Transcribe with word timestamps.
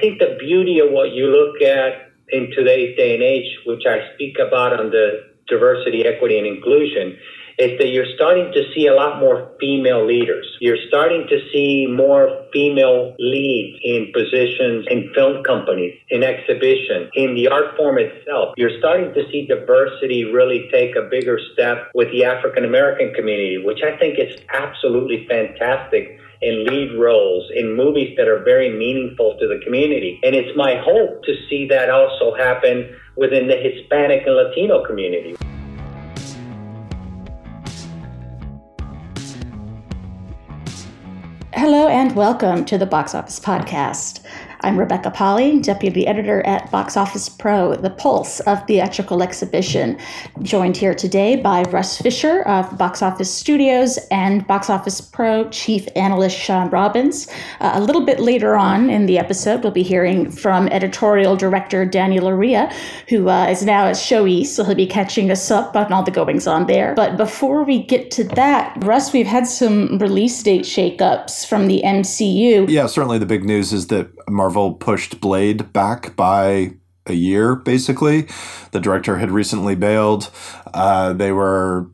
think 0.00 0.18
the 0.18 0.36
beauty 0.38 0.78
of 0.80 0.90
what 0.90 1.12
you 1.12 1.26
look 1.26 1.62
at 1.62 2.10
in 2.28 2.50
today's 2.50 2.96
day 2.96 3.14
and 3.14 3.22
age, 3.22 3.58
which 3.66 3.82
I 3.86 4.12
speak 4.14 4.38
about 4.38 4.78
on 4.78 4.90
the 4.90 5.30
diversity, 5.48 6.06
equity, 6.06 6.38
and 6.38 6.46
inclusion, 6.46 7.16
is 7.58 7.78
that 7.78 7.88
you're 7.88 8.06
starting 8.14 8.50
to 8.52 8.62
see 8.74 8.86
a 8.86 8.94
lot 8.94 9.20
more 9.20 9.52
female 9.60 10.06
leaders. 10.06 10.46
You're 10.60 10.80
starting 10.88 11.26
to 11.28 11.38
see 11.52 11.86
more 11.86 12.46
female 12.52 13.14
leads 13.18 13.78
in 13.82 14.12
positions 14.14 14.86
in 14.88 15.12
film 15.14 15.42
companies, 15.44 15.94
in 16.08 16.22
exhibition, 16.22 17.10
in 17.14 17.34
the 17.34 17.48
art 17.48 17.76
form 17.76 17.98
itself. 17.98 18.54
You're 18.56 18.78
starting 18.78 19.12
to 19.12 19.22
see 19.30 19.46
diversity 19.46 20.24
really 20.24 20.68
take 20.72 20.96
a 20.96 21.02
bigger 21.10 21.38
step 21.52 21.90
with 21.94 22.10
the 22.12 22.24
African 22.24 22.64
American 22.64 23.12
community, 23.12 23.58
which 23.62 23.80
I 23.82 23.96
think 23.98 24.18
is 24.18 24.40
absolutely 24.54 25.26
fantastic 25.28 26.18
in 26.42 26.64
lead 26.64 26.98
roles 26.98 27.50
in 27.54 27.76
movies 27.76 28.16
that 28.16 28.26
are 28.26 28.42
very 28.42 28.70
meaningful 28.70 29.36
to 29.38 29.46
the 29.46 29.60
community. 29.62 30.18
And 30.22 30.34
it's 30.34 30.56
my 30.56 30.74
hope 30.76 31.22
to 31.24 31.34
see 31.50 31.68
that 31.68 31.90
also 31.90 32.34
happen 32.34 32.96
within 33.16 33.46
the 33.46 33.56
Hispanic 33.56 34.26
and 34.26 34.36
Latino 34.36 34.82
community. 34.86 35.36
Hello 41.52 41.88
and 41.88 42.16
welcome 42.16 42.64
to 42.64 42.78
the 42.78 42.86
Box 42.86 43.14
Office 43.14 43.38
Podcast. 43.38 44.24
I'm 44.62 44.78
Rebecca 44.78 45.10
Pahle, 45.10 45.58
Deputy 45.62 46.06
Editor 46.06 46.44
at 46.46 46.70
Box 46.70 46.94
Office 46.94 47.30
Pro, 47.30 47.76
the 47.76 47.88
pulse 47.88 48.40
of 48.40 48.66
theatrical 48.66 49.22
exhibition. 49.22 49.98
Joined 50.42 50.76
here 50.76 50.94
today 50.94 51.36
by 51.36 51.62
Russ 51.70 51.96
Fischer 51.96 52.42
of 52.42 52.76
Box 52.76 53.00
Office 53.00 53.32
Studios 53.32 53.98
and 54.10 54.46
Box 54.46 54.68
Office 54.68 55.00
Pro 55.00 55.48
Chief 55.48 55.88
Analyst 55.96 56.36
Shawn 56.38 56.68
Robbins. 56.68 57.26
Uh, 57.60 57.72
a 57.74 57.80
little 57.80 58.04
bit 58.04 58.20
later 58.20 58.54
on 58.54 58.90
in 58.90 59.06
the 59.06 59.18
episode, 59.18 59.62
we'll 59.62 59.72
be 59.72 59.82
hearing 59.82 60.30
from 60.30 60.68
Editorial 60.68 61.36
Director 61.36 61.86
Daniel 61.86 62.26
Loria, 62.26 62.70
who 63.08 63.30
uh, 63.30 63.46
is 63.46 63.64
now 63.64 63.86
at 63.86 63.96
Show 63.96 64.26
East, 64.26 64.56
so 64.56 64.64
he'll 64.64 64.74
be 64.74 64.86
catching 64.86 65.30
us 65.30 65.50
up 65.50 65.74
on 65.74 65.90
all 65.90 66.02
the 66.02 66.10
goings 66.10 66.46
on 66.46 66.66
there. 66.66 66.94
But 66.94 67.16
before 67.16 67.64
we 67.64 67.82
get 67.82 68.10
to 68.12 68.24
that, 68.24 68.76
Russ, 68.84 69.14
we've 69.14 69.26
had 69.26 69.46
some 69.46 69.96
release 69.96 70.42
date 70.42 70.62
shakeups 70.62 71.46
from 71.46 71.66
the 71.66 71.80
MCU. 71.82 72.68
Yeah, 72.68 72.86
certainly 72.88 73.18
the 73.18 73.24
big 73.24 73.44
news 73.44 73.72
is 73.72 73.86
that 73.86 74.10
Marvel 74.30 74.74
pushed 74.74 75.20
Blade 75.20 75.72
back 75.72 76.16
by 76.16 76.74
a 77.06 77.12
year, 77.12 77.56
basically. 77.56 78.28
The 78.72 78.80
director 78.80 79.18
had 79.18 79.30
recently 79.30 79.74
bailed. 79.74 80.30
Uh, 80.72 81.12
they 81.12 81.32
were, 81.32 81.90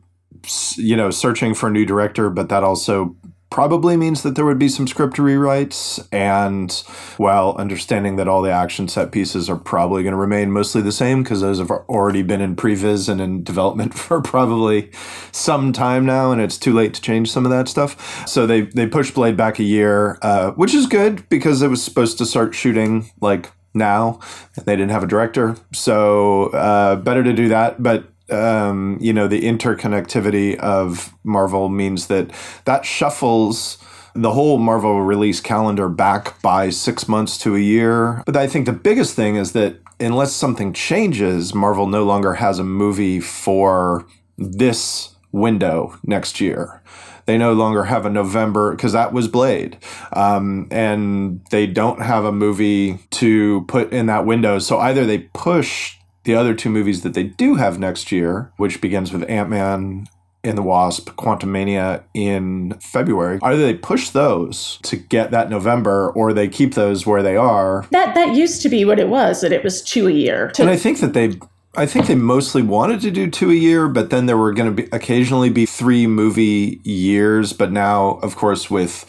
you 0.75 0.95
know, 0.95 1.11
searching 1.11 1.53
for 1.53 1.67
a 1.67 1.71
new 1.71 1.85
director, 1.85 2.29
but 2.29 2.49
that 2.49 2.63
also 2.63 3.15
probably 3.49 3.95
means 3.95 4.23
that 4.23 4.35
there 4.35 4.45
would 4.45 4.59
be 4.59 4.67
some 4.67 4.87
script 4.87 5.17
rewrites 5.17 6.05
and 6.11 6.71
while 7.17 7.55
understanding 7.57 8.17
that 8.17 8.27
all 8.27 8.41
the 8.41 8.51
action 8.51 8.87
set 8.87 9.11
pieces 9.11 9.49
are 9.49 9.55
probably 9.55 10.03
going 10.03 10.11
to 10.11 10.17
remain 10.17 10.51
mostly 10.51 10.81
the 10.81 10.91
same 10.91 11.23
because 11.23 11.41
those 11.41 11.59
have 11.59 11.71
already 11.71 12.21
been 12.21 12.41
in 12.41 12.55
previs 12.55 13.07
and 13.07 13.21
in 13.21 13.43
development 13.43 13.93
for 13.97 14.21
probably 14.21 14.91
some 15.31 15.71
time 15.71 16.05
now 16.05 16.31
and 16.31 16.41
it's 16.41 16.57
too 16.57 16.73
late 16.73 16.93
to 16.93 17.01
change 17.01 17.31
some 17.31 17.45
of 17.45 17.51
that 17.51 17.67
stuff. 17.67 18.27
So 18.27 18.45
they 18.45 18.61
they 18.61 18.85
pushed 18.85 19.13
blade 19.13 19.37
back 19.37 19.59
a 19.59 19.63
year 19.63 20.17
uh, 20.21 20.51
which 20.51 20.73
is 20.73 20.85
good 20.85 21.27
because 21.29 21.61
it 21.61 21.69
was 21.69 21.81
supposed 21.81 22.17
to 22.17 22.25
start 22.25 22.53
shooting 22.53 23.09
like 23.21 23.51
now. 23.73 24.19
And 24.55 24.65
they 24.65 24.75
didn't 24.75 24.91
have 24.91 25.03
a 25.03 25.07
director 25.07 25.55
so 25.73 26.47
uh, 26.47 26.97
better 26.97 27.23
to 27.23 27.31
do 27.31 27.47
that 27.47 27.81
but 27.81 28.09
um, 28.29 28.97
you 28.99 29.13
know, 29.13 29.27
the 29.27 29.41
interconnectivity 29.41 30.57
of 30.57 31.13
Marvel 31.23 31.69
means 31.69 32.07
that 32.07 32.31
that 32.65 32.85
shuffles 32.85 33.77
the 34.13 34.31
whole 34.31 34.57
Marvel 34.57 35.01
release 35.01 35.39
calendar 35.39 35.87
back 35.87 36.41
by 36.41 36.69
six 36.69 37.07
months 37.07 37.37
to 37.37 37.55
a 37.55 37.59
year. 37.59 38.23
But 38.25 38.35
I 38.35 38.47
think 38.47 38.65
the 38.65 38.73
biggest 38.73 39.15
thing 39.15 39.35
is 39.35 39.51
that 39.51 39.77
unless 39.99 40.33
something 40.33 40.73
changes, 40.73 41.53
Marvel 41.53 41.87
no 41.87 42.03
longer 42.03 42.33
has 42.35 42.59
a 42.59 42.63
movie 42.63 43.19
for 43.19 44.07
this 44.37 45.15
window 45.31 45.97
next 46.03 46.41
year. 46.41 46.81
They 47.25 47.37
no 47.37 47.53
longer 47.53 47.83
have 47.83 48.05
a 48.05 48.09
November 48.09 48.71
because 48.71 48.93
that 48.93 49.11
was 49.11 49.27
Blade, 49.27 49.77
um, 50.13 50.67
and 50.71 51.41
they 51.51 51.67
don't 51.67 52.01
have 52.01 52.23
a 52.23 52.31
movie 52.31 52.99
to 53.11 53.65
put 53.67 53.91
in 53.91 54.05
that 54.05 54.25
window. 54.25 54.59
So 54.59 54.79
either 54.79 55.05
they 55.05 55.19
push 55.33 55.96
the 56.27 56.35
other 56.35 56.53
two 56.53 56.69
movies 56.69 57.01
that 57.01 57.13
they 57.13 57.23
do 57.23 57.55
have 57.55 57.79
next 57.79 58.11
year, 58.11 58.51
which 58.57 58.81
begins 58.81 59.13
with 59.13 59.27
Ant 59.29 59.49
Man 59.49 60.07
and 60.43 60.57
the 60.57 60.61
Wasp, 60.61 61.09
Quantumania 61.11 62.03
in 62.13 62.73
February. 62.81 63.39
Either 63.41 63.61
they 63.61 63.73
push 63.73 64.09
those 64.09 64.77
to 64.83 64.97
get 64.97 65.31
that 65.31 65.49
November, 65.49 66.11
or 66.11 66.33
they 66.33 66.49
keep 66.49 66.73
those 66.73 67.05
where 67.05 67.23
they 67.23 67.37
are. 67.37 67.87
That 67.91 68.13
that 68.15 68.35
used 68.35 68.61
to 68.61 68.69
be 68.69 68.85
what 68.85 68.99
it 68.99 69.07
was. 69.07 69.41
That 69.41 69.53
it 69.53 69.63
was 69.63 69.81
two 69.81 70.07
a 70.07 70.11
year. 70.11 70.51
And 70.59 70.69
I 70.69 70.75
think 70.75 70.99
that 70.99 71.13
they. 71.13 71.39
I 71.75 71.85
think 71.85 72.07
they 72.07 72.15
mostly 72.15 72.63
wanted 72.63 73.01
to 73.01 73.11
do 73.11 73.29
two 73.29 73.51
a 73.51 73.55
year, 73.55 73.87
but 73.87 74.09
then 74.09 74.25
there 74.25 74.37
were 74.37 74.51
going 74.51 74.75
to 74.75 74.83
be 74.83 74.89
occasionally 74.91 75.51
be 75.51 75.67
three 75.67 76.07
movie 76.07 76.81
years. 76.83 77.53
But 77.53 77.71
now, 77.71 78.19
of 78.23 78.35
course, 78.35 78.69
with 78.69 79.05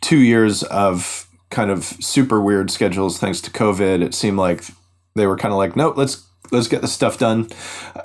two 0.00 0.18
years 0.18 0.64
of 0.64 1.28
kind 1.50 1.70
of 1.70 1.84
super 1.84 2.40
weird 2.40 2.70
schedules 2.70 3.18
thanks 3.18 3.40
to 3.42 3.50
COVID, 3.50 4.02
it 4.02 4.14
seemed 4.14 4.36
like 4.36 4.64
they 5.14 5.26
were 5.26 5.36
kind 5.36 5.52
of 5.52 5.58
like, 5.58 5.76
no, 5.76 5.90
let's 5.96 6.27
let's 6.50 6.68
get 6.68 6.80
the 6.80 6.88
stuff 6.88 7.18
done. 7.18 7.48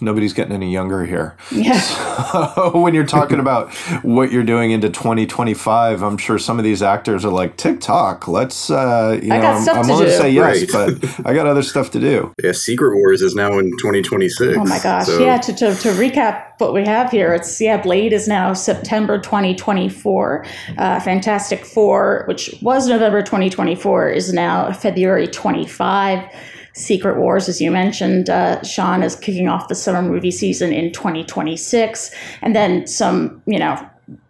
Nobody's 0.01 0.33
getting 0.33 0.53
any 0.53 0.71
younger 0.71 1.05
here. 1.05 1.35
Yeah. 1.51 1.81
So 2.23 2.71
when 2.79 2.93
you're 2.93 3.05
talking 3.05 3.39
about 3.43 3.73
what 4.03 4.31
you're 4.31 4.43
doing 4.43 4.71
into 4.71 4.89
2025, 4.89 6.01
I'm 6.01 6.17
sure 6.17 6.37
some 6.37 6.59
of 6.59 6.63
these 6.63 6.81
actors 6.81 7.25
are 7.25 7.31
like 7.31 7.57
TikTok. 7.57 8.27
Let's, 8.27 8.69
uh, 8.69 9.19
you 9.21 9.29
know, 9.29 9.35
I'm, 9.35 9.69
I'm 9.69 9.87
willing 9.87 10.05
to, 10.05 10.11
to 10.11 10.17
say 10.17 10.29
yes, 10.31 10.73
right. 10.73 10.99
but 11.01 11.27
I 11.27 11.33
got 11.33 11.47
other 11.47 11.63
stuff 11.63 11.91
to 11.91 11.99
do. 11.99 12.33
Yeah, 12.43 12.51
Secret 12.51 12.95
Wars 12.95 13.21
is 13.21 13.35
now 13.35 13.57
in 13.57 13.71
2026. 13.77 14.57
Oh 14.57 14.65
my 14.65 14.79
gosh! 14.79 15.07
So. 15.07 15.19
Yeah. 15.19 15.37
To, 15.37 15.53
to, 15.53 15.75
to 15.75 15.89
recap 15.89 16.53
what 16.59 16.73
we 16.73 16.85
have 16.85 17.11
here, 17.11 17.33
it's 17.33 17.59
yeah, 17.59 17.81
Blade 17.81 18.13
is 18.13 18.27
now 18.27 18.53
September 18.53 19.19
2024. 19.19 20.45
Uh, 20.77 20.99
Fantastic 20.99 21.65
Four, 21.65 22.25
which 22.27 22.53
was 22.61 22.87
November 22.87 23.21
2024, 23.21 24.09
is 24.09 24.33
now 24.33 24.71
February 24.71 25.27
25. 25.27 26.29
Secret 26.73 27.19
Wars, 27.19 27.47
as 27.47 27.61
you 27.61 27.72
mentioned, 27.72 28.29
uh, 28.29 28.61
Shawn 28.63 29.03
is 29.03 29.16
kicking 29.16 29.47
off 29.47 29.67
the 29.67 29.75
summer 29.75 30.01
movie 30.01 30.31
season 30.31 30.73
in 30.73 30.91
2026, 30.91 32.11
and 32.41 32.56
then 32.56 32.88
some, 32.88 33.41
you 33.45 33.59
know, 33.59 33.78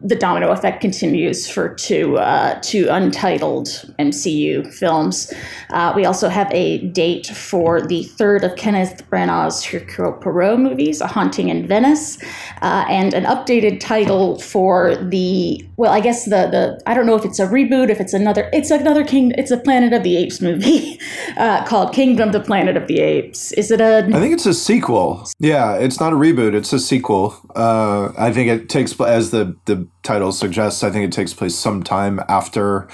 the 0.02 0.16
domino 0.16 0.52
effect 0.52 0.82
continues 0.82 1.50
for 1.50 1.74
two 1.74 2.18
uh, 2.18 2.60
two 2.62 2.88
untitled 2.90 3.68
MCU 3.98 4.72
films. 4.72 5.34
Uh, 5.72 5.94
we 5.96 6.06
also 6.06 6.30
have 6.30 6.52
a 6.52 6.80
date 6.90 7.28
for 7.28 7.82
the 7.82 8.04
third 8.04 8.44
of 8.44 8.56
Kenneth 8.56 9.10
Branagh's 9.10 9.64
Hercule 9.64 10.14
Poirot 10.14 10.60
movies, 10.60 11.02
A 11.02 11.08
Haunting 11.08 11.50
in 11.50 11.68
Venice, 11.68 12.22
uh, 12.62 12.86
and 12.88 13.14
an 13.14 13.24
updated 13.24 13.80
title 13.80 14.40
for 14.40 14.96
the 14.96 15.66
well, 15.78 15.92
I 15.92 16.02
guess 16.02 16.26
the 16.26 16.48
the 16.52 16.82
I 16.86 16.94
don't 16.94 17.06
know 17.06 17.16
if 17.16 17.26
it's 17.26 17.40
a 17.40 17.48
reboot, 17.48 17.90
if 17.90 18.00
it's 18.00 18.14
another, 18.14 18.50
it's 18.54 18.70
another 18.70 19.04
King, 19.04 19.32
it's 19.38 19.52
a 19.52 19.58
Planet 19.58 19.94
of 19.94 20.04
the 20.04 20.18
Apes 20.18 20.42
movie 20.42 21.00
uh, 21.38 21.66
called 21.66 21.94
Kingdom: 21.94 22.30
of 22.30 22.34
The 22.34 22.40
Planet 22.42 22.78
of 22.78 22.88
the 22.88 23.00
Apes. 23.00 23.52
Is 23.54 23.72
it 23.72 23.82
a? 23.82 24.06
I 24.06 24.20
think 24.20 24.34
it's 24.34 24.46
a 24.46 24.54
sequel. 24.54 25.28
Yeah, 25.40 25.76
it's 25.76 26.00
not 26.00 26.14
a 26.14 26.16
reboot; 26.16 26.54
it's 26.54 26.74
a 26.74 26.80
sequel. 26.80 27.36
Uh, 27.56 28.12
I 28.18 28.32
think 28.32 28.50
it 28.50 28.70
takes 28.70 29.00
as 29.02 29.32
the 29.32 29.56
the 29.66 29.88
title 30.04 30.32
suggests, 30.32 30.84
I 30.84 30.90
think 30.90 31.06
it 31.06 31.12
takes 31.12 31.34
place 31.34 31.56
sometime 31.56 32.20
after 32.28 32.88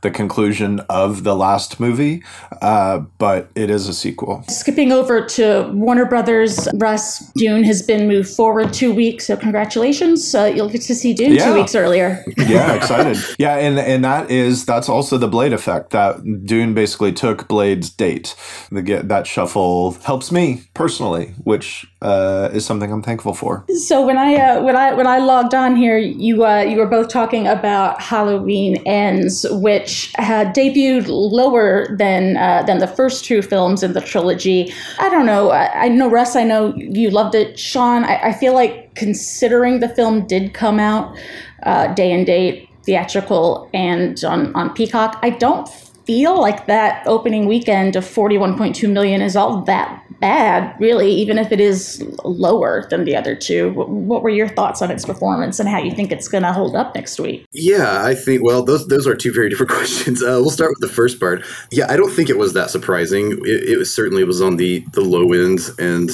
the 0.00 0.10
conclusion 0.10 0.80
of 0.88 1.24
the 1.24 1.34
last 1.34 1.80
movie, 1.80 2.22
uh, 2.62 2.98
but 3.18 3.50
it 3.54 3.70
is 3.70 3.88
a 3.88 3.94
sequel. 3.94 4.44
Skipping 4.48 4.92
over 4.92 5.24
to 5.26 5.70
Warner 5.74 6.04
Brothers, 6.04 6.68
Russ, 6.74 7.30
Dune 7.32 7.64
has 7.64 7.82
been 7.82 8.06
moved 8.06 8.28
forward 8.28 8.72
two 8.72 8.92
weeks, 8.92 9.26
so 9.26 9.36
congratulations. 9.36 10.34
Uh, 10.34 10.44
you'll 10.44 10.68
get 10.68 10.82
to 10.82 10.94
see 10.94 11.14
Dune 11.14 11.32
yeah. 11.32 11.46
two 11.46 11.54
weeks 11.54 11.74
earlier. 11.74 12.24
yeah, 12.36 12.74
excited. 12.74 13.16
Yeah, 13.38 13.56
and 13.56 13.78
and 13.78 14.04
that 14.04 14.30
is 14.30 14.64
that's 14.64 14.88
also 14.88 15.18
the 15.18 15.28
Blade 15.28 15.52
effect. 15.52 15.90
That 15.90 16.22
Dune 16.44 16.74
basically 16.74 17.12
took 17.12 17.48
Blade's 17.48 17.90
date. 17.90 18.36
The 18.70 18.82
get 18.82 19.08
that 19.08 19.26
shuffle 19.26 19.92
helps 20.04 20.30
me 20.30 20.62
personally, 20.74 21.34
which 21.42 21.86
uh, 22.00 22.48
is 22.52 22.64
something 22.64 22.92
I'm 22.92 23.02
thankful 23.02 23.34
for. 23.34 23.64
So 23.86 24.06
when 24.06 24.16
I 24.16 24.34
uh, 24.36 24.62
when 24.62 24.76
I 24.76 24.92
when 24.94 25.06
I 25.06 25.18
logged 25.18 25.54
on 25.54 25.74
here, 25.74 25.98
you 25.98 26.44
uh, 26.44 26.60
you 26.60 26.76
were 26.76 26.86
both 26.86 27.08
talking 27.08 27.46
about 27.46 28.00
Halloween 28.00 28.76
Ends, 28.86 29.44
which 29.50 30.12
had 30.14 30.54
debuted 30.54 31.08
lower 31.08 31.96
than 31.96 32.36
uh, 32.36 32.62
than 32.62 32.78
the 32.78 32.86
first 32.86 33.24
two 33.24 33.42
films 33.42 33.82
in 33.82 33.94
the 33.94 34.00
trilogy. 34.00 34.72
I 35.00 35.08
don't 35.08 35.26
know. 35.26 35.50
I, 35.50 35.86
I 35.86 35.88
know 35.88 36.08
Russ. 36.08 36.36
I 36.36 36.44
know 36.44 36.72
you 36.76 37.10
loved 37.10 37.34
it, 37.34 37.58
Sean. 37.58 38.04
I, 38.04 38.28
I 38.28 38.32
feel 38.32 38.54
like 38.54 38.94
considering 38.94 39.80
the 39.80 39.88
film 39.88 40.26
did 40.26 40.54
come 40.54 40.78
out 40.78 41.16
uh, 41.64 41.92
day 41.94 42.12
and 42.12 42.24
date 42.24 42.68
theatrical 42.84 43.68
and 43.74 44.24
on 44.24 44.54
on 44.54 44.72
Peacock, 44.72 45.18
I 45.22 45.30
don't 45.30 45.68
feel 46.08 46.40
like 46.40 46.66
that 46.66 47.06
opening 47.06 47.46
weekend 47.46 47.94
of 47.96 48.02
41.2 48.02 48.90
million 48.90 49.20
is 49.20 49.36
all 49.36 49.60
that 49.64 50.02
bad, 50.20 50.74
really, 50.80 51.10
even 51.12 51.38
if 51.38 51.52
it 51.52 51.60
is 51.60 52.02
lower 52.24 52.86
than 52.90 53.04
the 53.04 53.16
other 53.16 53.34
two. 53.34 53.72
What 53.72 54.22
were 54.22 54.30
your 54.30 54.48
thoughts 54.48 54.82
on 54.82 54.90
its 54.90 55.04
performance 55.04 55.58
and 55.60 55.68
how 55.68 55.78
you 55.78 55.92
think 55.92 56.12
it's 56.12 56.28
going 56.28 56.42
to 56.42 56.52
hold 56.52 56.76
up 56.76 56.94
next 56.94 57.18
week? 57.18 57.46
Yeah, 57.52 58.04
I 58.04 58.14
think, 58.14 58.42
well, 58.42 58.62
those, 58.62 58.86
those 58.88 59.06
are 59.06 59.14
two 59.14 59.32
very 59.32 59.48
different 59.50 59.70
questions. 59.70 60.22
Uh, 60.22 60.38
we'll 60.40 60.50
start 60.50 60.70
with 60.70 60.80
the 60.80 60.94
first 60.94 61.20
part. 61.20 61.44
Yeah, 61.70 61.86
I 61.88 61.96
don't 61.96 62.10
think 62.10 62.30
it 62.30 62.38
was 62.38 62.52
that 62.54 62.70
surprising. 62.70 63.32
It, 63.44 63.68
it 63.68 63.78
was 63.78 63.94
certainly 63.94 64.24
was 64.24 64.42
on 64.42 64.56
the, 64.56 64.80
the 64.92 65.02
low 65.02 65.32
end. 65.32 65.60
And 65.78 66.10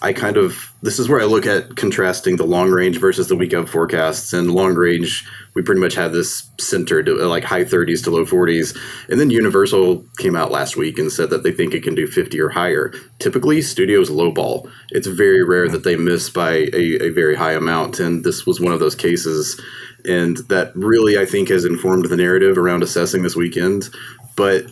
I 0.00 0.12
kind 0.12 0.36
of 0.36 0.72
this 0.80 1.00
is 1.00 1.08
where 1.08 1.20
I 1.20 1.24
look 1.24 1.44
at 1.44 1.74
contrasting 1.74 2.36
the 2.36 2.46
long 2.46 2.70
range 2.70 3.00
versus 3.00 3.28
the 3.28 3.34
week 3.34 3.52
of 3.52 3.68
forecasts. 3.68 4.32
And 4.32 4.52
long 4.52 4.74
range, 4.74 5.26
we 5.58 5.64
pretty 5.64 5.80
much 5.80 5.96
had 5.96 6.12
this 6.12 6.48
centered 6.60 7.08
like 7.08 7.42
high 7.42 7.64
30s 7.64 8.04
to 8.04 8.12
low 8.12 8.24
40s. 8.24 8.78
And 9.10 9.18
then 9.18 9.28
Universal 9.28 10.04
came 10.18 10.36
out 10.36 10.52
last 10.52 10.76
week 10.76 11.00
and 11.00 11.10
said 11.10 11.30
that 11.30 11.42
they 11.42 11.50
think 11.50 11.74
it 11.74 11.82
can 11.82 11.96
do 11.96 12.06
50 12.06 12.40
or 12.40 12.48
higher. 12.48 12.92
Typically, 13.18 13.60
studios 13.60 14.08
lowball. 14.08 14.70
It's 14.90 15.08
very 15.08 15.42
rare 15.42 15.68
that 15.68 15.82
they 15.82 15.96
miss 15.96 16.30
by 16.30 16.68
a, 16.72 17.06
a 17.06 17.10
very 17.10 17.34
high 17.34 17.54
amount. 17.54 17.98
And 17.98 18.22
this 18.22 18.46
was 18.46 18.60
one 18.60 18.72
of 18.72 18.78
those 18.78 18.94
cases. 18.94 19.60
And 20.04 20.36
that 20.48 20.70
really, 20.76 21.18
I 21.18 21.26
think, 21.26 21.48
has 21.48 21.64
informed 21.64 22.04
the 22.04 22.16
narrative 22.16 22.56
around 22.56 22.84
assessing 22.84 23.22
this 23.22 23.34
weekend. 23.34 23.88
But 24.36 24.66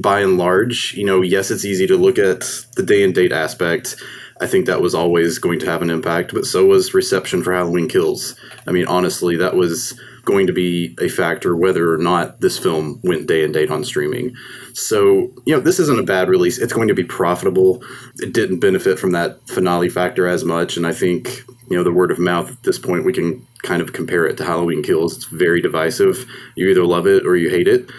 by 0.00 0.20
and 0.20 0.38
large, 0.38 0.94
you 0.94 1.04
know, 1.04 1.20
yes, 1.20 1.50
it's 1.50 1.66
easy 1.66 1.86
to 1.88 1.96
look 1.98 2.18
at 2.18 2.40
the 2.76 2.82
day 2.82 3.04
and 3.04 3.14
date 3.14 3.32
aspect 3.32 3.96
I 4.42 4.48
think 4.48 4.66
that 4.66 4.82
was 4.82 4.92
always 4.92 5.38
going 5.38 5.60
to 5.60 5.66
have 5.66 5.82
an 5.82 5.90
impact, 5.90 6.34
but 6.34 6.46
so 6.46 6.66
was 6.66 6.94
reception 6.94 7.44
for 7.44 7.52
Halloween 7.52 7.88
Kills. 7.88 8.34
I 8.66 8.72
mean, 8.72 8.86
honestly, 8.86 9.36
that 9.36 9.54
was 9.54 9.98
going 10.24 10.46
to 10.46 10.52
be 10.52 10.96
a 11.00 11.08
factor 11.08 11.56
whether 11.56 11.92
or 11.92 11.98
not 11.98 12.40
this 12.40 12.58
film 12.58 13.00
went 13.02 13.26
day 13.26 13.44
and 13.44 13.52
date 13.52 13.70
on 13.70 13.84
streaming. 13.84 14.34
So, 14.72 15.32
you 15.44 15.54
know, 15.54 15.60
this 15.60 15.78
isn't 15.78 15.98
a 15.98 16.04
bad 16.04 16.28
release. 16.28 16.58
It's 16.58 16.72
going 16.72 16.88
to 16.88 16.94
be 16.94 17.04
profitable. 17.04 17.82
It 18.18 18.32
didn't 18.32 18.60
benefit 18.60 18.98
from 18.98 19.12
that 19.12 19.46
finale 19.48 19.88
factor 19.88 20.26
as 20.26 20.44
much. 20.44 20.76
And 20.76 20.86
I 20.86 20.92
think, 20.92 21.44
you 21.68 21.76
know, 21.76 21.84
the 21.84 21.92
word 21.92 22.10
of 22.10 22.18
mouth 22.18 22.50
at 22.50 22.62
this 22.62 22.78
point, 22.78 23.04
we 23.04 23.12
can 23.12 23.46
kind 23.62 23.82
of 23.82 23.92
compare 23.92 24.26
it 24.26 24.36
to 24.38 24.44
Halloween 24.44 24.82
Kills. 24.82 25.16
It's 25.16 25.26
very 25.26 25.60
divisive. 25.60 26.26
You 26.56 26.68
either 26.68 26.84
love 26.84 27.06
it 27.06 27.26
or 27.26 27.36
you 27.36 27.50
hate 27.50 27.68
it 27.68 27.90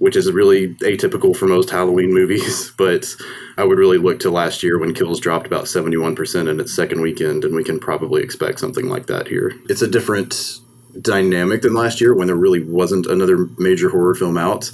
which 0.00 0.16
is 0.16 0.32
really 0.32 0.74
atypical 0.76 1.36
for 1.36 1.46
most 1.46 1.68
Halloween 1.68 2.12
movies. 2.12 2.72
But 2.80 3.14
I 3.58 3.64
would 3.64 3.78
really 3.78 3.98
look 3.98 4.20
to 4.20 4.30
last 4.30 4.62
year 4.62 4.78
when 4.78 4.94
kills 4.94 5.20
dropped 5.20 5.46
about 5.46 5.66
71% 5.66 6.48
in 6.48 6.58
its 6.58 6.74
second 6.74 7.02
weekend, 7.02 7.44
and 7.44 7.54
we 7.54 7.62
can 7.62 7.78
probably 7.78 8.22
expect 8.22 8.58
something 8.58 8.88
like 8.88 9.06
that 9.06 9.28
here. 9.28 9.52
It's 9.68 9.82
a 9.82 9.86
different 9.86 10.60
dynamic 11.00 11.62
than 11.62 11.74
last 11.74 12.00
year 12.00 12.14
when 12.14 12.26
there 12.26 12.36
really 12.36 12.62
wasn't 12.62 13.06
another 13.06 13.48
major 13.58 13.90
horror 13.90 14.14
film 14.14 14.36
out. 14.36 14.70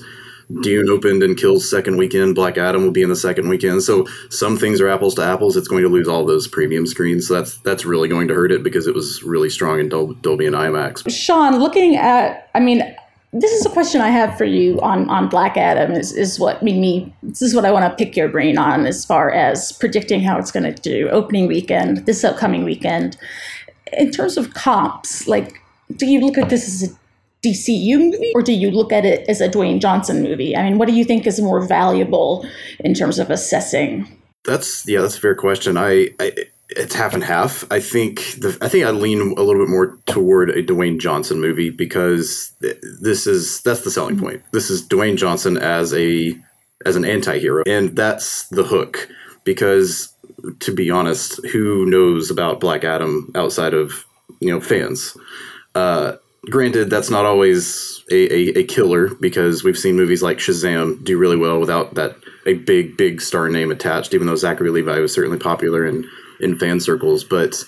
Dune 0.62 0.88
opened 0.88 1.22
and 1.22 1.36
Kills 1.36 1.68
second 1.68 1.96
weekend. 1.96 2.34
Black 2.34 2.56
Adam 2.56 2.84
will 2.84 2.92
be 2.92 3.02
in 3.02 3.08
the 3.08 3.16
second 3.16 3.48
weekend. 3.48 3.82
So 3.82 4.06
some 4.30 4.56
things 4.56 4.80
are 4.80 4.88
apples 4.88 5.14
to 5.16 5.24
apples. 5.24 5.56
It's 5.56 5.68
going 5.68 5.82
to 5.82 5.88
lose 5.88 6.06
all 6.06 6.24
those 6.24 6.46
premium 6.46 6.86
screens. 6.86 7.26
So 7.26 7.34
that's 7.34 7.58
that's 7.58 7.84
really 7.84 8.08
going 8.08 8.28
to 8.28 8.34
hurt 8.34 8.52
it 8.52 8.62
because 8.62 8.86
it 8.86 8.94
was 8.94 9.22
really 9.24 9.50
strong 9.50 9.80
in 9.80 9.88
Dolby 9.88 10.46
and 10.46 10.54
IMAX. 10.54 11.10
Shawn, 11.10 11.58
looking 11.58 11.96
at, 11.96 12.48
I 12.54 12.60
mean, 12.60 12.82
this 13.32 13.52
is 13.52 13.66
a 13.66 13.70
question 13.70 14.00
I 14.00 14.10
have 14.10 14.38
for 14.38 14.44
you 14.44 14.80
on, 14.80 15.10
on 15.10 15.28
Black 15.28 15.56
Adam 15.56 15.92
is, 15.92 16.12
is 16.12 16.38
what 16.38 16.62
made 16.62 16.78
me 16.78 17.12
this 17.22 17.42
is 17.42 17.54
what 17.54 17.64
I 17.64 17.72
want 17.72 17.84
to 17.90 18.04
pick 18.04 18.16
your 18.16 18.28
brain 18.28 18.56
on 18.56 18.86
as 18.86 19.04
far 19.04 19.30
as 19.32 19.72
predicting 19.72 20.20
how 20.20 20.38
it's 20.38 20.52
going 20.52 20.72
to 20.72 20.80
do 20.80 21.08
opening 21.08 21.46
weekend, 21.48 22.06
this 22.06 22.22
upcoming 22.22 22.64
weekend. 22.64 23.16
In 23.92 24.10
terms 24.10 24.36
of 24.36 24.54
comps, 24.54 25.28
like 25.28 25.60
do 25.94 26.06
you 26.06 26.21
look 26.21 26.38
at 26.38 26.49
this 26.49 26.67
as 26.67 26.91
a 26.91 26.97
DCU 27.47 27.99
movie 27.99 28.33
or 28.35 28.43
do 28.43 28.53
you 28.53 28.71
look 28.71 28.93
at 28.93 29.05
it 29.05 29.29
as 29.29 29.41
a 29.41 29.49
Dwayne 29.49 29.81
Johnson 29.81 30.23
movie? 30.23 30.56
I 30.56 30.62
mean, 30.62 30.79
what 30.79 30.88
do 30.88 30.94
you 30.94 31.05
think 31.05 31.27
is 31.27 31.41
more 31.41 31.61
valuable 31.61 32.47
in 32.81 32.94
terms 32.94 33.19
of 33.19 33.31
assessing? 33.31 34.06
That's 34.44 34.87
yeah, 34.88 35.00
that's 35.00 35.17
a 35.17 35.21
fair 35.21 35.35
question. 35.35 35.77
I, 35.77 36.09
I 36.19 36.33
it's 36.71 36.94
half 36.94 37.15
and 37.15 37.23
half. 37.23 37.65
I 37.71 37.81
think 37.81 38.21
the 38.41 38.56
I 38.61 38.69
think 38.69 38.85
I 38.85 38.91
lean 38.91 39.21
a 39.21 39.43
little 39.43 39.65
bit 39.65 39.71
more 39.71 39.99
toward 40.06 40.50
a 40.50 40.62
Dwayne 40.62 40.99
Johnson 40.99 41.41
movie 41.41 41.71
because 41.71 42.53
this 43.00 43.27
is 43.27 43.61
that's 43.62 43.83
the 43.83 43.91
selling 43.91 44.19
point. 44.19 44.43
This 44.53 44.71
is 44.71 44.87
Dwayne 44.87 45.17
Johnson 45.17 45.56
as 45.56 45.94
a 45.94 46.37
as 46.85 46.97
an 46.97 47.05
anti-hero 47.05 47.65
and 47.67 47.97
that's 47.97 48.49
the 48.49 48.62
hook 48.62 49.09
because 49.44 50.12
to 50.61 50.75
be 50.75 50.91
honest, 50.91 51.44
who 51.47 51.87
knows 51.87 52.31
about 52.31 52.61
Black 52.61 52.85
Adam 52.85 53.31
outside 53.35 53.75
of, 53.75 54.05
you 54.41 54.50
know, 54.50 54.61
fans. 54.61 55.17
Uh, 55.76 56.17
granted 56.49 56.88
that's 56.88 57.11
not 57.11 57.26
always 57.26 58.02
a, 58.11 58.32
a, 58.32 58.61
a 58.61 58.64
killer 58.64 59.14
because 59.17 59.62
we've 59.62 59.76
seen 59.76 59.94
movies 59.94 60.23
like 60.23 60.38
Shazam 60.38 61.05
do 61.05 61.19
really 61.19 61.37
well 61.37 61.61
without 61.61 61.94
that 61.96 62.17
a 62.46 62.55
big 62.55 62.96
big 62.96 63.20
star 63.20 63.50
name 63.50 63.70
attached 63.70 64.14
even 64.14 64.26
though 64.26 64.37
Zachary 64.37 64.70
Levi 64.70 65.00
was 65.00 65.12
certainly 65.12 65.38
popular 65.38 65.84
in 65.84 66.08
in 66.40 66.58
fan 66.58 66.81
circles, 66.81 67.25
but 67.25 67.62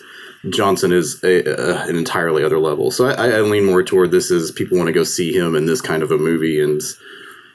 Johnson 0.49 0.91
is 0.91 1.23
a, 1.23 1.43
a, 1.43 1.89
an 1.89 1.97
entirely 1.97 2.45
other 2.45 2.59
level. 2.59 2.91
So 2.91 3.09
I, 3.09 3.29
I, 3.29 3.41
lean 3.41 3.65
more 3.65 3.83
toward 3.83 4.11
this 4.11 4.31
as 4.31 4.53
people 4.53 4.79
want 4.79 4.87
to 4.87 4.93
go 4.93 5.05
see 5.05 5.33
him 5.33 5.55
in 5.55 5.67
this 5.67 5.81
kind 5.81 6.03
of 6.03 6.11
a 6.11 6.19
movie, 6.19 6.63
and 6.63 6.81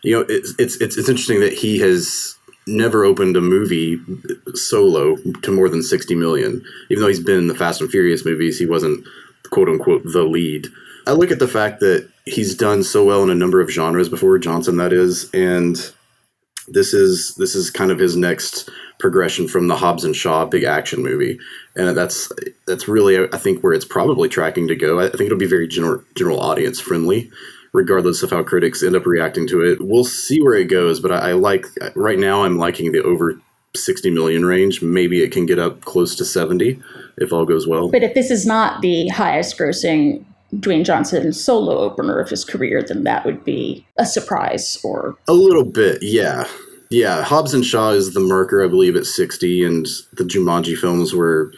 you 0.04 0.16
know, 0.16 0.26
it's 0.30 0.54
it's 0.60 0.76
it's, 0.82 0.98
it's 0.98 1.10
interesting 1.10 1.40
that 1.40 1.54
he 1.54 1.80
has 1.80 2.36
never 2.68 3.04
opened 3.04 3.36
a 3.36 3.42
movie 3.42 4.00
solo 4.54 5.18
to 5.42 5.52
more 5.52 5.68
than 5.68 5.84
60 5.84 6.16
million 6.16 6.64
even 6.90 7.02
though 7.02 7.10
he's 7.10 7.20
been 7.20 7.38
in 7.38 7.48
the 7.48 7.54
fast 7.54 7.82
and 7.82 7.90
furious 7.90 8.24
movies 8.24 8.58
he 8.58 8.66
wasn't 8.66 9.06
quote 9.54 9.70
unquote 9.70 10.02
the 10.04 10.24
lead 10.24 10.68
i 11.08 11.12
look 11.12 11.32
at 11.32 11.40
the 11.40 11.48
fact 11.48 11.80
that 11.80 12.10
he's 12.26 12.56
done 12.56 12.84
so 12.84 13.06
well 13.06 13.24
in 13.24 13.30
a 13.30 13.36
number 13.36 13.62
of 13.62 13.70
genres 13.70 14.10
before 14.10 14.38
johnson 14.38 14.78
that 14.78 14.92
is 14.92 15.30
and 15.34 15.94
this 16.68 16.94
is 16.94 17.36
this 17.36 17.56
is 17.56 17.70
kind 17.70 17.92
of 17.92 18.00
his 18.00 18.16
next 18.16 18.70
progression 19.00 19.48
from 19.48 19.68
the 19.68 19.76
Hobbs 19.76 20.04
and 20.04 20.16
Shaw 20.16 20.46
big 20.46 20.64
action 20.64 21.04
movie, 21.04 21.40
and 21.76 21.96
that's 21.96 22.32
that's 22.66 22.88
really 22.88 23.28
I 23.34 23.38
think 23.38 23.62
where 23.62 23.74
it's 23.74 23.86
probably 23.86 24.30
tracking 24.30 24.68
to 24.68 24.76
go. 24.76 25.00
I 25.00 25.10
think 25.10 25.22
it'll 25.22 25.38
be 25.38 25.46
very 25.46 25.68
general 25.68 26.02
general 26.16 26.40
audience 26.40 26.80
friendly, 26.80 27.30
regardless 27.74 28.24
of 28.24 28.30
how 28.32 28.44
critics 28.44 28.82
end 28.82 28.96
up 28.96 29.06
reacting 29.06 29.48
to 29.48 29.62
it. 29.62 29.80
We'll 29.82 30.06
see 30.06 30.42
where 30.42 30.56
it 30.56 30.70
goes, 30.70 31.00
but 31.00 31.12
I, 31.12 31.32
I 31.32 31.34
like 31.34 31.66
right 31.96 32.20
now 32.20 32.44
I'm 32.44 32.58
liking 32.58 32.92
the 32.92 33.04
over 33.04 33.40
60 33.76 34.12
million 34.12 34.46
range. 34.46 34.82
Maybe 34.82 35.24
it 35.24 35.32
can 35.32 35.46
get 35.46 35.60
up 35.60 35.82
close 35.82 36.16
to 36.16 36.26
70 36.26 36.80
if 37.18 37.34
all 37.34 37.46
goes 37.46 37.68
well. 37.68 37.90
But 37.90 38.04
if 38.04 38.14
this 38.14 38.32
is 38.32 38.46
not 38.46 38.82
the 38.82 39.08
highest 39.10 39.58
grossing 39.58 40.24
Dwayne 40.56 40.86
Johnson 40.86 41.34
solo 41.34 41.78
opener 41.80 42.20
of 42.20 42.30
his 42.30 42.46
career, 42.46 42.84
then 42.84 43.04
that 43.04 43.26
would 43.26 43.44
be 43.44 43.86
a 43.98 44.06
surprise 44.06 44.80
or 44.84 45.18
a 45.28 45.34
little 45.34 45.66
bit, 45.66 46.00
yeah. 46.02 46.48
Yeah, 46.90 47.24
Hobbs 47.24 47.56
and 47.56 47.66
Shaw 47.66 47.90
is 47.90 48.14
the 48.14 48.20
marker, 48.20 48.64
I 48.64 48.68
believe, 48.68 48.96
at 48.96 49.08
60, 49.08 49.64
and 49.66 49.88
the 50.14 50.24
Jumanji 50.24 50.78
films 50.78 51.14
were 51.16 51.52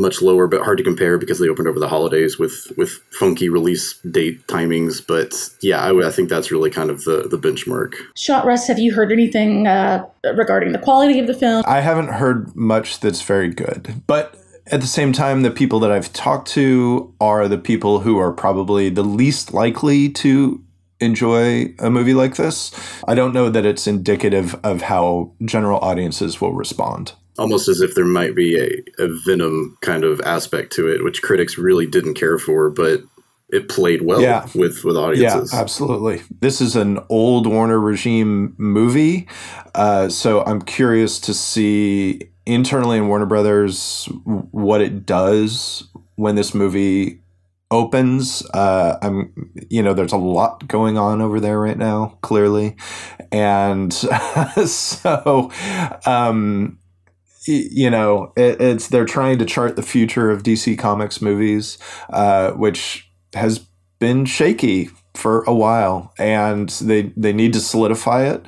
much 0.00 0.22
lower, 0.22 0.46
but 0.46 0.62
hard 0.62 0.78
to 0.78 0.84
compare 0.84 1.18
because 1.18 1.38
they 1.38 1.48
opened 1.48 1.68
over 1.68 1.78
the 1.78 1.88
holidays 1.88 2.38
with 2.38 2.72
with 2.76 2.90
funky 3.10 3.48
release 3.48 3.98
date 4.10 4.46
timings. 4.46 5.04
But 5.06 5.34
yeah, 5.62 5.82
I, 5.82 6.08
I 6.08 6.10
think 6.10 6.28
that's 6.28 6.50
really 6.50 6.70
kind 6.70 6.90
of 6.90 7.04
the 7.04 7.28
the 7.28 7.38
benchmark. 7.38 7.94
Shot 8.16 8.44
Russ, 8.44 8.66
have 8.66 8.78
you 8.78 8.92
heard 8.92 9.12
anything 9.12 9.66
uh, 9.66 10.06
regarding 10.24 10.72
the 10.72 10.78
quality 10.78 11.18
of 11.18 11.26
the 11.26 11.34
film? 11.34 11.62
I 11.66 11.80
haven't 11.80 12.08
heard 12.08 12.54
much 12.56 13.00
that's 13.00 13.22
very 13.22 13.48
good, 13.48 14.02
but 14.06 14.36
at 14.66 14.80
the 14.80 14.86
same 14.86 15.12
time, 15.12 15.42
the 15.42 15.50
people 15.50 15.80
that 15.80 15.90
I've 15.90 16.12
talked 16.12 16.48
to 16.52 17.12
are 17.20 17.48
the 17.48 17.58
people 17.58 18.00
who 18.00 18.18
are 18.18 18.32
probably 18.32 18.88
the 18.88 19.02
least 19.02 19.52
likely 19.52 20.08
to 20.10 20.62
enjoy 21.00 21.74
a 21.78 21.90
movie 21.90 22.14
like 22.14 22.36
this. 22.36 22.70
I 23.08 23.14
don't 23.14 23.32
know 23.32 23.48
that 23.48 23.66
it's 23.66 23.86
indicative 23.86 24.54
of 24.62 24.82
how 24.82 25.32
general 25.44 25.80
audiences 25.80 26.40
will 26.40 26.52
respond. 26.52 27.14
Almost 27.40 27.68
as 27.68 27.80
if 27.80 27.94
there 27.94 28.04
might 28.04 28.34
be 28.34 28.58
a, 28.58 29.02
a 29.02 29.08
Venom 29.24 29.76
kind 29.80 30.04
of 30.04 30.20
aspect 30.20 30.72
to 30.74 30.86
it, 30.86 31.02
which 31.02 31.22
critics 31.22 31.56
really 31.56 31.86
didn't 31.86 32.14
care 32.14 32.38
for, 32.38 32.70
but 32.70 33.00
it 33.48 33.68
played 33.68 34.02
well 34.02 34.20
yeah. 34.20 34.46
with 34.54 34.84
with 34.84 34.96
audiences. 34.96 35.52
Yeah, 35.52 35.60
absolutely. 35.60 36.22
This 36.40 36.60
is 36.60 36.76
an 36.76 37.00
old 37.08 37.46
Warner 37.46 37.80
regime 37.80 38.54
movie, 38.58 39.28
uh, 39.74 40.08
so 40.08 40.44
I'm 40.44 40.62
curious 40.62 41.18
to 41.20 41.34
see 41.34 42.30
internally 42.46 42.98
in 42.98 43.08
Warner 43.08 43.26
Brothers 43.26 44.08
what 44.24 44.80
it 44.80 45.06
does 45.06 45.88
when 46.16 46.34
this 46.34 46.54
movie 46.54 47.20
opens. 47.70 48.42
Uh, 48.52 48.98
I'm, 49.02 49.52
you 49.68 49.82
know, 49.82 49.94
there's 49.94 50.12
a 50.12 50.18
lot 50.18 50.66
going 50.66 50.98
on 50.98 51.20
over 51.20 51.40
there 51.40 51.58
right 51.58 51.78
now, 51.78 52.18
clearly, 52.20 52.76
and 53.30 53.92
so, 54.66 55.50
um, 56.06 56.78
you 57.46 57.90
know, 57.90 58.32
it, 58.36 58.60
it's 58.60 58.88
they're 58.88 59.04
trying 59.04 59.38
to 59.38 59.44
chart 59.44 59.76
the 59.76 59.82
future 59.82 60.30
of 60.30 60.42
DC 60.42 60.78
Comics 60.78 61.22
movies, 61.22 61.78
uh, 62.10 62.52
which 62.52 63.10
has 63.34 63.66
been 63.98 64.24
shaky 64.24 64.90
for 65.14 65.42
a 65.44 65.54
while, 65.54 66.12
and 66.18 66.68
they 66.70 67.12
they 67.16 67.32
need 67.32 67.52
to 67.52 67.60
solidify 67.60 68.24
it 68.24 68.46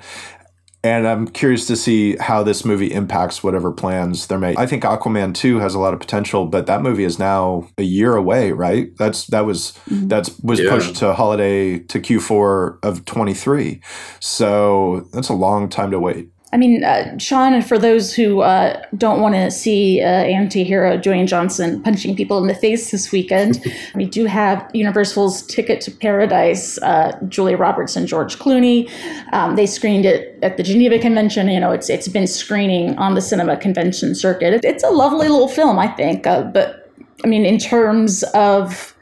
and 0.85 1.07
I'm 1.07 1.29
curious 1.29 1.67
to 1.69 1.77
see 1.77 2.17
how 2.17 2.43
this 2.43 2.65
movie 2.65 2.93
impacts 2.93 3.45
whatever 3.45 3.71
plans 3.71 4.27
they're 4.27 4.39
making. 4.39 4.59
I 4.59 4.67
think 4.67 4.83
Aquaman 4.83 5.35
2 5.35 5.61
has 5.61 5.75
a 5.75 5.79
lot 5.79 5.95
of 5.95 6.01
potential, 6.01 6.47
but 6.47 6.67
that 6.67 6.83
movie 6.83 7.05
is 7.05 7.19
now 7.19 7.69
a 7.79 7.85
year 7.85 8.17
away, 8.17 8.51
right? 8.51 8.89
That's 8.99 9.27
that 9.29 9.47
was 9.47 9.73
mm-hmm. 9.89 10.09
that's 10.09 10.37
was 10.41 10.59
yeah. 10.59 10.71
pushed 10.71 10.97
to 10.97 11.15
holiday 11.15 11.79
to 11.79 12.01
Q4 12.01 12.79
of 12.83 13.05
23. 13.05 13.81
So 14.19 15.09
that's 15.13 15.29
a 15.29 15.35
long 15.35 15.69
time 15.69 15.93
to 15.93 16.01
wait. 16.01 16.31
I 16.53 16.59
mean, 16.59 16.85
uh, 16.85 17.17
Shawn, 17.17 17.63
for 17.63 17.79
those 17.79 18.15
who 18.15 18.43
uh, 18.43 18.83
don't 18.99 19.23
want 19.23 19.35
to 19.35 19.51
see 19.51 20.03
uh, 20.03 20.05
anti-hero 20.05 20.99
Dwayne 20.99 21.27
Johnson 21.27 21.83
punching 21.83 22.15
people 22.15 22.37
in 22.37 22.47
the 22.47 22.55
face 22.55 22.91
this 22.91 23.11
weekend, 23.11 23.65
we 23.95 24.05
do 24.05 24.27
have 24.27 24.71
Universal's 24.75 25.43
Ticket 25.47 25.81
to 25.83 25.91
Paradise, 25.91 26.77
uh, 26.83 27.19
Julia 27.27 27.57
Roberts 27.57 27.97
and 27.97 28.07
George 28.07 28.39
Clooney. 28.39 28.91
Um, 29.33 29.57
they 29.57 29.65
screened 29.65 30.05
it 30.05 30.39
at 30.43 30.59
the 30.59 30.63
Geneva 30.63 30.99
Convention. 30.99 31.49
You 31.49 31.59
know, 31.59 31.73
it's 31.73 31.89
it's 31.89 32.09
been 32.09 32.27
screening 32.27 32.99
on 32.99 33.15
the 33.15 33.23
cinema 33.23 33.57
convention 33.57 34.15
circuit. 34.15 34.53
It, 34.53 34.65
it's 34.65 34.85
a 34.85 34.91
lovely 34.91 35.29
little 35.29 35.49
film, 35.49 35.79
I 35.79 35.89
think. 35.89 36.27
Uh, 36.27 36.43
but 36.43 36.93
I 37.25 37.29
mean, 37.29 37.47
in 37.47 37.57
terms 37.57 38.25
of 38.35 38.95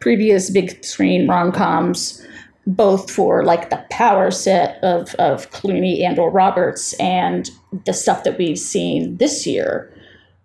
previous 0.00 0.50
big 0.50 0.84
screen 0.84 1.28
rom-coms 1.28 2.24
both 2.68 3.10
for 3.10 3.44
like 3.44 3.70
the 3.70 3.82
power 3.90 4.30
set 4.30 4.78
of, 4.84 5.14
of 5.14 5.50
Clooney 5.50 6.02
and 6.02 6.18
or 6.18 6.30
Roberts 6.30 6.92
and 7.00 7.50
the 7.86 7.94
stuff 7.94 8.24
that 8.24 8.36
we've 8.36 8.58
seen 8.58 9.16
this 9.16 9.46
year. 9.46 9.92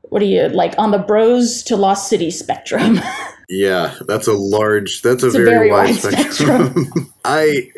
What 0.03 0.20
do 0.20 0.25
you 0.25 0.48
like 0.48 0.74
on 0.77 0.92
the 0.92 1.00
Bros 1.00 1.63
to 1.63 1.75
Lost 1.75 2.08
City 2.08 2.32
spectrum? 2.32 3.01
yeah, 3.50 3.96
that's 4.08 4.27
a 4.27 4.34
large. 4.34 5.01
That's 5.01 5.24
a, 5.24 5.32
very, 5.32 5.44
a 5.44 5.50
very, 5.50 5.72
wide, 5.72 5.86
wide 5.86 5.96
spectrum. 5.96 6.74
spectrum. 6.74 7.13
I, 7.25 7.72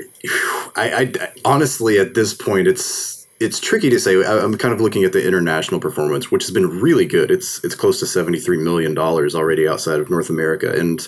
I, 0.75 1.13
I, 1.19 1.31
honestly, 1.43 1.97
at 1.97 2.13
this 2.13 2.33
point, 2.33 2.67
it's 2.67 3.25
it's 3.39 3.59
tricky 3.59 3.89
to 3.89 3.99
say. 3.99 4.21
I'm 4.23 4.57
kind 4.57 4.73
of 4.73 4.81
looking 4.81 5.05
at 5.05 5.13
the 5.13 5.25
international 5.25 5.79
performance, 5.79 6.29
which 6.29 6.43
has 6.43 6.51
been 6.51 6.81
really 6.81 7.05
good. 7.05 7.31
It's 7.31 7.63
it's 7.63 7.75
close 7.75 7.99
to 8.01 8.05
73 8.05 8.57
million 8.57 8.93
dollars 8.93 9.33
already 9.33 9.67
outside 9.67 10.01
of 10.01 10.09
North 10.09 10.29
America, 10.29 10.77
and 10.77 11.07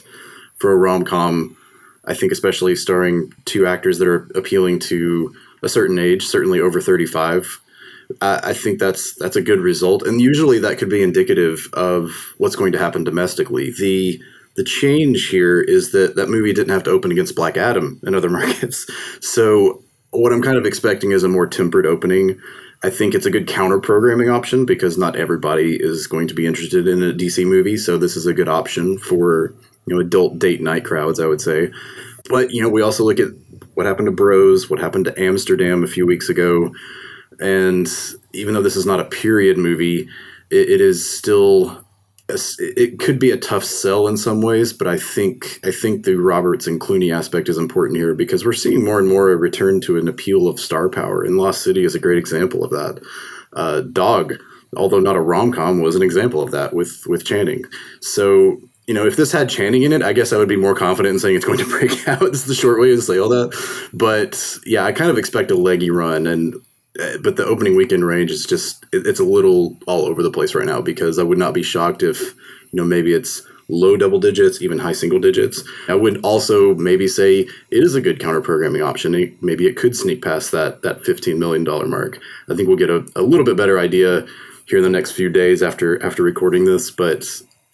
for 0.56 0.72
a 0.72 0.77
rom 0.77 1.03
com 1.03 1.56
I 2.07 2.13
think 2.13 2.31
especially 2.31 2.75
starring 2.75 3.33
two 3.45 3.67
actors 3.67 3.99
that 3.99 4.07
are 4.07 4.29
appealing 4.33 4.79
to 4.79 5.35
a 5.61 5.69
certain 5.69 5.99
age, 5.99 6.25
certainly 6.25 6.59
over 6.59 6.81
35. 6.81 7.59
Uh, 8.21 8.39
I 8.41 8.53
think 8.53 8.79
that's 8.79 9.15
that's 9.15 9.35
a 9.35 9.41
good 9.41 9.59
result, 9.59 10.03
and 10.03 10.21
usually 10.21 10.59
that 10.59 10.77
could 10.77 10.89
be 10.89 11.03
indicative 11.03 11.67
of 11.73 12.11
what's 12.37 12.55
going 12.55 12.71
to 12.71 12.79
happen 12.79 13.03
domestically. 13.03 13.71
the 13.77 14.21
The 14.55 14.63
change 14.63 15.27
here 15.27 15.59
is 15.59 15.91
that 15.91 16.15
that 16.15 16.29
movie 16.29 16.53
didn't 16.53 16.73
have 16.73 16.83
to 16.83 16.91
open 16.91 17.11
against 17.11 17.35
Black 17.35 17.57
Adam 17.57 17.99
in 18.03 18.15
other 18.15 18.29
markets, 18.39 18.87
so 19.19 19.83
what 20.11 20.31
I'm 20.31 20.41
kind 20.41 20.57
of 20.57 20.65
expecting 20.65 21.11
is 21.11 21.23
a 21.23 21.27
more 21.27 21.47
tempered 21.47 21.85
opening. 21.85 22.39
I 22.83 22.89
think 22.89 23.13
it's 23.13 23.25
a 23.25 23.31
good 23.31 23.47
counter 23.47 23.79
programming 23.79 24.29
option 24.29 24.65
because 24.65 24.97
not 24.97 25.15
everybody 25.15 25.75
is 25.75 26.07
going 26.07 26.27
to 26.27 26.33
be 26.33 26.45
interested 26.45 26.87
in 26.87 27.03
a 27.03 27.11
DC 27.11 27.45
movie, 27.45 27.75
so 27.75 27.97
this 27.97 28.15
is 28.15 28.25
a 28.25 28.33
good 28.33 28.47
option 28.47 28.97
for 28.99 29.53
you 29.88 29.96
know 29.96 30.01
adult 30.01 30.39
date 30.39 30.62
night 30.62 30.86
crowds, 30.86 31.20
I 31.20 31.27
would 31.27 31.41
say. 31.41 31.72
But 32.29 32.51
you 32.51 32.62
know, 32.62 32.70
we 32.70 32.82
also 32.82 33.03
look 33.03 33.20
at 33.20 33.29
what 33.74 33.86
happened 33.86 34.08
to 34.08 34.12
Bros, 34.12 34.70
what 34.70 34.79
happened 34.79 35.06
to 35.06 35.20
Amsterdam 35.22 35.84
a 35.84 35.88
few 35.88 36.06
weeks 36.06 36.29
ago, 36.29 36.72
and 37.39 37.89
even 38.34 38.53
though 38.53 38.62
this 38.62 38.75
is 38.75 38.86
not 38.86 39.00
a 39.00 39.06
period 39.06 39.58
movie, 39.58 40.08
it, 40.50 40.70
it 40.70 40.82
is 40.82 41.10
still 41.10 41.84
it 42.29 43.00
could 43.00 43.20
be 43.20 43.32
a 43.32 43.38
tough 43.38 43.63
sell 43.63 44.08
in 44.08 44.17
some 44.17 44.41
ways, 44.41 44.74
but 44.74 44.88
I 44.88 44.98
think 44.98 45.60
I 45.63 45.72
think 45.72 46.03
the 46.03 46.15
Roberts 46.15 46.67
and 46.67 46.79
Clooney 46.79 47.15
aspect 47.15 47.48
is 47.48 47.58
important 47.58 47.98
here 47.98 48.13
because 48.13 48.44
we're 48.44 48.53
seeing 48.53 48.84
more 48.84 49.00
and 49.00 49.08
more 49.08 49.32
a 49.32 49.38
return 49.38 49.79
to 49.82 49.98
an 49.98 50.10
appeal 50.10 50.48
of 50.48 50.60
star 50.60 50.89
power, 50.89 51.24
and 51.24 51.38
Lost 51.38 51.63
City 51.63 51.86
is 51.86 51.96
a 51.96 52.00
great 52.00 52.17
example 52.17 52.65
of 52.65 52.72
that. 52.72 53.01
Uh, 53.53 53.82
Dog, 53.82 54.34
although 54.75 55.00
not 55.00 55.15
a 55.15 55.22
rom 55.22 55.53
com, 55.53 55.82
was 55.82 55.96
an 55.96 56.01
example 56.01 56.41
of 56.41 56.51
that 56.51 56.74
with 56.74 57.03
with 57.08 57.24
Channing. 57.24 57.63
So 58.01 58.60
you 58.88 58.94
know, 58.94 59.06
if 59.06 59.17
this 59.17 59.34
had 59.34 59.50
Channing 59.50 59.84
in 59.84 59.91
it, 59.91 60.01
I 60.01 60.13
guess 60.13 60.32
I 60.32 60.38
would 60.38 60.48
be 60.48 60.56
more 60.56 60.74
confident 60.74 61.13
in 61.13 61.20
saying 61.20 61.36
it's 61.36 61.46
going 61.46 61.60
to 61.60 61.65
break 61.70 62.08
out. 62.08 62.22
it's 62.24 62.44
the 62.44 62.56
short 62.56 62.79
way 62.79 62.88
to 62.88 63.01
say 63.01 63.20
all 63.20 63.29
that. 63.29 63.53
But 63.94 64.58
yeah, 64.65 64.86
I 64.86 64.94
kind 64.94 65.12
of 65.12 65.17
expect 65.17 65.51
a 65.51 65.56
leggy 65.56 65.91
run, 65.91 66.25
and 66.25 66.56
uh, 67.00 67.17
but 67.22 67.36
the 67.36 67.46
opening 67.46 67.75
weekend 67.75 68.06
range 68.06 68.32
is 68.32 68.46
just 68.46 68.86
it's 68.94 69.20
a 69.20 69.25
little 69.25 69.77
all 69.88 70.06
over 70.06 70.24
the 70.24 70.32
place 70.32 70.56
right 70.56 70.65
now 70.65 70.82
because 70.82 71.20
I 71.20 71.24
would 71.24 71.38
not 71.38 71.53
be 71.53 71.63
shocked 71.63 72.01
if 72.01 72.22
you 72.22 72.74
know 72.74 72.86
maybe 72.86 73.13
it's 73.13 73.41
low 73.70 73.98
double 73.98 74.20
digits, 74.20 74.62
even 74.62 74.79
high 74.79 74.94
single 74.94 75.20
digits. 75.20 75.62
I 75.89 75.96
would 75.96 76.24
also 76.24 76.74
maybe 76.75 77.10
say 77.10 77.41
it 77.41 77.50
is 77.70 77.94
a 77.94 78.01
good 78.01 78.22
counter 78.22 78.39
programming 78.39 78.82
option. 78.82 79.12
Maybe 79.41 79.67
it 79.67 79.75
could 79.75 79.98
sneak 79.98 80.24
past 80.24 80.53
that 80.53 80.82
that 80.84 81.03
fifteen 81.03 81.39
million 81.39 81.65
dollar 81.65 81.88
mark. 81.88 82.20
I 82.50 82.56
think 82.56 82.70
we'll 82.70 82.77
get 82.77 82.89
a, 82.89 83.06
a 83.17 83.22
little 83.22 83.46
bit 83.46 83.58
better 83.58 83.79
idea 83.79 84.25
here 84.67 84.77
in 84.77 84.84
the 84.84 84.89
next 84.89 85.12
few 85.12 85.29
days 85.29 85.62
after 85.62 86.01
after 86.01 86.24
recording 86.24 86.63
this, 86.63 86.89
but 86.89 87.25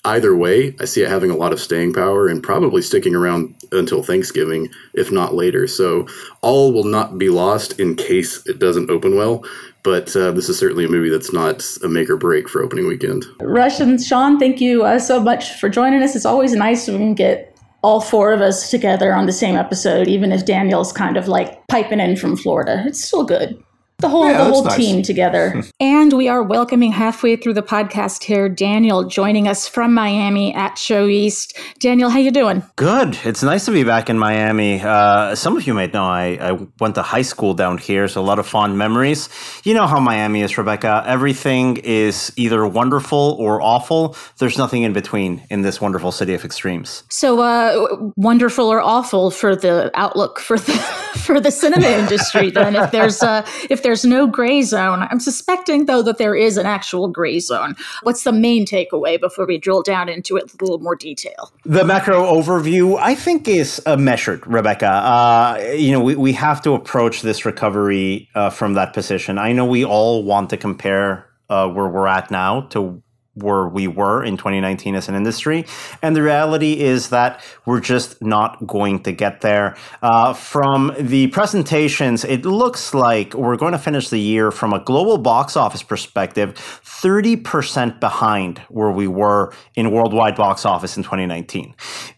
either 0.05 0.35
way, 0.35 0.75
I 0.79 0.85
see 0.85 1.01
it 1.01 1.09
having 1.09 1.31
a 1.31 1.35
lot 1.35 1.53
of 1.53 1.59
staying 1.59 1.93
power 1.93 2.27
and 2.27 2.43
probably 2.43 2.81
sticking 2.81 3.15
around 3.15 3.55
until 3.71 4.03
Thanksgiving, 4.03 4.69
if 4.93 5.11
not 5.11 5.33
later. 5.33 5.67
So 5.67 6.07
all 6.41 6.73
will 6.73 6.83
not 6.83 7.17
be 7.17 7.29
lost 7.29 7.79
in 7.79 7.95
case 7.95 8.45
it 8.45 8.59
doesn't 8.59 8.89
open 8.89 9.15
well. 9.15 9.43
But 9.83 10.15
uh, 10.15 10.31
this 10.31 10.47
is 10.47 10.57
certainly 10.57 10.85
a 10.85 10.89
movie 10.89 11.09
that's 11.09 11.33
not 11.33 11.65
a 11.83 11.89
make 11.89 12.09
or 12.09 12.17
break 12.17 12.47
for 12.47 12.61
opening 12.63 12.87
weekend. 12.87 13.25
Russ 13.41 13.79
and 13.79 14.01
Shawn, 14.01 14.39
thank 14.39 14.61
you 14.61 14.83
uh, 14.83 14.99
so 14.99 15.19
much 15.19 15.59
for 15.59 15.67
joining 15.67 16.01
us. 16.01 16.15
It's 16.15 16.25
always 16.25 16.53
nice 16.53 16.87
when 16.87 16.99
we 16.99 17.05
can 17.05 17.15
get 17.15 17.57
all 17.81 17.99
four 17.99 18.31
of 18.31 18.39
us 18.39 18.69
together 18.69 19.13
on 19.13 19.25
the 19.25 19.33
same 19.33 19.57
episode, 19.57 20.07
even 20.07 20.31
if 20.31 20.45
Daniel's 20.45 20.93
kind 20.93 21.17
of 21.17 21.27
like 21.27 21.67
piping 21.67 21.99
in 21.99 22.15
from 22.15 22.37
Florida. 22.37 22.81
It's 22.87 23.03
still 23.03 23.25
good 23.25 23.61
the 24.03 24.09
whole 24.09 24.27
yeah, 24.27 24.43
the 24.43 24.51
whole 24.51 24.65
nice. 24.65 24.75
team 24.75 25.01
together. 25.01 25.63
and 25.79 26.11
we 26.13 26.27
are 26.27 26.43
welcoming 26.43 26.91
halfway 26.91 27.37
through 27.37 27.53
the 27.53 27.63
podcast 27.63 28.23
here 28.23 28.49
Daniel 28.49 29.05
joining 29.05 29.47
us 29.47 29.67
from 29.67 29.93
Miami 29.93 30.53
at 30.53 30.77
Show 30.77 31.07
East. 31.07 31.57
Daniel, 31.79 32.09
how 32.09 32.19
you 32.19 32.29
doing? 32.29 32.63
Good. 32.75 33.17
It's 33.23 33.41
nice 33.41 33.63
to 33.65 33.71
be 33.71 33.85
back 33.85 34.09
in 34.09 34.19
Miami. 34.19 34.81
Uh, 34.81 35.35
some 35.35 35.55
of 35.55 35.65
you 35.65 35.73
might 35.73 35.93
know 35.93 36.03
I, 36.03 36.37
I 36.41 36.51
went 36.81 36.95
to 36.95 37.01
high 37.01 37.21
school 37.21 37.53
down 37.53 37.77
here, 37.77 38.09
so 38.09 38.19
a 38.19 38.27
lot 38.31 38.39
of 38.39 38.45
fond 38.45 38.77
memories. 38.77 39.29
You 39.63 39.73
know 39.73 39.87
how 39.87 40.01
Miami 40.01 40.41
is, 40.41 40.57
Rebecca. 40.57 41.03
Everything 41.07 41.77
is 41.77 42.33
either 42.35 42.67
wonderful 42.67 43.37
or 43.39 43.61
awful. 43.61 44.17
There's 44.37 44.57
nothing 44.57 44.83
in 44.83 44.91
between 44.91 45.41
in 45.49 45.61
this 45.61 45.79
wonderful 45.79 46.11
city 46.11 46.33
of 46.33 46.43
extremes. 46.43 47.03
So 47.09 47.39
uh, 47.39 48.11
wonderful 48.17 48.67
or 48.67 48.81
awful 48.81 49.31
for 49.31 49.55
the 49.55 49.91
outlook 49.93 50.39
for 50.39 50.59
the 50.59 50.73
for 51.23 51.39
the 51.39 51.51
cinema 51.51 51.87
industry 51.87 52.49
then 52.49 52.75
if 52.75 52.91
there's 52.91 53.21
uh, 53.21 53.47
if 53.69 53.83
there's 53.83 53.92
there's 53.93 54.05
no 54.05 54.25
gray 54.25 54.63
zone. 54.63 55.07
I'm 55.11 55.19
suspecting, 55.19 55.85
though, 55.85 56.01
that 56.01 56.17
there 56.17 56.33
is 56.33 56.57
an 56.57 56.65
actual 56.65 57.07
gray 57.07 57.39
zone. 57.39 57.75
What's 58.01 58.23
the 58.23 58.31
main 58.31 58.65
takeaway 58.65 59.21
before 59.21 59.45
we 59.45 59.59
drill 59.59 59.83
down 59.83 60.09
into 60.09 60.35
it 60.35 60.51
a 60.51 60.63
little 60.63 60.79
more 60.79 60.95
detail? 60.95 61.53
The 61.63 61.85
macro 61.85 62.23
overview, 62.23 62.97
I 62.99 63.13
think, 63.13 63.47
is 63.47 63.79
uh, 63.85 63.95
measured, 63.95 64.47
Rebecca. 64.47 64.87
Uh, 64.87 65.73
you 65.75 65.91
know, 65.91 66.01
we, 66.01 66.15
we 66.15 66.33
have 66.33 66.59
to 66.63 66.71
approach 66.71 67.21
this 67.21 67.45
recovery 67.45 68.29
uh, 68.33 68.49
from 68.49 68.73
that 68.73 68.93
position. 68.93 69.37
I 69.37 69.51
know 69.51 69.63
we 69.63 69.85
all 69.85 70.23
want 70.23 70.49
to 70.49 70.57
compare 70.57 71.29
uh, 71.49 71.69
where 71.69 71.87
we're 71.87 72.07
at 72.07 72.31
now 72.31 72.61
to 72.71 73.02
where 73.35 73.67
we 73.67 73.87
were 73.87 74.23
in 74.23 74.37
2019 74.37 74.95
as 74.95 75.09
an 75.09 75.15
industry. 75.15 75.65
And 76.01 76.15
the 76.15 76.21
reality 76.21 76.79
is 76.79 77.09
that 77.09 77.43
we're 77.65 77.79
just 77.79 78.21
not 78.21 78.65
going 78.67 79.01
to 79.03 79.11
get 79.11 79.41
there. 79.41 79.75
Uh, 80.01 80.33
from 80.33 80.93
the 80.99 81.27
presentations, 81.27 82.23
it 82.23 82.45
looks 82.45 82.93
like 82.93 83.33
we're 83.33 83.57
going 83.57 83.71
to 83.71 83.79
finish 83.79 84.09
the 84.09 84.19
year 84.19 84.51
from 84.51 84.73
a 84.73 84.83
global 84.83 85.17
box 85.17 85.57
office 85.57 85.81
perspective 85.81 86.53
30% 86.55 87.99
behind 87.99 88.59
where 88.69 88.91
we 88.91 89.07
were 89.07 89.53
in 89.75 89.91
worldwide 89.91 90.35
box 90.35 90.65
office 90.65 90.95
in 90.97 91.03
2019. 91.03 91.73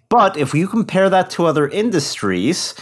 But 0.10 0.38
if 0.38 0.53
you 0.53 0.67
compare 0.67 1.10
that 1.10 1.29
to 1.31 1.45
other 1.45 1.67
industries, 1.67 2.75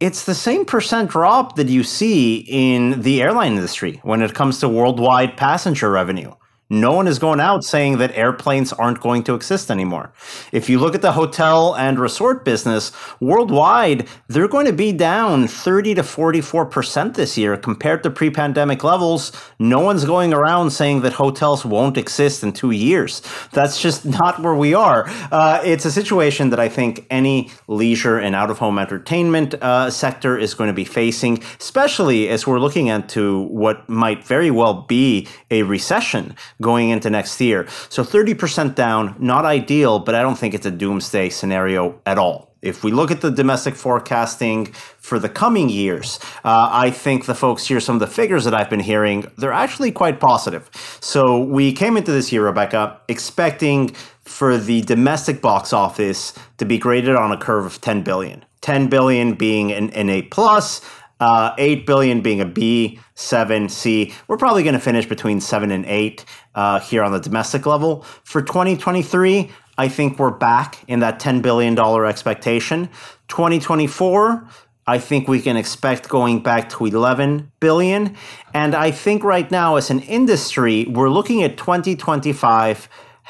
it's 0.00 0.24
the 0.24 0.34
same 0.34 0.64
percent 0.64 1.10
drop 1.10 1.56
that 1.56 1.68
you 1.68 1.82
see 1.82 2.38
in 2.48 3.02
the 3.02 3.20
airline 3.20 3.52
industry 3.52 4.00
when 4.02 4.22
it 4.22 4.34
comes 4.34 4.58
to 4.60 4.68
worldwide 4.68 5.36
passenger 5.36 5.90
revenue. 5.90 6.32
No 6.72 6.92
one 6.92 7.08
is 7.08 7.18
going 7.18 7.40
out 7.40 7.64
saying 7.64 7.98
that 7.98 8.16
airplanes 8.16 8.72
aren't 8.72 9.00
going 9.00 9.24
to 9.24 9.34
exist 9.34 9.72
anymore. 9.72 10.12
If 10.52 10.70
you 10.70 10.78
look 10.78 10.94
at 10.94 11.02
the 11.02 11.10
hotel 11.10 11.74
and 11.74 11.98
resort 11.98 12.44
business 12.44 12.92
worldwide, 13.18 14.06
they're 14.28 14.46
going 14.46 14.66
to 14.66 14.72
be 14.72 14.92
down 14.92 15.48
30 15.48 15.96
to 15.96 16.02
44% 16.02 17.14
this 17.14 17.36
year 17.36 17.56
compared 17.56 18.04
to 18.04 18.10
pre 18.10 18.30
pandemic 18.30 18.84
levels. 18.84 19.32
No 19.58 19.80
one's 19.80 20.04
going 20.04 20.32
around 20.32 20.70
saying 20.70 21.00
that 21.00 21.14
hotels 21.14 21.64
won't 21.64 21.96
exist 21.96 22.44
in 22.44 22.52
two 22.52 22.70
years. 22.70 23.20
That's 23.50 23.82
just 23.82 24.04
not 24.20 24.40
where 24.40 24.54
we 24.54 24.72
are. 24.72 25.06
Uh, 25.32 25.60
it's 25.64 25.84
a 25.84 25.90
situation 25.90 26.50
that 26.50 26.60
I 26.60 26.68
think 26.68 27.04
any 27.10 27.50
leisure 27.66 28.16
and 28.16 28.36
out 28.36 28.48
of 28.48 28.58
home 28.58 28.78
entertainment 28.78 29.54
uh, 29.54 29.90
sector 29.90 30.38
is 30.38 30.54
going 30.54 30.68
to 30.68 30.74
be 30.74 30.84
facing, 30.84 31.42
especially 31.58 32.28
as 32.28 32.46
we're 32.46 32.60
looking 32.60 32.86
into 32.86 33.40
what 33.48 33.88
might 33.88 34.24
very 34.24 34.52
well 34.52 34.82
be 34.82 35.26
a 35.50 35.64
recession 35.64 36.36
going 36.60 36.90
into 36.90 37.10
next 37.10 37.40
year. 37.40 37.66
So 37.88 38.02
30% 38.02 38.74
down, 38.74 39.14
not 39.18 39.44
ideal, 39.44 39.98
but 39.98 40.14
I 40.14 40.22
don't 40.22 40.36
think 40.36 40.54
it's 40.54 40.66
a 40.66 40.70
doomsday 40.70 41.30
scenario 41.30 42.00
at 42.06 42.18
all. 42.18 42.48
If 42.62 42.84
we 42.84 42.92
look 42.92 43.10
at 43.10 43.22
the 43.22 43.30
domestic 43.30 43.74
forecasting 43.74 44.66
for 44.98 45.18
the 45.18 45.30
coming 45.30 45.70
years, 45.70 46.18
uh, 46.44 46.68
I 46.70 46.90
think 46.90 47.24
the 47.24 47.34
folks 47.34 47.66
here, 47.66 47.80
some 47.80 47.96
of 47.96 48.00
the 48.00 48.06
figures 48.06 48.44
that 48.44 48.54
I've 48.54 48.68
been 48.68 48.80
hearing, 48.80 49.24
they're 49.38 49.50
actually 49.52 49.92
quite 49.92 50.20
positive. 50.20 50.68
So 51.00 51.42
we 51.42 51.72
came 51.72 51.96
into 51.96 52.12
this 52.12 52.30
year, 52.32 52.44
Rebecca, 52.44 53.00
expecting 53.08 53.94
for 54.24 54.58
the 54.58 54.82
domestic 54.82 55.40
box 55.40 55.72
office 55.72 56.34
to 56.58 56.66
be 56.66 56.76
graded 56.76 57.16
on 57.16 57.32
a 57.32 57.38
curve 57.38 57.64
of 57.64 57.80
10 57.80 58.02
billion. 58.02 58.44
10 58.60 58.88
billion 58.88 59.32
being 59.34 59.72
an, 59.72 59.88
an 59.90 60.10
A 60.10 60.22
plus, 60.22 60.82
Uh, 61.20 61.54
8 61.58 61.84
billion 61.84 62.22
being 62.22 62.40
a 62.40 62.46
B, 62.46 62.98
7, 63.14 63.68
C. 63.68 64.14
We're 64.26 64.38
probably 64.38 64.62
going 64.62 64.72
to 64.72 64.80
finish 64.80 65.04
between 65.04 65.38
7 65.38 65.70
and 65.70 65.84
8 65.84 66.24
uh, 66.54 66.80
here 66.80 67.02
on 67.02 67.12
the 67.12 67.20
domestic 67.20 67.66
level. 67.66 68.02
For 68.24 68.42
2023, 68.42 69.50
I 69.78 69.88
think 69.88 70.18
we're 70.18 70.30
back 70.30 70.84
in 70.88 71.00
that 71.00 71.20
$10 71.20 71.42
billion 71.42 71.78
expectation. 71.78 72.88
2024, 73.28 74.46
I 74.86 74.98
think 74.98 75.28
we 75.28 75.40
can 75.40 75.56
expect 75.56 76.08
going 76.08 76.42
back 76.42 76.68
to 76.70 76.84
11 76.84 77.52
billion. 77.60 78.16
And 78.52 78.74
I 78.74 78.90
think 78.90 79.22
right 79.22 79.50
now, 79.50 79.76
as 79.76 79.90
an 79.90 80.00
industry, 80.00 80.86
we're 80.86 81.10
looking 81.10 81.42
at 81.42 81.56
2025 81.56 82.88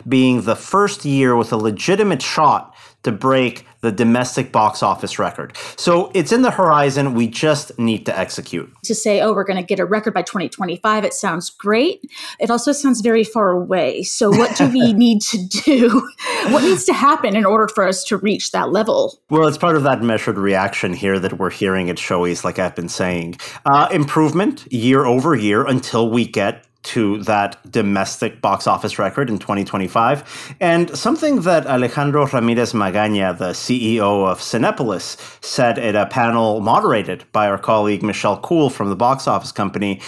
being 0.08 0.42
the 0.42 0.56
first 0.56 1.04
year 1.04 1.36
with 1.36 1.52
a 1.52 1.56
legitimate 1.56 2.22
shot 2.22 2.74
to 3.02 3.12
break 3.12 3.66
the 3.80 3.92
domestic 3.92 4.52
box 4.52 4.82
office 4.82 5.18
record. 5.18 5.56
So 5.76 6.10
it's 6.14 6.32
in 6.32 6.42
the 6.42 6.50
horizon. 6.50 7.14
We 7.14 7.26
just 7.26 7.78
need 7.78 8.06
to 8.06 8.18
execute. 8.18 8.70
To 8.84 8.94
say, 8.94 9.20
oh, 9.20 9.32
we're 9.32 9.44
going 9.44 9.56
to 9.56 9.66
get 9.66 9.80
a 9.80 9.84
record 9.84 10.14
by 10.14 10.22
2025, 10.22 11.04
it 11.04 11.14
sounds 11.14 11.50
great. 11.50 12.10
It 12.38 12.50
also 12.50 12.72
sounds 12.72 13.00
very 13.00 13.24
far 13.24 13.50
away. 13.50 14.02
So, 14.02 14.30
what 14.30 14.56
do 14.56 14.68
we 14.68 14.92
need 15.00 15.22
to 15.22 15.38
do? 15.46 16.08
What 16.48 16.62
needs 16.62 16.84
to 16.84 16.92
happen 16.92 17.36
in 17.36 17.44
order 17.44 17.68
for 17.68 17.86
us 17.86 18.04
to 18.04 18.16
reach 18.16 18.52
that 18.52 18.70
level? 18.70 19.20
Well, 19.30 19.46
it's 19.46 19.58
part 19.58 19.76
of 19.76 19.82
that 19.84 20.02
measured 20.02 20.38
reaction 20.38 20.92
here 20.92 21.18
that 21.18 21.38
we're 21.38 21.50
hearing 21.50 21.90
at 21.90 21.98
Show 21.98 22.26
East, 22.26 22.44
like 22.44 22.58
I've 22.58 22.74
been 22.74 22.88
saying. 22.88 23.36
Uh, 23.64 23.88
improvement 23.90 24.70
year 24.72 25.04
over 25.04 25.34
year 25.34 25.66
until 25.66 26.10
we 26.10 26.26
get 26.26 26.66
to 26.82 27.22
that 27.24 27.58
domestic 27.70 28.40
box 28.40 28.66
office 28.66 28.98
record 28.98 29.28
in 29.28 29.38
2025. 29.38 30.56
And 30.60 30.96
something 30.96 31.42
that 31.42 31.66
Alejandro 31.66 32.26
Ramirez 32.26 32.72
Magaña, 32.72 33.36
the 33.36 33.50
CEO 33.50 34.26
of 34.26 34.40
Cinepolis, 34.40 35.16
said 35.44 35.78
at 35.78 35.94
a 35.94 36.06
panel 36.06 36.60
moderated 36.60 37.24
by 37.32 37.48
our 37.48 37.58
colleague 37.58 38.02
Michelle 38.02 38.40
Kuhl 38.40 38.70
from 38.70 38.88
the 38.88 38.96
box 38.96 39.28
office 39.28 39.52
company 39.52 40.00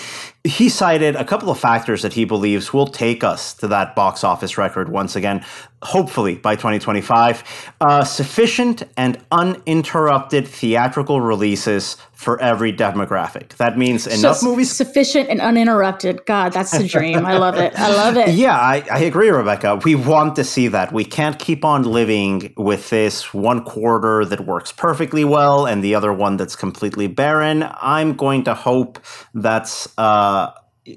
he 0.44 0.68
cited 0.68 1.14
a 1.14 1.24
couple 1.24 1.50
of 1.50 1.58
factors 1.58 2.02
that 2.02 2.12
he 2.14 2.24
believes 2.24 2.72
will 2.72 2.88
take 2.88 3.22
us 3.22 3.54
to 3.54 3.68
that 3.68 3.94
box 3.94 4.24
office 4.24 4.58
record 4.58 4.88
once 4.88 5.14
again, 5.14 5.44
hopefully 5.82 6.34
by 6.34 6.56
2025. 6.56 7.72
Uh, 7.80 8.02
sufficient 8.02 8.82
and 8.96 9.22
uninterrupted 9.30 10.48
theatrical 10.48 11.20
releases 11.20 11.96
for 12.12 12.40
every 12.40 12.72
demographic. 12.72 13.56
That 13.56 13.76
means 13.76 14.06
enough 14.06 14.38
so, 14.38 14.46
movies. 14.46 14.70
Sufficient 14.70 15.28
and 15.28 15.40
uninterrupted. 15.40 16.24
God, 16.24 16.52
that's 16.52 16.70
the 16.70 16.86
dream. 16.86 17.26
I 17.26 17.36
love 17.36 17.56
it. 17.56 17.76
I 17.76 17.88
love 17.92 18.16
it. 18.16 18.34
Yeah, 18.34 18.56
I, 18.56 18.84
I 18.90 19.00
agree, 19.00 19.28
Rebecca. 19.28 19.80
We 19.84 19.96
want 19.96 20.36
to 20.36 20.44
see 20.44 20.68
that. 20.68 20.92
We 20.92 21.04
can't 21.04 21.38
keep 21.38 21.64
on 21.64 21.82
living 21.82 22.54
with 22.56 22.90
this 22.90 23.34
one 23.34 23.64
quarter 23.64 24.24
that 24.24 24.42
works 24.46 24.70
perfectly 24.70 25.24
well 25.24 25.66
and 25.66 25.82
the 25.82 25.96
other 25.96 26.12
one 26.12 26.36
that's 26.36 26.54
completely 26.54 27.08
barren. 27.08 27.68
I'm 27.80 28.14
going 28.14 28.44
to 28.44 28.54
hope 28.54 29.00
that's. 29.34 29.88
Uh, 29.98 30.31
Uh, 30.32 30.52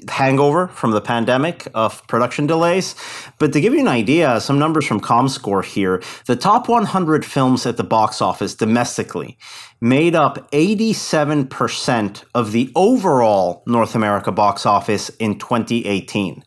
hangover 0.09 0.67
from 0.69 0.91
the 0.91 1.01
pandemic 1.01 1.67
of 1.75 2.05
production 2.07 2.47
delays. 2.47 2.95
But 3.37 3.53
to 3.53 3.61
give 3.61 3.73
you 3.73 3.81
an 3.81 3.87
idea, 3.87 4.41
some 4.41 4.57
numbers 4.57 4.87
from 4.87 4.99
ComScore 4.99 5.63
here 5.63 6.01
the 6.25 6.35
top 6.35 6.67
100 6.67 7.23
films 7.23 7.65
at 7.65 7.77
the 7.77 7.83
box 7.83 8.21
office 8.21 8.55
domestically 8.55 9.37
made 9.81 10.15
up 10.15 10.49
87% 10.51 12.23
of 12.33 12.51
the 12.51 12.71
overall 12.75 13.61
North 13.67 13.93
America 13.93 14.31
box 14.31 14.65
office 14.65 15.09
in 15.19 15.37
2018. 15.37 16.43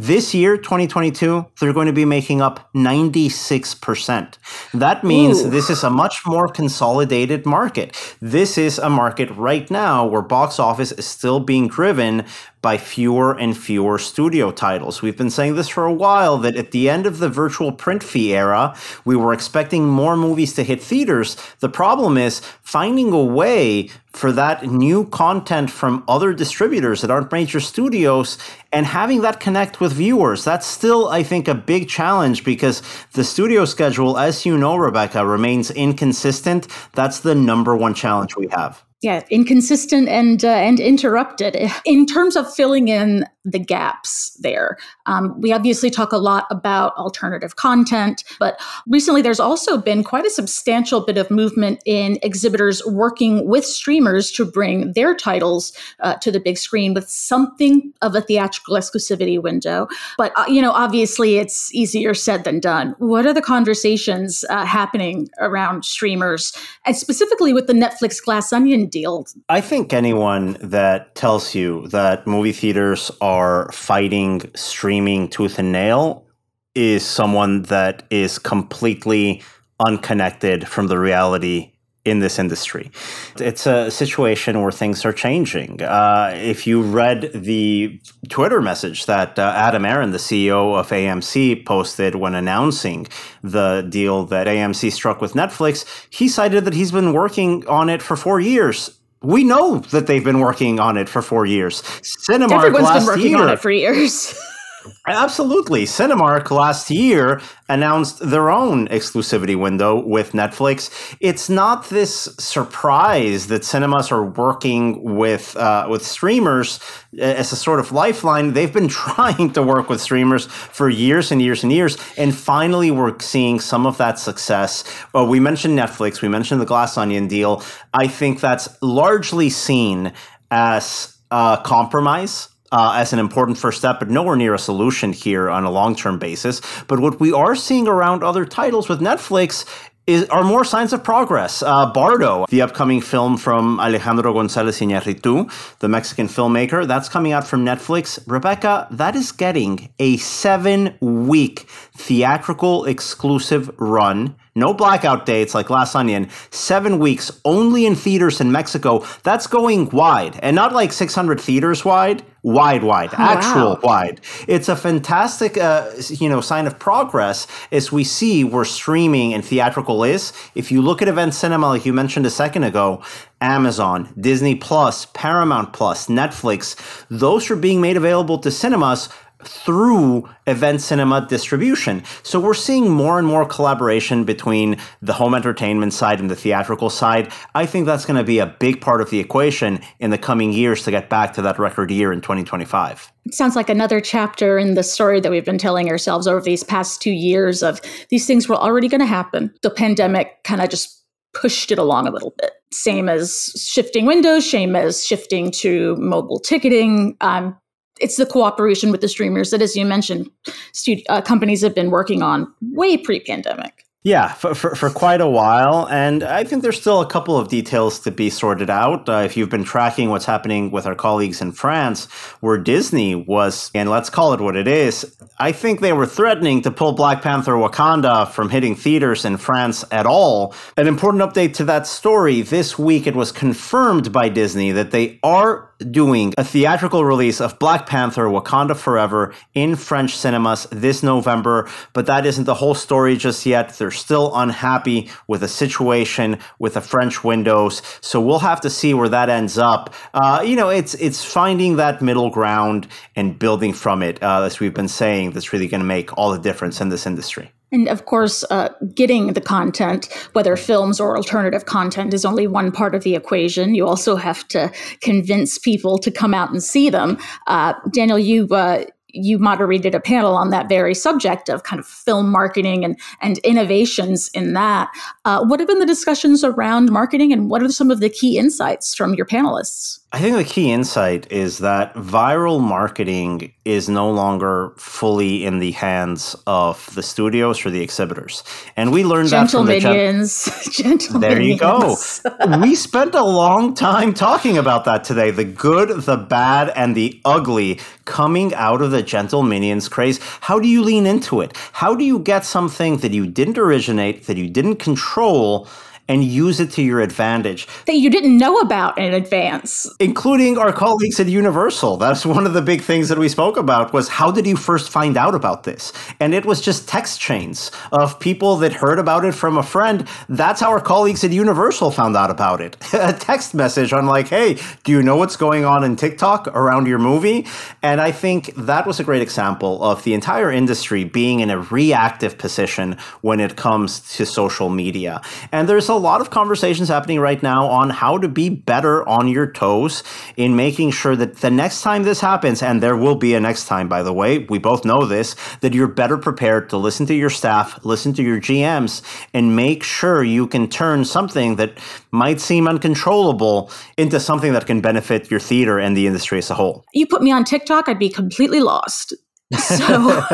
This 0.00 0.32
year, 0.32 0.56
2022, 0.56 1.44
they're 1.58 1.72
going 1.72 1.88
to 1.88 1.92
be 1.92 2.04
making 2.04 2.40
up 2.40 2.72
96%. 2.72 4.38
That 4.72 5.02
means 5.02 5.42
Ooh. 5.42 5.50
this 5.50 5.70
is 5.70 5.82
a 5.82 5.90
much 5.90 6.24
more 6.24 6.46
consolidated 6.46 7.44
market. 7.44 7.96
This 8.20 8.56
is 8.56 8.78
a 8.78 8.88
market 8.88 9.28
right 9.32 9.68
now 9.72 10.06
where 10.06 10.22
box 10.22 10.60
office 10.60 10.92
is 10.92 11.04
still 11.04 11.40
being 11.40 11.66
driven 11.66 12.24
by 12.60 12.76
fewer 12.76 13.38
and 13.38 13.56
fewer 13.56 13.98
studio 13.98 14.50
titles. 14.50 15.00
We've 15.00 15.16
been 15.16 15.30
saying 15.30 15.54
this 15.54 15.68
for 15.68 15.84
a 15.84 15.92
while 15.92 16.38
that 16.38 16.56
at 16.56 16.72
the 16.72 16.90
end 16.90 17.06
of 17.06 17.18
the 17.18 17.28
virtual 17.28 17.70
print 17.70 18.02
fee 18.02 18.34
era, 18.34 18.76
we 19.04 19.14
were 19.14 19.32
expecting 19.32 19.86
more 19.86 20.16
movies 20.16 20.54
to 20.54 20.64
hit 20.64 20.82
theaters. 20.82 21.36
The 21.60 21.68
problem 21.68 22.16
is 22.16 22.40
finding 22.62 23.12
a 23.12 23.22
way 23.22 23.90
for 24.10 24.32
that 24.32 24.64
new 24.66 25.06
content 25.06 25.70
from 25.70 26.02
other 26.08 26.32
distributors 26.32 27.02
that 27.02 27.10
aren't 27.10 27.30
major 27.30 27.60
studios 27.60 28.38
and 28.72 28.86
having 28.86 29.20
that 29.20 29.38
connect 29.38 29.80
with 29.80 29.92
viewers. 29.92 30.44
That's 30.44 30.66
still, 30.66 31.08
I 31.08 31.22
think, 31.22 31.46
a 31.46 31.54
big 31.54 31.88
challenge 31.88 32.44
because 32.44 32.82
the 33.12 33.22
studio 33.22 33.64
schedule, 33.64 34.18
as 34.18 34.44
you 34.44 34.58
know, 34.58 34.76
Rebecca, 34.76 35.24
remains 35.24 35.70
inconsistent. 35.70 36.66
That's 36.94 37.20
the 37.20 37.34
number 37.34 37.76
one 37.76 37.94
challenge 37.94 38.34
we 38.36 38.48
have 38.48 38.82
yeah 39.02 39.22
inconsistent 39.30 40.08
and 40.08 40.44
uh, 40.44 40.48
and 40.48 40.80
interrupted. 40.80 41.56
In 41.84 42.06
terms 42.06 42.36
of 42.36 42.52
filling 42.52 42.88
in 42.88 43.24
the 43.50 43.58
gaps 43.58 44.36
there. 44.40 44.76
Um, 45.06 45.40
we 45.40 45.52
obviously 45.52 45.90
talk 45.90 46.12
a 46.12 46.18
lot 46.18 46.46
about 46.50 46.94
alternative 46.96 47.56
content 47.56 48.24
but 48.38 48.60
recently 48.86 49.22
there's 49.22 49.40
also 49.40 49.78
been 49.78 50.04
quite 50.04 50.26
a 50.26 50.30
substantial 50.30 51.00
bit 51.00 51.16
of 51.16 51.30
movement 51.30 51.80
in 51.84 52.18
exhibitors 52.22 52.84
working 52.86 53.48
with 53.48 53.64
streamers 53.64 54.30
to 54.32 54.44
bring 54.44 54.92
their 54.92 55.14
titles 55.14 55.72
uh, 56.00 56.14
to 56.16 56.30
the 56.30 56.40
big 56.40 56.58
screen 56.58 56.94
with 56.94 57.08
something 57.08 57.92
of 58.02 58.14
a 58.14 58.20
theatrical 58.20 58.74
exclusivity 58.74 59.40
window. 59.40 59.88
But 60.16 60.32
uh, 60.36 60.44
you 60.48 60.62
know 60.62 60.72
obviously 60.72 61.38
it's 61.38 61.74
easier 61.74 62.14
said 62.14 62.44
than 62.44 62.60
done. 62.60 62.94
What 62.98 63.26
are 63.26 63.34
the 63.34 63.42
conversations 63.42 64.44
uh, 64.50 64.64
happening 64.64 65.28
around 65.38 65.84
streamers 65.84 66.52
and 66.84 66.96
specifically 66.96 67.52
with 67.52 67.66
the 67.66 67.72
netflix 67.72 68.22
glass 68.22 68.52
onion 68.52 68.86
deal. 68.86 69.26
I 69.48 69.60
think 69.60 69.92
anyone 69.92 70.56
that 70.60 71.14
tells 71.14 71.54
you 71.54 71.86
that 71.88 72.26
movie 72.26 72.52
theaters 72.52 73.10
are 73.20 73.37
fighting 73.72 74.50
streaming 74.54 75.28
tooth 75.28 75.58
and 75.58 75.72
nail 75.72 76.26
is 76.74 77.04
someone 77.04 77.62
that 77.62 78.04
is 78.10 78.38
completely 78.38 79.42
unconnected 79.80 80.66
from 80.66 80.88
the 80.88 80.98
reality 80.98 81.72
in 82.04 82.20
this 82.20 82.38
industry. 82.38 82.90
It's 83.36 83.66
a 83.66 83.90
situation 83.90 84.62
where 84.62 84.72
things 84.72 85.04
are 85.04 85.12
changing. 85.12 85.82
Uh, 85.82 86.32
if 86.34 86.66
you 86.66 86.82
read 86.82 87.30
the 87.34 88.00
Twitter 88.28 88.60
message 88.62 89.06
that 89.06 89.38
uh, 89.38 89.52
Adam 89.54 89.84
Aron, 89.84 90.10
the 90.10 90.18
CEO 90.18 90.78
of 90.78 90.88
AMC, 90.88 91.66
posted 91.66 92.14
when 92.14 92.34
announcing 92.34 93.06
the 93.42 93.86
deal 93.88 94.24
that 94.26 94.46
AMC 94.46 94.92
struck 94.92 95.20
with 95.20 95.34
Netflix, 95.34 95.84
he 96.10 96.28
cited 96.28 96.64
that 96.64 96.74
he's 96.74 96.92
been 96.92 97.12
working 97.12 97.66
on 97.66 97.88
it 97.88 98.02
for 98.02 98.16
four 98.16 98.40
years 98.40 98.97
we 99.22 99.44
know 99.44 99.78
that 99.90 100.06
they've 100.06 100.24
been 100.24 100.40
working 100.40 100.78
on 100.80 100.96
it 100.96 101.08
for 101.08 101.22
four 101.22 101.46
years. 101.46 101.82
Cinemark 101.82 102.52
Everyone's 102.52 102.84
last 102.84 103.00
been 103.00 103.06
working 103.06 103.30
year, 103.30 103.38
on 103.38 103.50
it 103.50 103.58
for 103.60 103.70
years. 103.70 104.38
Absolutely. 105.06 105.84
Cinemark 105.84 106.50
last 106.50 106.90
year 106.90 107.40
announced 107.68 108.18
their 108.20 108.50
own 108.50 108.88
exclusivity 108.88 109.58
window 109.58 109.98
with 110.04 110.32
Netflix. 110.32 110.90
It's 111.20 111.48
not 111.48 111.88
this 111.88 112.24
surprise 112.38 113.48
that 113.48 113.64
cinemas 113.64 114.10
are 114.10 114.24
working 114.24 115.16
with 115.16 115.56
uh, 115.56 115.86
with 115.88 116.04
streamers 116.04 116.80
as 117.18 117.52
a 117.52 117.56
sort 117.56 117.80
of 117.80 117.92
lifeline. 117.92 118.52
They've 118.52 118.72
been 118.72 118.88
trying 119.06 119.52
to 119.52 119.62
work 119.62 119.88
with 119.88 120.00
streamers 120.00 120.46
for 120.46 120.88
years 120.88 121.30
and 121.30 121.40
years 121.40 121.62
and 121.62 121.72
years, 121.72 121.96
and 122.16 122.34
finally 122.34 122.90
we're 122.90 123.18
seeing 123.20 123.60
some 123.60 123.86
of 123.86 123.98
that 123.98 124.18
success. 124.18 124.84
Well, 125.12 125.26
we 125.26 125.40
mentioned 125.40 125.78
Netflix. 125.78 126.22
We 126.22 126.28
mentioned 126.28 126.60
the 126.60 126.66
Glass 126.66 126.96
Onion 126.96 127.28
deal. 127.28 127.62
I 127.92 128.06
think 128.06 128.40
that's 128.40 128.68
largely 128.82 129.50
seen 129.50 130.12
as 130.50 131.18
a 131.30 131.60
compromise 131.64 132.48
uh, 132.72 132.94
as 132.96 133.12
an 133.12 133.18
important 133.18 133.58
first 133.58 133.78
step, 133.78 133.98
but 133.98 134.10
nowhere 134.10 134.36
near 134.36 134.54
a 134.54 134.58
solution 134.58 135.12
here 135.12 135.48
on 135.50 135.64
a 135.64 135.70
long 135.70 135.94
term 135.94 136.18
basis. 136.18 136.60
But 136.86 137.00
what 137.00 137.20
we 137.20 137.32
are 137.32 137.54
seeing 137.54 137.88
around 137.88 138.22
other 138.22 138.44
titles 138.44 138.88
with 138.88 139.00
Netflix 139.00 139.64
is, 140.08 140.24
are 140.30 140.42
more 140.42 140.64
signs 140.64 140.92
of 140.92 141.04
progress. 141.04 141.62
Uh, 141.62 141.92
Bardo, 141.92 142.46
the 142.48 142.62
upcoming 142.62 143.02
film 143.02 143.36
from 143.36 143.78
Alejandro 143.78 144.32
González 144.32 144.80
Iñárritu, 144.80 145.50
the 145.80 145.88
Mexican 145.88 146.28
filmmaker, 146.28 146.86
that's 146.86 147.10
coming 147.10 147.32
out 147.32 147.46
from 147.46 147.64
Netflix. 147.64 148.18
Rebecca, 148.26 148.88
that 148.90 149.14
is 149.14 149.32
getting 149.32 149.90
a 149.98 150.16
seven 150.16 150.96
week 151.00 151.66
theatrical 151.94 152.86
exclusive 152.86 153.70
run 153.78 154.34
no 154.58 154.74
blackout 154.74 155.26
dates 155.26 155.54
like 155.54 155.66
Glass 155.66 155.94
Onion, 155.94 156.28
seven 156.50 156.98
weeks 156.98 157.30
only 157.44 157.86
in 157.86 157.94
theaters 157.94 158.40
in 158.40 158.52
Mexico. 158.52 159.04
That's 159.22 159.46
going 159.46 159.90
wide 159.90 160.38
and 160.42 160.54
not 160.54 160.72
like 160.72 160.92
600 160.92 161.40
theaters 161.40 161.84
wide, 161.84 162.24
wide, 162.42 162.82
wide, 162.82 163.10
oh, 163.12 163.16
actual 163.18 163.74
wow. 163.74 163.80
wide. 163.82 164.20
It's 164.46 164.68
a 164.68 164.76
fantastic, 164.76 165.56
uh, 165.58 165.90
you 166.08 166.28
know, 166.28 166.40
sign 166.40 166.66
of 166.66 166.78
progress 166.78 167.46
as 167.72 167.92
we 167.92 168.04
see 168.04 168.44
where 168.44 168.64
streaming 168.64 169.34
and 169.34 169.44
theatrical 169.44 170.04
is. 170.04 170.32
If 170.54 170.72
you 170.72 170.82
look 170.82 171.02
at 171.02 171.08
event 171.08 171.34
cinema, 171.34 171.68
like 171.68 171.86
you 171.86 171.92
mentioned 171.92 172.26
a 172.26 172.30
second 172.30 172.64
ago, 172.64 173.02
Amazon, 173.40 174.12
Disney 174.18 174.54
Plus, 174.54 175.06
Paramount 175.06 175.72
Plus, 175.72 176.08
Netflix, 176.08 176.76
those 177.08 177.50
are 177.50 177.56
being 177.56 177.80
made 177.80 177.96
available 177.96 178.38
to 178.38 178.50
cinemas 178.50 179.08
through 179.44 180.28
event 180.46 180.80
cinema 180.80 181.26
distribution. 181.28 182.02
So 182.22 182.40
we're 182.40 182.54
seeing 182.54 182.90
more 182.90 183.18
and 183.18 183.26
more 183.26 183.46
collaboration 183.46 184.24
between 184.24 184.76
the 185.00 185.12
home 185.12 185.34
entertainment 185.34 185.92
side 185.92 186.20
and 186.20 186.30
the 186.30 186.36
theatrical 186.36 186.90
side. 186.90 187.32
I 187.54 187.66
think 187.66 187.86
that's 187.86 188.04
going 188.04 188.16
to 188.16 188.24
be 188.24 188.38
a 188.38 188.46
big 188.46 188.80
part 188.80 189.00
of 189.00 189.10
the 189.10 189.20
equation 189.20 189.80
in 190.00 190.10
the 190.10 190.18
coming 190.18 190.52
years 190.52 190.82
to 190.84 190.90
get 190.90 191.08
back 191.08 191.34
to 191.34 191.42
that 191.42 191.58
record 191.58 191.90
year 191.90 192.12
in 192.12 192.20
2025. 192.20 193.12
It 193.26 193.34
sounds 193.34 193.54
like 193.54 193.68
another 193.68 194.00
chapter 194.00 194.58
in 194.58 194.74
the 194.74 194.82
story 194.82 195.20
that 195.20 195.30
we've 195.30 195.44
been 195.44 195.58
telling 195.58 195.88
ourselves 195.88 196.26
over 196.26 196.40
these 196.40 196.64
past 196.64 197.00
two 197.00 197.12
years 197.12 197.62
of 197.62 197.80
these 198.10 198.26
things 198.26 198.48
were 198.48 198.56
already 198.56 198.88
going 198.88 199.00
to 199.00 199.06
happen. 199.06 199.54
The 199.62 199.70
pandemic 199.70 200.42
kind 200.44 200.62
of 200.62 200.70
just 200.70 201.04
pushed 201.34 201.70
it 201.70 201.78
along 201.78 202.08
a 202.08 202.10
little 202.10 202.34
bit. 202.38 202.52
Same 202.72 203.08
as 203.08 203.52
shifting 203.56 204.06
windows, 204.06 204.50
same 204.50 204.74
as 204.74 205.06
shifting 205.06 205.50
to 205.52 205.94
mobile 205.96 206.40
ticketing. 206.40 207.16
Um, 207.20 207.56
it's 208.00 208.16
the 208.16 208.26
cooperation 208.26 208.90
with 208.90 209.00
the 209.00 209.08
streamers 209.08 209.50
that, 209.50 209.62
as 209.62 209.76
you 209.76 209.84
mentioned, 209.84 210.30
stu- 210.72 211.02
uh, 211.08 211.20
companies 211.20 211.62
have 211.62 211.74
been 211.74 211.90
working 211.90 212.22
on 212.22 212.52
way 212.60 212.96
pre-pandemic. 212.96 213.84
Yeah, 214.04 214.32
for, 214.32 214.54
for, 214.54 214.76
for, 214.76 214.90
quite 214.90 215.20
a 215.20 215.28
while. 215.28 215.88
And 215.88 216.22
I 216.22 216.44
think 216.44 216.62
there's 216.62 216.80
still 216.80 217.00
a 217.00 217.06
couple 217.06 217.36
of 217.36 217.48
details 217.48 217.98
to 218.00 218.12
be 218.12 218.30
sorted 218.30 218.70
out. 218.70 219.08
Uh, 219.08 219.22
if 219.24 219.36
you've 219.36 219.50
been 219.50 219.64
tracking 219.64 220.08
what's 220.08 220.24
happening 220.24 220.70
with 220.70 220.86
our 220.86 220.94
colleagues 220.94 221.42
in 221.42 221.50
France, 221.50 222.06
where 222.40 222.56
Disney 222.56 223.16
was, 223.16 223.72
and 223.74 223.90
let's 223.90 224.08
call 224.08 224.32
it 224.32 224.40
what 224.40 224.54
it 224.54 224.68
is, 224.68 225.16
I 225.40 225.50
think 225.50 225.80
they 225.80 225.92
were 225.92 226.06
threatening 226.06 226.62
to 226.62 226.70
pull 226.70 226.92
Black 226.92 227.22
Panther 227.22 227.52
Wakanda 227.52 228.30
from 228.30 228.50
hitting 228.50 228.76
theaters 228.76 229.24
in 229.24 229.36
France 229.36 229.84
at 229.90 230.06
all. 230.06 230.54
An 230.76 230.86
important 230.86 231.22
update 231.22 231.54
to 231.54 231.64
that 231.64 231.86
story 231.86 232.40
this 232.40 232.78
week, 232.78 233.06
it 233.06 233.16
was 233.16 233.32
confirmed 233.32 234.12
by 234.12 234.28
Disney 234.28 234.70
that 234.70 234.92
they 234.92 235.18
are 235.24 235.67
doing 235.90 236.34
a 236.36 236.44
theatrical 236.44 237.04
release 237.04 237.40
of 237.40 237.58
Black 237.58 237.86
Panther 237.86 238.24
Wakanda 238.24 238.76
Forever 238.76 239.34
in 239.54 239.76
French 239.76 240.16
cinemas 240.16 240.66
this 240.70 241.02
November, 241.02 241.68
but 241.92 242.06
that 242.06 242.26
isn't 242.26 242.44
the 242.44 242.54
whole 242.54 242.74
story 242.74 243.16
just 243.16 243.46
yet. 243.46 243.76
They're 243.78 243.90
still 243.90 244.32
unhappy 244.34 245.10
with 245.26 245.40
the 245.40 245.48
situation 245.48 246.38
with 246.58 246.74
the 246.74 246.80
French 246.80 247.22
windows, 247.22 247.82
so 248.00 248.20
we'll 248.20 248.40
have 248.40 248.60
to 248.62 248.70
see 248.70 248.94
where 248.94 249.08
that 249.08 249.28
ends 249.28 249.58
up. 249.58 249.94
Uh, 250.14 250.42
you 250.44 250.56
know, 250.56 250.68
it's 250.68 250.94
it's 250.94 251.24
finding 251.24 251.76
that 251.76 252.02
middle 252.02 252.30
ground 252.30 252.88
and 253.14 253.38
building 253.38 253.72
from 253.72 254.02
it, 254.02 254.22
uh, 254.22 254.42
as 254.42 254.60
we've 254.60 254.74
been 254.74 254.88
saying, 254.88 255.32
that's 255.32 255.52
really 255.52 255.68
going 255.68 255.80
to 255.80 255.86
make 255.86 256.16
all 256.18 256.30
the 256.32 256.38
difference 256.38 256.80
in 256.80 256.88
this 256.88 257.06
industry. 257.06 257.52
And 257.70 257.88
of 257.88 258.06
course, 258.06 258.44
uh, 258.50 258.70
getting 258.94 259.32
the 259.34 259.40
content, 259.40 260.08
whether 260.32 260.56
films 260.56 261.00
or 261.00 261.16
alternative 261.16 261.66
content, 261.66 262.14
is 262.14 262.24
only 262.24 262.46
one 262.46 262.72
part 262.72 262.94
of 262.94 263.02
the 263.02 263.14
equation. 263.14 263.74
You 263.74 263.86
also 263.86 264.16
have 264.16 264.46
to 264.48 264.72
convince 265.00 265.58
people 265.58 265.98
to 265.98 266.10
come 266.10 266.34
out 266.34 266.50
and 266.50 266.62
see 266.62 266.88
them. 266.90 267.18
Uh, 267.46 267.74
Daniel, 267.92 268.18
you 268.18 268.46
uh, 268.48 268.84
you 269.10 269.38
moderated 269.38 269.94
a 269.94 270.00
panel 270.00 270.34
on 270.34 270.50
that 270.50 270.68
very 270.68 270.94
subject 270.94 271.48
of 271.48 271.62
kind 271.62 271.80
of 271.80 271.86
film 271.86 272.30
marketing 272.30 272.84
and 272.84 272.98
and 273.20 273.38
innovations 273.38 274.28
in 274.28 274.52
that. 274.54 274.90
Uh, 275.24 275.44
what 275.44 275.60
have 275.60 275.68
been 275.68 275.78
the 275.78 275.86
discussions 275.86 276.44
around 276.44 276.90
marketing, 276.90 277.32
and 277.32 277.50
what 277.50 277.62
are 277.62 277.70
some 277.70 277.90
of 277.90 278.00
the 278.00 278.10
key 278.10 278.38
insights 278.38 278.94
from 278.94 279.14
your 279.14 279.26
panelists? 279.26 279.98
I 280.10 280.20
think 280.20 280.36
the 280.38 280.44
key 280.44 280.72
insight 280.72 281.30
is 281.30 281.58
that 281.58 281.92
viral 281.94 282.62
marketing 282.62 283.52
is 283.66 283.90
no 283.90 284.10
longer 284.10 284.72
fully 284.78 285.44
in 285.44 285.58
the 285.58 285.72
hands 285.72 286.34
of 286.46 286.88
the 286.94 287.02
studios 287.02 287.66
or 287.66 287.68
the 287.70 287.82
exhibitors. 287.82 288.42
And 288.74 288.90
we 288.90 289.04
learned 289.04 289.28
Gentle 289.28 289.64
that 289.64 289.82
from 289.82 289.92
minions. 289.92 290.46
the 290.46 290.70
Gentle 290.70 291.20
There 291.20 291.36
minions. 291.36 292.22
you 292.24 292.48
go. 292.48 292.58
we 292.62 292.74
spent 292.74 293.14
a 293.14 293.22
long 293.22 293.74
time 293.74 294.14
talking 294.14 294.56
about 294.56 294.86
that 294.86 295.04
today. 295.04 295.30
The 295.30 295.44
good, 295.44 295.90
the 296.04 296.16
bad, 296.16 296.70
and 296.74 296.94
the 296.96 297.20
ugly 297.26 297.78
coming 298.06 298.54
out 298.54 298.80
of 298.80 298.90
the 298.92 299.02
Gentle 299.02 299.42
Minions 299.42 299.90
craze. 299.90 300.20
How 300.40 300.58
do 300.58 300.68
you 300.68 300.82
lean 300.82 301.04
into 301.04 301.42
it? 301.42 301.54
How 301.74 301.94
do 301.94 302.02
you 302.02 302.18
get 302.20 302.46
something 302.46 302.96
that 302.98 303.12
you 303.12 303.26
didn't 303.26 303.58
originate, 303.58 304.24
that 304.26 304.38
you 304.38 304.48
didn't 304.48 304.76
control? 304.76 305.68
And 306.08 306.24
use 306.24 306.58
it 306.60 306.70
to 306.72 306.82
your 306.82 307.00
advantage. 307.00 307.66
That 307.86 307.96
you 307.96 308.10
didn't 308.10 308.36
know 308.38 308.56
about 308.56 308.98
in 308.98 309.12
advance. 309.14 309.86
Including 310.00 310.58
our 310.58 310.72
colleagues 310.72 311.20
at 311.20 311.26
Universal. 311.26 311.98
That's 311.98 312.24
one 312.24 312.46
of 312.46 312.54
the 312.54 312.62
big 312.62 312.82
things 312.82 313.08
that 313.08 313.18
we 313.18 313.28
spoke 313.28 313.56
about 313.56 313.92
was 313.92 314.08
how 314.08 314.30
did 314.30 314.46
you 314.46 314.56
first 314.56 314.90
find 314.90 315.16
out 315.16 315.34
about 315.34 315.64
this? 315.64 315.92
And 316.20 316.34
it 316.34 316.44
was 316.44 316.60
just 316.60 316.88
text 316.88 317.20
chains 317.20 317.70
of 317.92 318.18
people 318.18 318.56
that 318.56 318.72
heard 318.72 318.98
about 318.98 319.24
it 319.24 319.32
from 319.32 319.58
a 319.58 319.62
friend. 319.62 320.08
That's 320.28 320.60
how 320.60 320.70
our 320.70 320.80
colleagues 320.80 321.22
at 321.24 321.30
Universal 321.30 321.90
found 321.90 322.16
out 322.16 322.30
about 322.30 322.60
it. 322.60 322.76
a 322.94 323.12
text 323.12 323.54
message 323.54 323.92
on 323.92 324.06
like, 324.06 324.28
hey, 324.28 324.58
do 324.84 324.92
you 324.92 325.02
know 325.02 325.16
what's 325.16 325.36
going 325.36 325.64
on 325.64 325.84
in 325.84 325.96
TikTok 325.96 326.48
around 326.48 326.86
your 326.86 326.98
movie? 326.98 327.46
And 327.82 328.00
I 328.00 328.12
think 328.12 328.54
that 328.56 328.86
was 328.86 328.98
a 328.98 329.04
great 329.04 329.22
example 329.22 329.82
of 329.82 330.04
the 330.04 330.14
entire 330.14 330.50
industry 330.50 331.04
being 331.04 331.40
in 331.40 331.50
a 331.50 331.58
reactive 331.58 332.38
position 332.38 332.96
when 333.20 333.40
it 333.40 333.56
comes 333.56 334.00
to 334.16 334.24
social 334.24 334.68
media. 334.68 335.20
And 335.52 335.68
there's 335.68 335.88
a 335.88 335.97
lot 335.98 336.20
of 336.20 336.30
conversations 336.30 336.88
happening 336.88 337.20
right 337.20 337.42
now 337.42 337.66
on 337.66 337.90
how 337.90 338.18
to 338.18 338.28
be 338.28 338.48
better 338.48 339.06
on 339.08 339.28
your 339.28 339.50
toes 339.50 340.02
in 340.36 340.56
making 340.56 340.90
sure 340.90 341.16
that 341.16 341.36
the 341.36 341.50
next 341.50 341.82
time 341.82 342.02
this 342.02 342.20
happens, 342.20 342.62
and 342.62 342.82
there 342.82 342.96
will 342.96 343.14
be 343.14 343.34
a 343.34 343.40
next 343.40 343.66
time, 343.66 343.88
by 343.88 344.02
the 344.02 344.12
way, 344.12 344.38
we 344.38 344.58
both 344.58 344.84
know 344.84 345.04
this, 345.04 345.36
that 345.60 345.74
you're 345.74 345.88
better 345.88 346.18
prepared 346.18 346.68
to 346.70 346.76
listen 346.76 347.06
to 347.06 347.14
your 347.14 347.30
staff, 347.30 347.84
listen 347.84 348.12
to 348.14 348.22
your 348.22 348.40
GMs, 348.40 349.02
and 349.34 349.56
make 349.56 349.82
sure 349.82 350.22
you 350.22 350.46
can 350.46 350.68
turn 350.68 351.04
something 351.04 351.56
that 351.56 351.78
might 352.10 352.40
seem 352.40 352.68
uncontrollable 352.68 353.70
into 353.96 354.20
something 354.20 354.52
that 354.52 354.66
can 354.66 354.80
benefit 354.80 355.30
your 355.30 355.40
theater 355.40 355.78
and 355.78 355.96
the 355.96 356.06
industry 356.06 356.38
as 356.38 356.50
a 356.50 356.54
whole. 356.54 356.84
You 356.94 357.06
put 357.06 357.22
me 357.22 357.32
on 357.32 357.44
TikTok, 357.44 357.88
I'd 357.88 357.98
be 357.98 358.08
completely 358.08 358.60
lost. 358.60 359.14
So. 359.58 360.22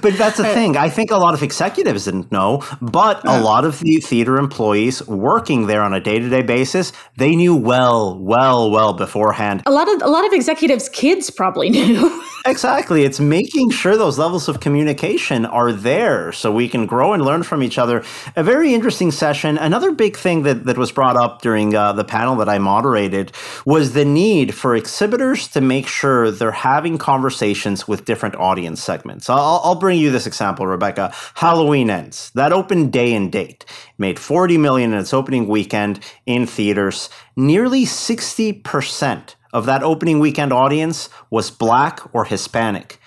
But 0.00 0.16
that's 0.16 0.36
the 0.36 0.44
thing. 0.44 0.76
I 0.76 0.88
think 0.88 1.10
a 1.10 1.16
lot 1.16 1.34
of 1.34 1.42
executives 1.42 2.04
didn't 2.04 2.30
know, 2.30 2.62
but 2.80 3.26
a 3.26 3.40
lot 3.40 3.64
of 3.64 3.80
the 3.80 3.96
theater 3.96 4.36
employees 4.36 5.04
working 5.08 5.66
there 5.66 5.82
on 5.82 5.92
a 5.92 5.98
day-to-day 5.98 6.42
basis, 6.42 6.92
they 7.16 7.34
knew 7.34 7.56
well, 7.56 8.16
well, 8.16 8.70
well 8.70 8.92
beforehand. 8.92 9.64
A 9.66 9.72
lot 9.72 9.92
of 9.92 10.02
a 10.02 10.08
lot 10.08 10.24
of 10.24 10.32
executives' 10.32 10.88
kids 10.88 11.30
probably 11.30 11.70
knew. 11.76 12.22
exactly. 12.46 13.02
It's 13.02 13.18
making 13.18 13.70
sure 13.70 13.96
those 13.96 14.18
levels 14.18 14.48
of 14.48 14.60
communication 14.60 15.44
are 15.44 15.72
there 15.72 16.30
so 16.30 16.52
we 16.52 16.68
can 16.68 16.86
grow 16.86 17.12
and 17.12 17.24
learn 17.24 17.42
from 17.42 17.64
each 17.64 17.76
other. 17.76 18.04
A 18.36 18.44
very 18.44 18.72
interesting 18.72 19.10
session. 19.10 19.58
Another 19.58 19.90
big 19.90 20.16
thing 20.16 20.44
that, 20.44 20.64
that 20.66 20.78
was 20.78 20.92
brought 20.92 21.16
up 21.16 21.42
during 21.42 21.74
uh, 21.74 21.92
the 21.92 22.04
panel 22.04 22.36
that 22.36 22.48
I 22.48 22.58
moderated 22.58 23.32
was 23.64 23.94
the 23.94 24.04
need 24.04 24.54
for 24.54 24.76
exhibitors 24.76 25.48
to 25.48 25.60
make 25.60 25.88
sure 25.88 26.30
they're 26.30 26.52
having 26.52 26.98
conversations 26.98 27.88
with 27.88 28.04
different 28.04 28.36
audience 28.36 28.80
segments. 28.80 29.28
I'll, 29.56 29.70
I'll 29.70 29.74
bring 29.74 29.98
you 29.98 30.10
this 30.10 30.26
example, 30.26 30.66
Rebecca. 30.66 31.12
Halloween 31.34 31.90
ends. 31.90 32.30
That 32.34 32.52
opened 32.52 32.92
day 32.92 33.14
and 33.14 33.30
date 33.32 33.64
made 33.98 34.18
40 34.18 34.58
million 34.58 34.92
in 34.92 34.98
its 34.98 35.14
opening 35.14 35.48
weekend 35.48 36.00
in 36.26 36.46
theaters. 36.46 37.08
Nearly 37.36 37.84
60% 37.84 39.34
of 39.52 39.66
that 39.66 39.82
opening 39.82 40.20
weekend 40.20 40.52
audience 40.52 41.08
was 41.30 41.50
black 41.50 42.14
or 42.14 42.24
Hispanic. 42.24 43.00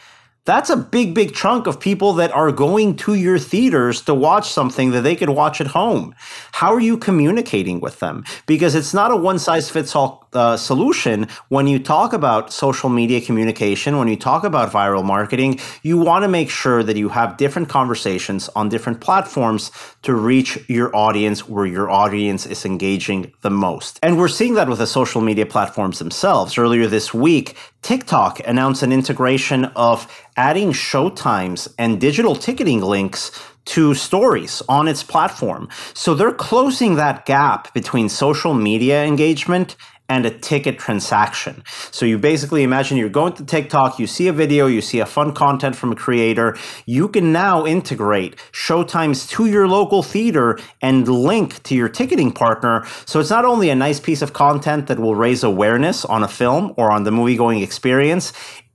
That's 0.46 0.72
a 0.72 0.78
big, 0.78 1.14
big 1.14 1.36
chunk 1.36 1.68
of 1.68 1.80
people 1.80 2.14
that 2.14 2.32
are 2.32 2.52
going 2.52 2.96
to 2.98 3.14
your 3.14 3.38
theaters 3.38 4.02
to 4.04 4.16
watch 4.16 4.50
something 4.50 4.90
that 4.92 5.02
they 5.02 5.16
could 5.16 5.30
watch 5.30 5.62
at 5.62 5.68
home. 5.68 6.16
How 6.60 6.74
are 6.74 6.82
you 6.82 6.98
communicating 6.98 7.80
with 7.80 8.02
them? 8.02 8.26
Because 8.46 8.76
it's 8.76 8.94
not 8.94 9.12
a 9.12 9.16
one 9.16 9.40
size 9.40 9.70
fits 9.70 9.96
all 9.96 10.28
uh, 10.34 10.58
solution 10.58 11.28
when 11.48 11.68
you 11.68 11.80
talk 11.80 12.12
about 12.12 12.52
social 12.52 12.90
media 12.90 13.22
communication, 13.22 13.98
when 13.98 14.10
you 14.10 14.18
talk 14.18 14.44
about 14.44 14.70
viral 14.70 15.04
marketing, 15.04 15.60
you 15.84 15.98
want 15.98 16.24
to 16.24 16.28
make 16.28 16.50
sure 16.50 16.84
that 16.84 16.98
you 16.98 17.08
have 17.08 17.38
different 17.38 17.70
conversations 17.70 18.50
on 18.58 18.68
different 18.68 19.00
platforms 19.00 19.72
to 20.02 20.14
reach 20.14 20.60
your 20.68 20.94
audience 20.94 21.48
where 21.48 21.66
your 21.66 21.90
audience 21.90 22.46
is 22.46 22.66
engaging 22.66 23.32
the 23.42 23.50
most. 23.50 23.98
And 24.04 24.18
we're 24.18 24.28
seeing 24.28 24.56
that 24.56 24.68
with 24.68 24.80
the 24.80 24.88
social 24.88 25.22
media 25.22 25.46
platforms 25.46 25.98
themselves. 26.00 26.58
Earlier 26.58 26.88
this 26.88 27.14
week, 27.14 27.56
TikTok 27.82 28.46
announced 28.46 28.84
an 28.84 28.92
integration 28.92 29.66
of 29.76 30.12
adding 30.36 30.74
showtimes 30.74 31.74
and 31.78 32.00
digital 32.00 32.36
ticketing 32.36 32.82
links 32.82 33.32
to 33.66 33.94
stories 33.94 34.62
on 34.68 34.88
its 34.88 35.04
platform. 35.04 35.70
So 35.94 36.14
they're 36.14 36.32
closing 36.32 36.96
that 36.96 37.26
gap 37.26 37.74
between 37.74 38.10
social 38.10 38.54
media 38.54 39.06
engagement 39.06 39.76
and 40.10 40.26
a 40.26 40.32
ticket 40.32 40.80
transaction. 40.80 41.64
So 41.92 42.06
you 42.06 42.18
basically 42.18 42.64
imagine 42.64 42.98
you're 42.98 43.10
going 43.10 43.34
to 43.34 43.46
TikTok, 43.46 44.00
you 44.00 44.08
see 44.08 44.28
a 44.28 44.34
video, 44.34 44.66
you 44.66 44.82
see 44.82 45.00
a 45.00 45.06
fun 45.06 45.34
content 45.34 45.76
from 45.76 45.92
a 45.92 45.96
creator, 45.96 46.58
you 46.86 47.08
can 47.08 47.32
now 47.32 47.66
integrate 47.66 48.36
showtimes 48.52 49.30
to 49.30 49.46
your 49.46 49.68
local 49.68 50.02
theater 50.02 50.58
and 50.82 51.08
link 51.08 51.62
to 51.64 51.76
your 51.76 51.90
ticketing 51.90 52.32
partner. 52.32 52.86
So 53.06 53.20
it's 53.20 53.30
not 53.30 53.46
only 53.46 53.70
a 53.70 53.76
nice 53.76 54.00
piece 54.00 54.24
of 54.24 54.34
content 54.34 54.88
that 54.88 55.00
will 55.00 55.16
raise 55.16 55.44
awareness 55.44 56.04
on 56.06 56.24
a 56.24 56.28
film 56.28 56.74
or 56.76 56.92
on 56.92 57.04
the 57.04 57.12
movie 57.12 57.38
going 57.38 57.62
experience, 57.62 58.34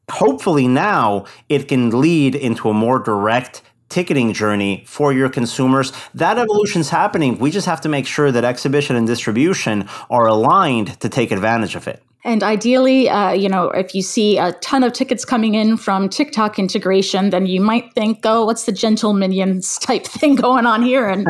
hopefully 0.09 0.69
now 0.69 1.25
it 1.49 1.67
can 1.67 2.01
lead 2.01 2.37
into 2.37 2.69
a 2.69 2.75
more 2.75 3.01
direct 3.01 3.63
ticketing 3.95 4.33
journey 4.33 4.83
for 4.89 5.13
your 5.13 5.29
consumers. 5.29 5.93
That 6.15 6.37
evolution 6.37 6.81
is 6.81 6.91
happening. 6.91 7.39
We 7.39 7.53
just 7.53 7.67
have 7.67 7.81
to 7.83 7.89
make 7.89 8.09
sure 8.09 8.33
that 8.33 8.43
exhibition 8.43 8.97
and 8.97 9.07
distribution 9.07 9.89
are 10.11 10.27
aligned 10.27 10.99
to 10.99 11.09
take 11.09 11.31
advantage 11.31 11.77
of 11.77 11.87
it. 11.87 12.03
And 12.25 12.43
ideally, 12.43 13.09
uh, 13.09 13.31
you 13.33 13.49
know, 13.49 13.69
if 13.69 13.95
you 13.95 14.03
see 14.03 14.37
a 14.39 14.53
ton 14.55 14.83
of 14.83 14.95
tickets 14.95 15.25
coming 15.25 15.55
in 15.55 15.77
from 15.77 16.09
TikTok 16.09 16.59
integration, 16.59 17.31
then 17.31 17.47
you 17.47 17.61
might 17.61 17.93
think, 17.93 18.21
"Oh, 18.25 18.47
what's 18.47 18.65
the 18.65 18.73
gentle 18.73 19.13
minions 19.13 19.79
type 19.79 20.05
thing 20.21 20.35
going 20.35 20.67
on 20.67 20.83
here?" 20.83 21.07
And 21.07 21.27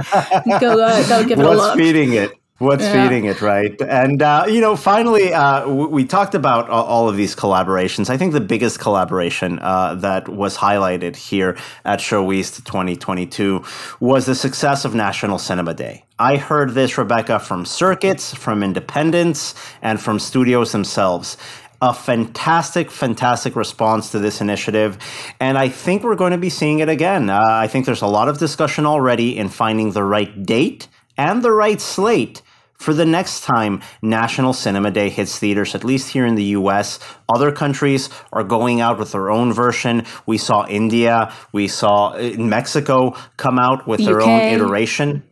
go 0.61 0.81
uh, 0.81 1.07
go 1.09 1.23
give 1.25 1.39
it 1.41 1.45
a 1.45 1.51
look. 1.51 1.59
What's 1.59 1.77
feeding 1.77 2.15
it? 2.15 2.31
What's 2.59 2.85
Yeah. 2.85 2.93
feeding 3.09 3.25
it, 3.25 3.43
right? 3.43 3.75
And 3.83 4.23
uh, 4.23 4.45
you 4.47 4.61
know, 4.61 4.77
finally, 4.77 5.35
uh, 5.35 5.61
w- 5.63 5.89
we 5.89 6.05
talked 6.05 6.37
about 6.37 6.71
all 6.71 7.09
of 7.09 7.17
these 7.17 7.35
collaborations. 7.35 8.09
I 8.09 8.17
think 8.17 8.33
the 8.33 8.41
biggest 8.41 8.79
collaboration 8.79 9.59
uh, 9.61 9.97
that 9.97 10.29
was 10.29 10.57
highlighted 10.59 11.17
here 11.17 11.57
at 11.85 12.01
Show 12.01 12.31
East 12.33 12.65
2022 12.65 13.65
was 13.99 14.27
the 14.27 14.37
success 14.37 14.85
of 14.85 14.95
National 14.95 15.37
Cinema 15.39 15.75
Day. 15.75 16.05
I 16.21 16.37
heard 16.37 16.75
this, 16.75 16.97
Rebecca, 16.97 17.41
from 17.41 17.65
circuits, 17.67 18.33
from 18.33 18.63
independents, 18.63 19.57
and 19.83 20.01
from 20.01 20.21
studios 20.21 20.71
themselves 20.71 21.37
a 21.83 21.93
fantastic, 21.93 22.89
fantastic 22.91 23.57
response 23.57 24.11
to 24.13 24.19
this 24.21 24.41
initiative. 24.41 24.97
And 25.41 25.59
I 25.59 25.69
think 25.69 26.03
we're 26.05 26.15
going 26.15 26.31
to 26.33 26.39
be 26.39 26.49
seeing 26.49 26.79
it 26.79 26.89
again. 26.89 27.29
Uh, 27.29 27.41
I 27.43 27.67
think 27.67 27.85
there's 27.85 28.01
a 28.01 28.07
lot 28.07 28.29
of 28.29 28.39
discussion 28.39 28.87
already 28.87 29.37
in 29.37 29.49
finding 29.51 29.91
the 29.91 30.05
right 30.05 30.47
date 30.47 30.89
and 31.19 31.43
the 31.43 31.51
right 31.53 31.81
slate 31.81 32.41
for 32.75 32.93
the 32.93 33.07
next 33.07 33.43
time 33.43 33.81
National 34.03 34.53
Cinema 34.53 34.91
Day 34.91 35.09
hits 35.09 35.39
theaters, 35.39 35.75
at 35.75 35.85
least 35.85 36.11
here 36.11 36.27
in 36.27 36.35
the 36.35 36.45
US. 36.59 36.99
Other 37.29 37.51
countries 37.53 38.11
are 38.33 38.45
going 38.45 38.81
out 38.81 38.99
with 38.99 39.13
their 39.13 39.31
own 39.31 39.53
version. 39.53 40.05
We 40.27 40.39
saw 40.39 40.67
India, 40.67 41.33
we 41.53 41.69
saw 41.69 42.09
uh, 42.09 42.33
Mexico 42.39 43.17
come 43.37 43.59
out 43.59 43.87
with 43.87 44.01
The 44.01 44.07
their 44.07 44.21
own 44.23 44.41
iteration 44.41 45.23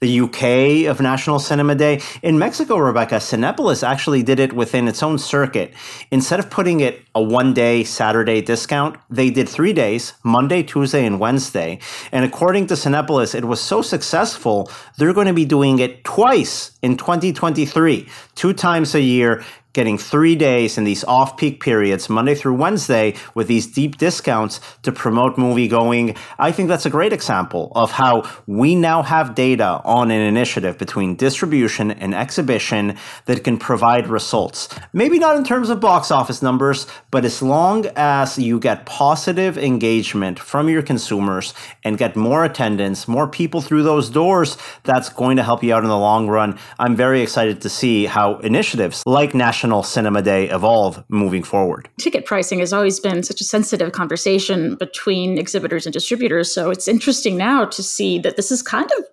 the 0.00 0.20
UK 0.20 0.90
of 0.90 1.00
National 1.00 1.38
Cinema 1.38 1.74
Day. 1.74 2.00
In 2.22 2.38
Mexico, 2.38 2.76
Rebecca, 2.78 3.16
Cinepolis 3.16 3.86
actually 3.86 4.22
did 4.22 4.40
it 4.40 4.52
within 4.52 4.88
its 4.88 5.02
own 5.02 5.18
circuit. 5.18 5.72
Instead 6.10 6.40
of 6.40 6.50
putting 6.50 6.80
it 6.80 7.02
a 7.14 7.22
one 7.22 7.54
day 7.54 7.84
Saturday 7.84 8.40
discount, 8.40 8.98
they 9.10 9.30
did 9.30 9.48
three 9.48 9.72
days 9.72 10.14
Monday, 10.22 10.62
Tuesday, 10.62 11.06
and 11.06 11.20
Wednesday. 11.20 11.78
And 12.12 12.24
according 12.24 12.66
to 12.68 12.74
Cinepolis, 12.74 13.34
it 13.34 13.44
was 13.44 13.60
so 13.60 13.82
successful, 13.82 14.70
they're 14.98 15.14
going 15.14 15.26
to 15.26 15.32
be 15.32 15.44
doing 15.44 15.78
it 15.78 16.04
twice 16.04 16.75
in 16.86 16.96
2023, 16.96 18.08
two 18.36 18.52
times 18.52 18.94
a 18.94 19.00
year. 19.00 19.44
Getting 19.72 19.98
three 19.98 20.36
days 20.36 20.78
in 20.78 20.84
these 20.84 21.04
off 21.04 21.36
peak 21.36 21.62
periods, 21.62 22.08
Monday 22.08 22.34
through 22.34 22.54
Wednesday, 22.54 23.14
with 23.34 23.46
these 23.46 23.66
deep 23.66 23.98
discounts 23.98 24.58
to 24.84 24.90
promote 24.90 25.36
movie 25.36 25.68
going. 25.68 26.16
I 26.38 26.50
think 26.50 26.70
that's 26.70 26.86
a 26.86 26.90
great 26.98 27.12
example 27.12 27.72
of 27.74 27.90
how 27.90 28.22
we 28.46 28.74
now 28.74 29.02
have 29.02 29.34
data 29.34 29.82
on 29.84 30.10
an 30.10 30.22
initiative 30.22 30.78
between 30.78 31.14
distribution 31.14 31.90
and 31.90 32.14
exhibition 32.14 32.96
that 33.26 33.44
can 33.44 33.58
provide 33.58 34.08
results. 34.08 34.70
Maybe 34.94 35.18
not 35.18 35.36
in 35.36 35.44
terms 35.44 35.68
of 35.68 35.78
box 35.78 36.10
office 36.10 36.40
numbers, 36.40 36.86
but 37.10 37.26
as 37.26 37.42
long 37.42 37.84
as 37.96 38.38
you 38.38 38.58
get 38.58 38.86
positive 38.86 39.58
engagement 39.58 40.38
from 40.38 40.70
your 40.70 40.80
consumers 40.80 41.52
and 41.84 41.98
get 41.98 42.16
more 42.16 42.46
attendance, 42.46 43.06
more 43.06 43.28
people 43.28 43.60
through 43.60 43.82
those 43.82 44.08
doors, 44.08 44.56
that's 44.84 45.10
going 45.10 45.36
to 45.36 45.42
help 45.42 45.62
you 45.62 45.74
out 45.74 45.82
in 45.82 45.90
the 45.90 45.98
long 45.98 46.28
run. 46.28 46.58
I'm 46.78 46.94
very 46.96 47.22
excited 47.22 47.60
to 47.62 47.68
see 47.68 48.06
how 48.06 48.36
initiatives 48.38 49.02
like 49.06 49.34
National 49.34 49.82
Cinema 49.82 50.22
Day 50.22 50.48
evolve 50.50 51.02
moving 51.08 51.42
forward. 51.42 51.88
ticket 51.98 52.26
pricing 52.26 52.58
has 52.58 52.72
always 52.72 53.00
been 53.00 53.22
such 53.22 53.40
a 53.40 53.44
sensitive 53.44 53.92
conversation 53.92 54.74
between 54.76 55.38
exhibitors 55.38 55.86
and 55.86 55.92
distributors. 55.92 56.52
So 56.52 56.70
it's 56.70 56.88
interesting 56.88 57.36
now 57.36 57.64
to 57.64 57.82
see 57.82 58.18
that 58.18 58.36
this 58.36 58.50
is 58.50 58.62
kind 58.62 58.90
of 58.98 59.04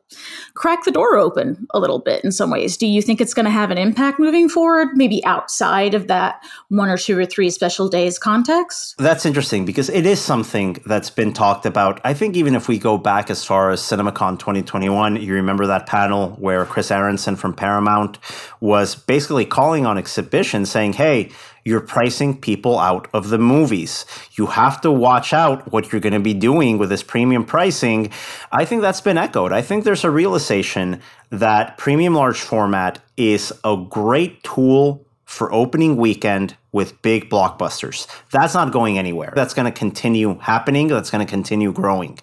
cracked 0.56 0.86
the 0.86 0.92
door 0.92 1.18
open 1.18 1.68
a 1.74 1.80
little 1.80 2.00
bit 2.00 2.24
in 2.24 2.32
some 2.32 2.52
ways. 2.52 2.78
Do 2.78 2.86
you 2.86 3.02
think 3.02 3.20
it's 3.20 3.34
going 3.34 3.46
to 3.46 3.52
have 3.52 3.72
an 3.72 3.78
impact 3.78 4.20
moving 4.20 4.50
forward, 4.50 4.89
maybe 4.96 5.24
outside 5.26 5.94
of 5.94 6.08
that 6.08 6.44
one 6.70 6.89
or 6.89 6.98
two 6.98 7.18
or 7.18 7.26
three 7.26 7.50
special 7.50 7.89
days 7.89 8.20
context? 8.20 8.96
That's 8.98 9.26
interesting 9.26 9.66
because 9.66 9.89
it 9.89 10.06
is 10.06 10.22
something 10.22 10.78
that's 10.86 11.10
been 11.10 11.34
talked 11.34 11.66
about. 11.66 12.00
I 12.04 12.13
think 12.13 12.36
even 12.36 12.56
if 12.56 12.68
we 12.68 12.78
go 12.78 12.98
back 12.98 13.30
as 13.30 13.44
far 13.44 13.72
as 13.72 13.82
CinemaCon 13.82 14.39
2021, 14.39 15.16
you 15.18 15.34
remember 15.34 15.66
that 15.68 15.88
panel 15.88 16.32
where 16.32 16.66
Chris 16.66 16.92
Aronson 16.92 17.36
from 17.36 17.54
Paramount 17.54 18.20
was 18.60 18.96
basically 18.96 19.46
calling 19.46 19.86
on 19.86 19.98
exhibition 19.98 20.66
saying, 20.66 20.94
hey, 20.94 21.32
you're 21.65 21.82
pricing 21.82 22.39
people 22.39 22.78
out 22.78 23.08
of 23.13 23.30
the 23.30 23.38
movies. 23.38 24.06
You 24.34 24.47
have 24.47 24.82
to 24.82 24.91
watch 24.91 25.34
out 25.34 25.71
what 25.71 25.91
you're 25.91 26.02
going 26.02 26.13
to 26.13 26.19
be 26.19 26.34
doing 26.34 26.78
with 26.78 26.89
this 26.89 27.04
premium 27.04 27.45
pricing. 27.45 28.12
I 28.52 28.65
think 28.65 28.82
that's 28.82 29.02
been 29.02 29.17
echoed. 29.17 29.52
I 29.52 29.62
think 29.62 29.84
there's 29.84 30.04
a 30.04 30.12
realization 30.12 31.02
that 31.30 31.78
premium 31.78 32.15
large 32.15 32.41
format 32.41 32.99
is 33.17 33.54
a 33.63 33.78
great 33.89 34.43
tool 34.43 35.06
for 35.26 35.52
opening 35.52 35.97
weekend 35.97 36.56
with 36.71 37.02
big 37.02 37.30
blockbusters. 37.30 38.08
That's 38.32 38.54
not 38.54 38.71
going 38.71 38.99
anywhere. 38.99 39.34
That's 39.36 39.54
going 39.54 39.65
to 39.65 39.78
continue 39.78 40.38
happening. 40.39 40.89
That's 40.89 41.10
going 41.10 41.26
to 41.26 41.30
continue 41.30 41.71
growing. 41.71 42.19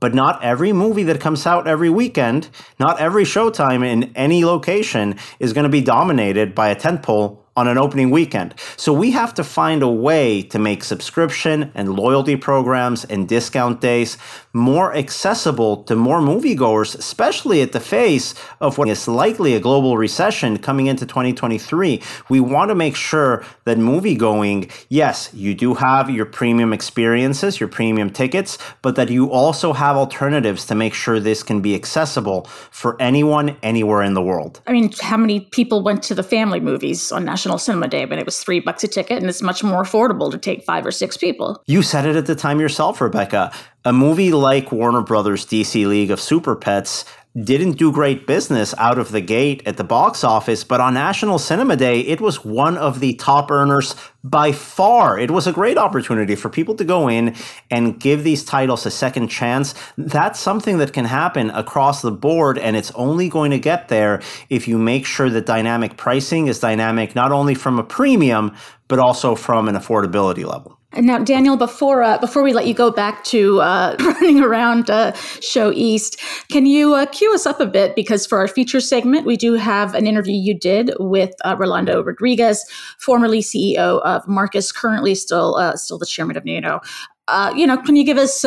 But 0.00 0.14
not 0.14 0.42
every 0.42 0.72
movie 0.72 1.02
that 1.04 1.20
comes 1.20 1.46
out 1.46 1.66
every 1.66 1.90
weekend, 1.90 2.48
not 2.78 3.00
every 3.00 3.24
showtime 3.24 3.84
in 3.84 4.12
any 4.14 4.44
location 4.44 5.16
is 5.38 5.52
going 5.52 5.64
to 5.64 5.70
be 5.70 5.80
dominated 5.80 6.54
by 6.54 6.68
a 6.68 6.76
tentpole 6.76 7.38
on 7.56 7.68
an 7.68 7.78
opening 7.78 8.10
weekend. 8.10 8.54
So 8.76 8.92
we 8.92 9.12
have 9.12 9.32
to 9.34 9.44
find 9.44 9.82
a 9.82 9.88
way 9.88 10.42
to 10.42 10.58
make 10.58 10.82
subscription 10.82 11.70
and 11.74 11.94
loyalty 11.94 12.36
programs 12.36 13.04
and 13.04 13.28
discount 13.28 13.80
days 13.80 14.18
more 14.52 14.94
accessible 14.94 15.82
to 15.84 15.96
more 15.96 16.20
moviegoers, 16.20 16.96
especially 16.96 17.62
at 17.62 17.72
the 17.72 17.80
face 17.80 18.34
of 18.60 18.78
what 18.78 18.88
is 18.88 19.06
likely 19.06 19.54
a 19.54 19.60
global 19.60 19.96
recession 19.96 20.58
coming 20.58 20.86
into 20.86 21.06
2023. 21.06 22.00
We 22.28 22.40
want 22.40 22.70
to 22.70 22.74
make 22.74 22.96
sure 22.96 23.44
that 23.64 23.78
moviegoing, 23.78 24.70
yes, 24.88 25.30
you 25.32 25.54
do 25.54 25.74
have 25.74 26.10
your 26.10 26.26
premium 26.26 26.72
experiences, 26.72 27.60
your 27.60 27.68
premium 27.68 28.10
tickets, 28.10 28.58
but 28.82 28.96
that 28.96 29.10
you 29.10 29.30
also 29.30 29.72
have 29.72 29.96
alternatives 29.96 30.66
to 30.66 30.74
make 30.74 30.94
sure 30.94 31.20
this 31.20 31.42
can 31.42 31.60
be 31.60 31.74
accessible 31.74 32.44
for 32.70 33.00
anyone 33.00 33.56
anywhere 33.62 34.02
in 34.02 34.14
the 34.14 34.22
world. 34.22 34.60
I 34.66 34.72
mean, 34.72 34.92
how 35.00 35.16
many 35.16 35.40
people 35.40 35.82
went 35.82 36.02
to 36.04 36.14
the 36.14 36.22
family 36.22 36.60
movies 36.60 37.12
on 37.12 37.24
National 37.24 37.43
Cinema 37.58 37.88
Day 37.88 38.04
but 38.04 38.18
it 38.18 38.24
was 38.24 38.38
three 38.38 38.60
bucks 38.60 38.84
a 38.84 38.88
ticket 38.88 39.18
and 39.18 39.28
it's 39.28 39.42
much 39.42 39.62
more 39.62 39.82
affordable 39.82 40.30
to 40.30 40.38
take 40.38 40.64
five 40.64 40.84
or 40.84 40.90
six 40.90 41.16
people? 41.16 41.62
You 41.66 41.82
said 41.82 42.06
it 42.06 42.16
at 42.16 42.26
the 42.26 42.34
time 42.34 42.60
yourself, 42.60 43.00
Rebecca. 43.00 43.52
A 43.84 43.92
movie 43.92 44.32
like 44.32 44.72
Warner 44.72 45.02
Brothers' 45.02 45.44
DC 45.44 45.86
League 45.86 46.10
of 46.10 46.20
Super 46.20 46.56
Pets 46.56 47.04
didn't 47.42 47.72
do 47.72 47.90
great 47.90 48.28
business 48.28 48.74
out 48.78 48.96
of 48.96 49.10
the 49.10 49.20
gate 49.20 49.60
at 49.66 49.76
the 49.76 49.82
box 49.82 50.22
office, 50.22 50.62
but 50.62 50.80
on 50.80 50.94
National 50.94 51.40
Cinema 51.40 51.74
Day, 51.74 52.00
it 52.00 52.20
was 52.20 52.44
one 52.44 52.78
of 52.78 53.00
the 53.00 53.14
top 53.14 53.50
earners 53.50 53.96
by 54.22 54.52
far. 54.52 55.18
It 55.18 55.32
was 55.32 55.48
a 55.48 55.52
great 55.52 55.76
opportunity 55.76 56.36
for 56.36 56.48
people 56.48 56.76
to 56.76 56.84
go 56.84 57.08
in 57.08 57.34
and 57.72 57.98
give 57.98 58.22
these 58.22 58.44
titles 58.44 58.86
a 58.86 58.90
second 58.90 59.28
chance. 59.28 59.74
That's 59.98 60.38
something 60.38 60.78
that 60.78 60.92
can 60.92 61.06
happen 61.06 61.50
across 61.50 62.02
the 62.02 62.12
board, 62.12 62.56
and 62.56 62.76
it's 62.76 62.92
only 62.92 63.28
going 63.28 63.50
to 63.50 63.58
get 63.58 63.88
there 63.88 64.22
if 64.48 64.68
you 64.68 64.78
make 64.78 65.04
sure 65.04 65.28
that 65.28 65.44
dynamic 65.44 65.96
pricing 65.96 66.46
is 66.46 66.60
dynamic 66.60 67.16
not 67.16 67.32
only 67.32 67.56
from 67.56 67.80
a 67.80 67.84
premium, 67.84 68.54
but 68.86 69.00
also 69.00 69.34
from 69.34 69.68
an 69.68 69.74
affordability 69.74 70.44
level. 70.44 70.78
Now, 70.96 71.18
Daniel, 71.18 71.56
before 71.56 72.02
uh, 72.02 72.18
before 72.18 72.42
we 72.42 72.52
let 72.52 72.66
you 72.66 72.74
go 72.74 72.90
back 72.90 73.24
to 73.24 73.60
uh, 73.60 73.96
running 74.00 74.40
around 74.40 74.90
uh, 74.90 75.12
Show 75.40 75.72
East, 75.72 76.20
can 76.50 76.66
you 76.66 76.94
uh, 76.94 77.06
cue 77.06 77.34
us 77.34 77.46
up 77.46 77.60
a 77.60 77.66
bit? 77.66 77.96
Because 77.96 78.26
for 78.26 78.38
our 78.38 78.48
feature 78.48 78.80
segment, 78.80 79.26
we 79.26 79.36
do 79.36 79.54
have 79.54 79.94
an 79.94 80.06
interview 80.06 80.34
you 80.34 80.58
did 80.58 80.92
with 80.98 81.34
uh, 81.44 81.56
Rolando 81.58 82.02
Rodriguez, 82.02 82.64
formerly 82.98 83.40
CEO 83.40 84.00
of 84.02 84.26
Marcus, 84.28 84.72
currently 84.72 85.14
still 85.14 85.56
uh, 85.56 85.76
still 85.76 85.98
the 85.98 86.06
chairman 86.06 86.36
of 86.36 86.44
NATO. 86.44 86.80
Uh, 87.26 87.52
you 87.56 87.66
know, 87.66 87.76
can 87.78 87.96
you 87.96 88.04
give 88.04 88.18
us 88.18 88.44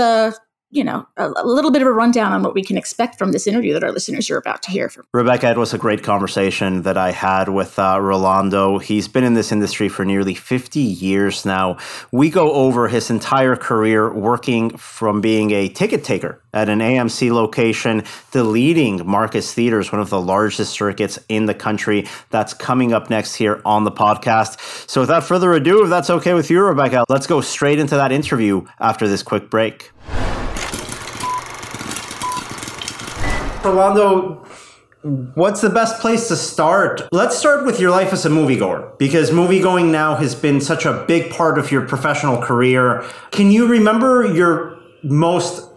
you 0.70 0.84
know 0.84 1.08
a, 1.18 1.30
a 1.38 1.46
little 1.46 1.72
bit 1.72 1.82
of 1.82 1.88
a 1.88 1.92
rundown 1.92 2.34
on 2.34 2.44
what 2.44 2.54
we 2.54 2.64
can 2.64 2.78
expect 2.78 3.18
from 3.18 3.32
this 3.32 3.48
interview 3.48 3.74
that 3.74 3.84
our 3.84 3.92
listeners 3.92 4.30
are 4.30 4.38
about 4.38 4.62
to 4.64 4.72
hear 4.72 4.90
from? 4.90 5.06
Rebecca, 5.14 5.50
it 5.50 5.58
was 5.58 5.74
a 5.74 5.78
great 5.78 6.04
conversation 6.04 6.82
that 6.84 6.98
I 6.98 7.12
had 7.12 7.50
with 7.50 7.80
uh, 7.80 8.00
Rolando. 8.02 8.78
He's 8.78 9.08
been 9.08 9.24
in 9.24 9.34
this 9.34 9.52
industry 9.52 9.90
for 9.90 10.04
nearly 10.04 10.34
50 10.34 10.80
years 10.80 11.46
now. 11.46 11.78
We 12.12 12.30
go 12.30 12.52
over 12.52 12.88
his 12.88 13.10
entire 13.10 13.56
career 13.56 14.14
working 14.14 14.76
from 14.78 15.22
being 15.22 15.52
a 15.52 15.70
ticket 15.70 16.04
taker 16.04 16.42
at 16.54 16.70
an 16.70 16.80
AMC 16.80 17.32
location 17.32 18.04
to 18.32 18.44
leading 18.44 19.06
Marcus 19.06 19.54
Theaters, 19.54 19.92
one 19.92 20.02
of 20.02 20.10
the 20.10 20.20
largest 20.20 20.74
circuits 20.74 21.20
in 21.30 21.46
the 21.46 21.54
country. 21.54 22.08
That's 22.30 22.54
coming 22.54 22.94
up 22.94 23.10
next 23.10 23.36
here 23.36 23.62
on 23.64 23.84
the 23.84 23.92
podcast. 23.92 24.90
So 24.90 25.02
without 25.02 25.24
further 25.24 25.54
ado, 25.54 25.84
if 25.84 25.90
that's 25.90 26.10
okay 26.10 26.34
with 26.34 26.50
you, 26.50 26.64
Rebecca, 26.64 27.06
let's 27.10 27.28
go 27.28 27.42
straight 27.42 27.80
into 27.80 27.96
that 27.96 28.12
interview 28.12 28.66
after 28.80 29.08
this 29.08 29.24
quick 29.24 29.50
break. 29.50 29.92
Rolando, 33.68 34.46
what's 35.36 35.62
the 35.62 35.70
best 35.70 36.00
place 36.00 36.30
to 36.30 36.36
start? 36.36 37.02
Let's 37.12 37.38
start 37.38 37.66
with 37.66 37.80
your 37.80 37.92
life 37.92 38.14
as 38.14 38.26
a 38.26 38.30
moviegoer 38.30 38.98
because 38.98 39.30
moviegoing 39.30 39.92
now 39.92 40.16
has 40.16 40.36
been 40.36 40.62
such 40.62 40.86
a 40.86 41.04
big 41.08 41.32
part 41.32 41.60
of 41.60 41.72
your 41.72 41.86
professional 41.86 42.42
career. 42.42 43.04
Can 43.32 43.52
you 43.52 43.68
remember 43.68 44.26
your 44.34 44.80
most 45.04 45.70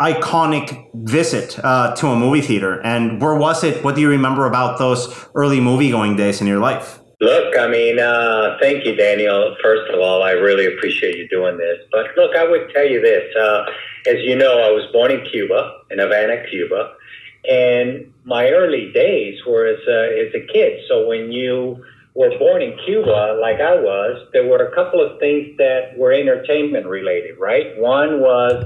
iconic 0.00 0.88
visit 0.94 1.58
uh, 1.62 1.94
to 1.96 2.08
a 2.08 2.16
movie 2.16 2.40
theater 2.40 2.80
and 2.82 3.20
where 3.20 3.34
was 3.34 3.62
it? 3.62 3.84
What 3.84 3.94
do 3.94 4.00
you 4.00 4.08
remember 4.08 4.46
about 4.46 4.78
those 4.78 5.28
early 5.34 5.60
moviegoing 5.60 6.16
days 6.16 6.40
in 6.40 6.46
your 6.46 6.60
life? 6.60 6.98
Look, 7.20 7.56
I 7.56 7.68
mean, 7.68 7.98
uh, 8.00 8.58
thank 8.60 8.84
you, 8.84 8.96
Daniel. 8.96 9.54
First 9.62 9.90
of 9.92 10.00
all, 10.00 10.22
I 10.22 10.32
really 10.32 10.66
appreciate 10.66 11.16
you 11.16 11.28
doing 11.28 11.56
this. 11.58 11.78
But 11.92 12.06
look, 12.16 12.34
I 12.36 12.46
would 12.46 12.70
tell 12.74 12.84
you 12.84 13.00
this. 13.00 13.34
Uh, 13.36 13.64
as 14.06 14.16
you 14.18 14.36
know, 14.36 14.60
I 14.60 14.70
was 14.70 14.84
born 14.92 15.10
in 15.10 15.24
Cuba, 15.24 15.78
in 15.90 16.00
Havana, 16.00 16.44
Cuba, 16.50 16.94
and 17.48 18.12
my 18.24 18.50
early 18.50 18.90
days 18.92 19.38
were 19.46 19.66
as 19.66 19.80
a, 19.88 20.26
as 20.26 20.34
a 20.34 20.46
kid. 20.52 20.80
So 20.88 21.06
when 21.06 21.30
you 21.30 21.84
were 22.14 22.30
born 22.38 22.62
in 22.62 22.78
Cuba, 22.86 23.38
like 23.40 23.60
I 23.60 23.74
was, 23.76 24.28
there 24.32 24.46
were 24.46 24.66
a 24.66 24.74
couple 24.74 25.04
of 25.04 25.18
things 25.18 25.56
that 25.58 25.98
were 25.98 26.12
entertainment 26.12 26.86
related, 26.86 27.38
right? 27.38 27.78
One 27.78 28.20
was 28.20 28.64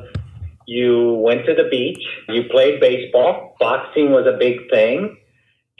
you 0.66 1.14
went 1.14 1.46
to 1.46 1.54
the 1.54 1.68
beach, 1.70 2.04
you 2.28 2.44
played 2.50 2.78
baseball, 2.80 3.56
boxing 3.58 4.12
was 4.12 4.26
a 4.26 4.36
big 4.38 4.70
thing 4.70 5.16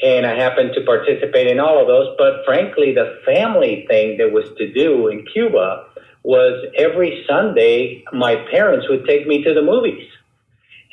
and 0.03 0.27
I 0.27 0.37
happened 0.37 0.71
to 0.75 0.85
participate 0.85 1.49
in 1.49 1.59
all 1.59 1.81
of 1.81 1.89
those. 1.89 2.15
But 2.17 2.45
frankly, 2.45 2.95
the 2.95 3.19
family 3.27 3.85
thing 3.89 4.19
that 4.19 4.33
was 4.33 4.49
to 4.59 4.73
do 4.73 5.09
in 5.09 5.25
Cuba 5.33 5.87
was 6.23 6.65
every 6.77 7.25
Sunday, 7.29 8.05
my 8.13 8.37
parents 8.51 8.87
would 8.89 9.07
take 9.07 9.27
me 9.27 9.43
to 9.43 9.55
the 9.55 9.63
movies. 9.63 10.07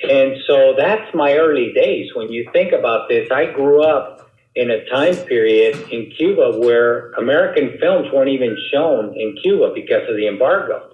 And 0.03 0.37
so 0.45 0.75
that's 0.77 1.13
my 1.13 1.33
early 1.33 1.71
days. 1.73 2.11
When 2.15 2.31
you 2.31 2.49
think 2.51 2.73
about 2.73 3.07
this, 3.07 3.31
I 3.31 3.51
grew 3.51 3.83
up 3.83 4.29
in 4.55 4.71
a 4.71 4.85
time 4.89 5.15
period 5.25 5.75
in 5.91 6.11
Cuba 6.11 6.59
where 6.59 7.11
American 7.13 7.77
films 7.79 8.07
weren't 8.13 8.29
even 8.29 8.57
shown 8.71 9.13
in 9.17 9.35
Cuba 9.41 9.71
because 9.73 10.09
of 10.09 10.15
the 10.15 10.27
embargo. 10.27 10.91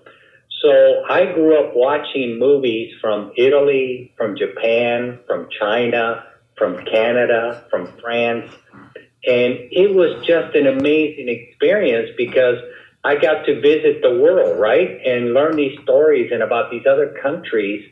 So 0.62 1.04
I 1.10 1.26
grew 1.34 1.60
up 1.60 1.74
watching 1.76 2.38
movies 2.38 2.94
from 3.02 3.32
Italy, 3.36 4.14
from 4.16 4.36
Japan, 4.38 5.20
from 5.26 5.48
China, 5.60 6.24
from 6.56 6.86
Canada, 6.86 7.66
from 7.70 7.88
France. 8.00 8.52
And 9.26 9.58
it 9.72 9.96
was 9.96 10.26
just 10.26 10.56
an 10.56 10.68
amazing 10.68 11.30
experience 11.30 12.12
because 12.18 12.58
I 13.04 13.16
got 13.16 13.46
to 13.46 13.60
visit 13.60 14.04
the 14.04 14.20
world, 14.20 14.60
right? 14.60 15.00
And 15.04 15.34
learn 15.34 15.56
these 15.56 15.80
stories 15.82 16.32
and 16.32 16.44
about 16.44 16.70
these 16.70 16.86
other 16.86 17.16
countries 17.22 17.84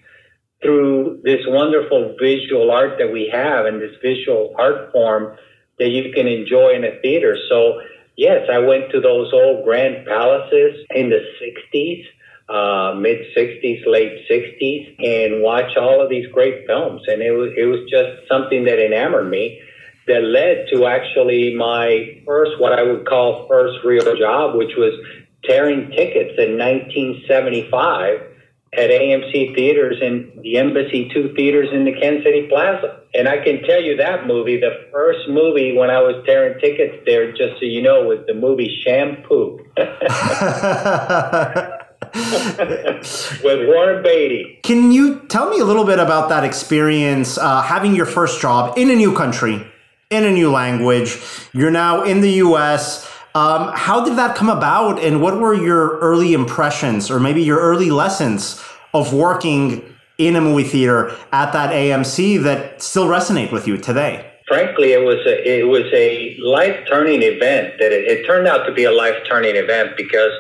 through 0.62 1.22
this 1.24 1.42
wonderful 1.48 2.16
visual 2.20 2.72
art 2.72 2.98
that 3.00 3.12
we 3.12 3.30
have 3.32 3.66
and 3.66 3.82
this 3.82 3.96
visual 4.02 4.54
art 4.58 4.92
form 4.92 5.38
that 5.78 5.90
you 5.90 6.12
can 6.14 6.28
enjoy 6.28 6.74
in 6.74 6.84
a 6.84 7.00
theater. 7.02 7.38
So, 7.50 7.80
yes, 8.18 8.48
I 8.52 8.60
went 8.60 8.92
to 8.92 9.00
those 9.00 9.32
old 9.34 9.64
grand 9.64 10.06
palaces 10.06 10.86
in 10.92 11.10
the 11.10 11.22
60s 11.42 12.06
uh, 12.50 12.96
mid 12.96 13.20
60s, 13.38 13.86
late 13.86 14.26
60s, 14.30 15.06
and 15.06 15.44
watch 15.44 15.78
all 15.78 16.02
of 16.02 16.10
these 16.10 16.26
great 16.32 16.66
films. 16.66 17.04
And 17.08 17.22
it 17.22 17.32
was, 17.32 17.52
it 17.56 17.66
was 17.66 17.88
just 17.90 18.28
something 18.28 18.66
that 18.66 18.84
enamored 18.84 19.30
me 19.30 19.62
that 20.08 20.24
led 20.24 20.66
to 20.74 20.88
actually 20.88 21.56
my 21.56 22.22
first, 22.26 22.60
what 22.60 22.74
I 22.74 22.82
would 22.82 23.08
call 23.08 23.48
first 23.48 23.86
real 23.86 24.18
job, 24.18 24.56
which 24.56 24.76
was 24.76 24.94
tearing 25.44 25.92
tickets 25.92 26.34
in 26.40 26.58
1975 26.58 28.22
at 28.74 28.90
AMC 28.90 29.56
theaters 29.56 29.98
and 30.02 30.32
the 30.44 30.58
Embassy 30.58 31.10
2 31.14 31.34
theaters 31.36 31.70
in 31.72 31.86
the 31.86 31.94
Kansas 31.94 32.24
City 32.24 32.48
Plaza. 32.48 33.00
And 33.16 33.28
I 33.28 33.44
can 33.44 33.64
tell 33.64 33.82
you 33.82 33.98
that 33.98 34.28
movie, 34.28 34.60
the 34.60 34.88
first 34.92 35.28
movie 35.28 35.76
when 35.76 35.90
I 35.90 36.02
was 36.02 36.24
tearing 36.26 36.60
tickets 36.60 36.98
there, 37.06 37.32
just 37.32 37.60
so 37.60 37.66
you 37.66 37.82
know, 37.82 38.04
was 38.04 38.20
the 38.28 38.36
movie 38.36 38.80
Shampoo. 38.84 39.66
with 43.44 43.68
Warren 43.68 44.04
Beatty. 44.04 44.60
Can 44.64 44.92
you 44.92 45.22
tell 45.28 45.50
me 45.50 45.60
a 45.60 45.66
little 45.66 45.86
bit 45.86 46.00
about 46.00 46.30
that 46.30 46.44
experience, 46.44 47.38
uh, 47.38 47.62
having 47.62 47.96
your 47.96 48.06
first 48.06 48.42
job 48.42 48.78
in 48.78 48.90
a 48.90 48.96
new 48.96 49.16
country, 49.16 49.66
in 50.10 50.24
a 50.24 50.32
new 50.32 50.52
language? 50.52 51.18
You're 51.54 51.72
now 51.72 52.04
in 52.04 52.22
the 52.22 52.32
U.S. 52.34 53.10
Um, 53.36 53.72
how 53.76 54.04
did 54.04 54.18
that 54.18 54.36
come 54.36 54.50
about, 54.50 55.00
and 55.00 55.22
what 55.22 55.40
were 55.40 55.54
your 55.54 56.00
early 56.00 56.34
impressions, 56.34 57.12
or 57.12 57.20
maybe 57.20 57.44
your 57.44 57.60
early 57.60 57.92
lessons 57.92 58.64
of 58.94 59.14
working 59.14 59.84
in 60.18 60.36
a 60.36 60.42
movie 60.42 60.64
theater 60.64 61.16
at 61.32 61.54
that 61.54 61.72
AMC 61.72 62.44
that 62.44 62.82
still 62.82 63.08
resonate 63.08 63.52
with 63.52 63.68
you 63.68 63.78
today? 63.78 64.32
Frankly, 64.48 64.94
it 64.94 65.04
was 65.04 65.24
a, 65.28 65.60
it 65.60 65.68
was 65.68 65.86
a 65.94 66.36
life 66.42 66.76
turning 66.90 67.22
event. 67.22 67.76
That 67.80 67.92
it, 67.92 68.06
it 68.06 68.26
turned 68.26 68.48
out 68.48 68.66
to 68.66 68.74
be 68.74 68.86
a 68.86 68.92
life 68.92 69.16
turning 69.30 69.56
event 69.56 69.96
because 69.96 70.32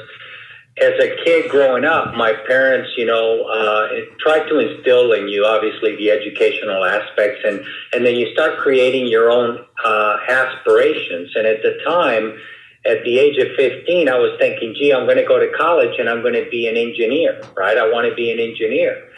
as 0.82 0.93
a 0.99 1.15
kid 1.23 1.49
growing 1.52 1.86
up, 1.86 2.15
my 2.15 2.34
parents, 2.47 2.89
you 2.97 3.06
know, 3.06 3.43
uh, 3.43 3.88
tried 4.19 4.47
to 4.47 4.60
instill 4.60 5.12
in 5.12 5.28
you, 5.28 5.45
obviously, 5.45 5.95
the 5.97 6.10
educational 6.10 6.86
aspects, 6.86 7.41
and 7.45 7.63
and 7.93 8.06
then 8.06 8.15
you 8.15 8.32
start 8.34 8.58
creating 8.58 9.08
your 9.08 9.30
own 9.30 9.63
uh, 9.86 10.17
aspirations. 10.28 11.32
And 11.36 11.45
at 11.45 11.62
the 11.62 11.78
time, 11.86 12.39
at 12.86 13.04
the 13.04 13.20
age 13.20 13.38
of 13.38 13.56
15, 13.56 14.08
I 14.10 14.18
was 14.18 14.38
thinking, 14.39 14.74
gee, 14.78 14.94
I'm 14.94 15.06
going 15.06 15.18
to 15.18 15.26
go 15.26 15.39
to 15.39 15.52
college 15.58 16.00
and 16.00 16.10
I'm 16.10 16.22
going 16.22 16.34
to 16.34 16.50
be 16.50 16.68
an 16.68 16.78
engineer, 16.78 17.42
right? 17.56 17.78
I 17.78 17.92
want 17.92 18.08
to 18.10 18.15
be 18.15 18.32
an 18.32 18.39
engineer. 18.39 19.10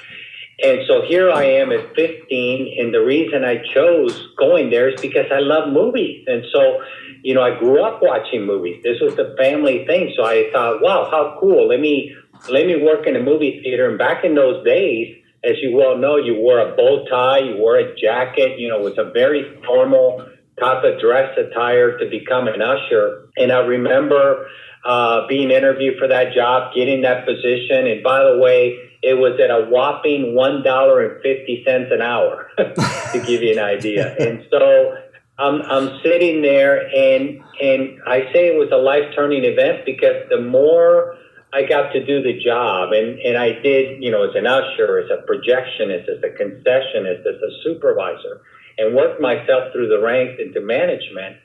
And 0.63 0.81
so 0.87 1.01
here 1.01 1.31
I 1.31 1.43
am 1.43 1.71
at 1.71 1.95
15, 1.95 2.75
and 2.79 2.93
the 2.93 2.99
reason 2.99 3.43
I 3.43 3.65
chose 3.73 4.29
going 4.37 4.69
there 4.69 4.89
is 4.89 5.01
because 5.01 5.25
I 5.31 5.39
love 5.39 5.73
movies. 5.73 6.23
And 6.27 6.43
so 6.53 6.81
you 7.23 7.35
know, 7.35 7.41
I 7.41 7.57
grew 7.57 7.83
up 7.83 7.99
watching 8.01 8.45
movies. 8.45 8.81
This 8.83 8.99
was 8.99 9.15
the 9.15 9.35
family 9.37 9.85
thing. 9.85 10.13
So 10.15 10.23
I 10.25 10.49
thought, 10.51 10.81
wow, 10.81 11.07
how 11.09 11.37
cool. 11.39 11.67
Let 11.67 11.79
me 11.79 12.15
let 12.49 12.65
me 12.65 12.81
work 12.81 13.05
in 13.05 13.15
a 13.15 13.21
movie 13.21 13.61
theater. 13.63 13.89
And 13.89 13.97
back 13.97 14.23
in 14.23 14.33
those 14.33 14.63
days, 14.65 15.15
as 15.43 15.55
you 15.61 15.75
well 15.75 15.97
know, 15.97 16.17
you 16.17 16.35
wore 16.35 16.59
a 16.59 16.75
bow 16.75 17.05
tie, 17.09 17.39
you 17.39 17.57
wore 17.57 17.77
a 17.77 17.95
jacket, 17.95 18.59
you 18.59 18.67
know, 18.67 18.79
it 18.79 18.83
was 18.83 18.97
a 18.97 19.11
very 19.11 19.61
formal 19.63 20.25
type 20.61 20.83
of 20.83 20.99
dress 20.99 21.37
attire 21.37 21.97
to 21.97 22.09
become 22.09 22.47
an 22.47 22.61
usher. 22.61 23.27
And 23.37 23.51
I 23.51 23.59
remember 23.59 24.47
uh, 24.85 25.27
being 25.27 25.51
interviewed 25.51 25.97
for 25.97 26.07
that 26.07 26.33
job, 26.33 26.73
getting 26.73 27.01
that 27.01 27.25
position. 27.25 27.87
And 27.87 28.03
by 28.03 28.23
the 28.23 28.37
way, 28.37 28.77
it 29.03 29.15
was 29.15 29.39
at 29.39 29.49
a 29.49 29.65
whopping 29.69 30.35
one 30.35 30.63
dollar 30.63 31.01
and 31.01 31.21
fifty 31.23 31.63
cents 31.65 31.91
an 31.91 32.01
hour, 32.01 32.49
to 32.57 33.23
give 33.25 33.41
you 33.41 33.53
an 33.53 33.59
idea. 33.59 34.15
And 34.17 34.45
so 34.51 34.95
I'm, 35.41 35.61
I'm 35.63 35.99
sitting 36.03 36.41
there 36.43 36.87
and, 36.87 37.41
and 37.61 37.99
I 38.05 38.31
say 38.31 38.47
it 38.47 38.57
was 38.59 38.69
a 38.71 38.77
life 38.77 39.13
turning 39.15 39.43
event 39.43 39.85
because 39.85 40.29
the 40.29 40.39
more 40.39 41.17
I 41.51 41.63
got 41.63 41.91
to 41.93 42.05
do 42.05 42.21
the 42.21 42.39
job 42.39 42.93
and, 42.93 43.19
and 43.19 43.37
I 43.37 43.53
did, 43.59 44.03
you 44.03 44.11
know, 44.11 44.29
as 44.29 44.35
an 44.35 44.45
usher, 44.45 44.99
as 44.99 45.09
a 45.09 45.25
projectionist, 45.25 46.07
as 46.07 46.21
a 46.23 46.29
concessionist, 46.29 47.21
as 47.21 47.41
a 47.41 47.51
supervisor, 47.63 48.41
and 48.81 48.95
worked 48.95 49.21
myself 49.21 49.71
through 49.71 49.89
the 49.89 50.01
ranks 50.01 50.41
into 50.41 50.59
management, 50.59 51.37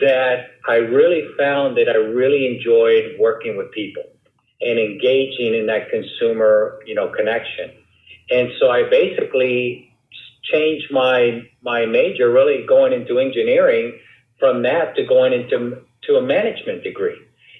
that 0.00 0.46
I 0.68 0.76
really 0.76 1.22
found 1.38 1.76
that 1.78 1.88
I 1.88 1.96
really 1.96 2.46
enjoyed 2.46 3.16
working 3.18 3.56
with 3.56 3.70
people 3.70 4.02
and 4.60 4.78
engaging 4.78 5.54
in 5.54 5.66
that 5.66 5.88
consumer, 5.90 6.80
you 6.86 6.94
know, 6.94 7.08
connection. 7.08 7.70
And 8.30 8.50
so 8.60 8.70
I 8.70 8.88
basically 8.88 9.90
changed 10.42 10.92
my 10.92 11.48
my 11.62 11.86
major, 11.86 12.30
really 12.30 12.66
going 12.66 12.92
into 12.92 13.18
engineering 13.18 13.98
from 14.38 14.62
that 14.62 14.94
to 14.96 15.04
going 15.04 15.32
into 15.32 15.82
to 16.04 16.16
a 16.16 16.22
management 16.22 16.82
degree. 16.82 17.18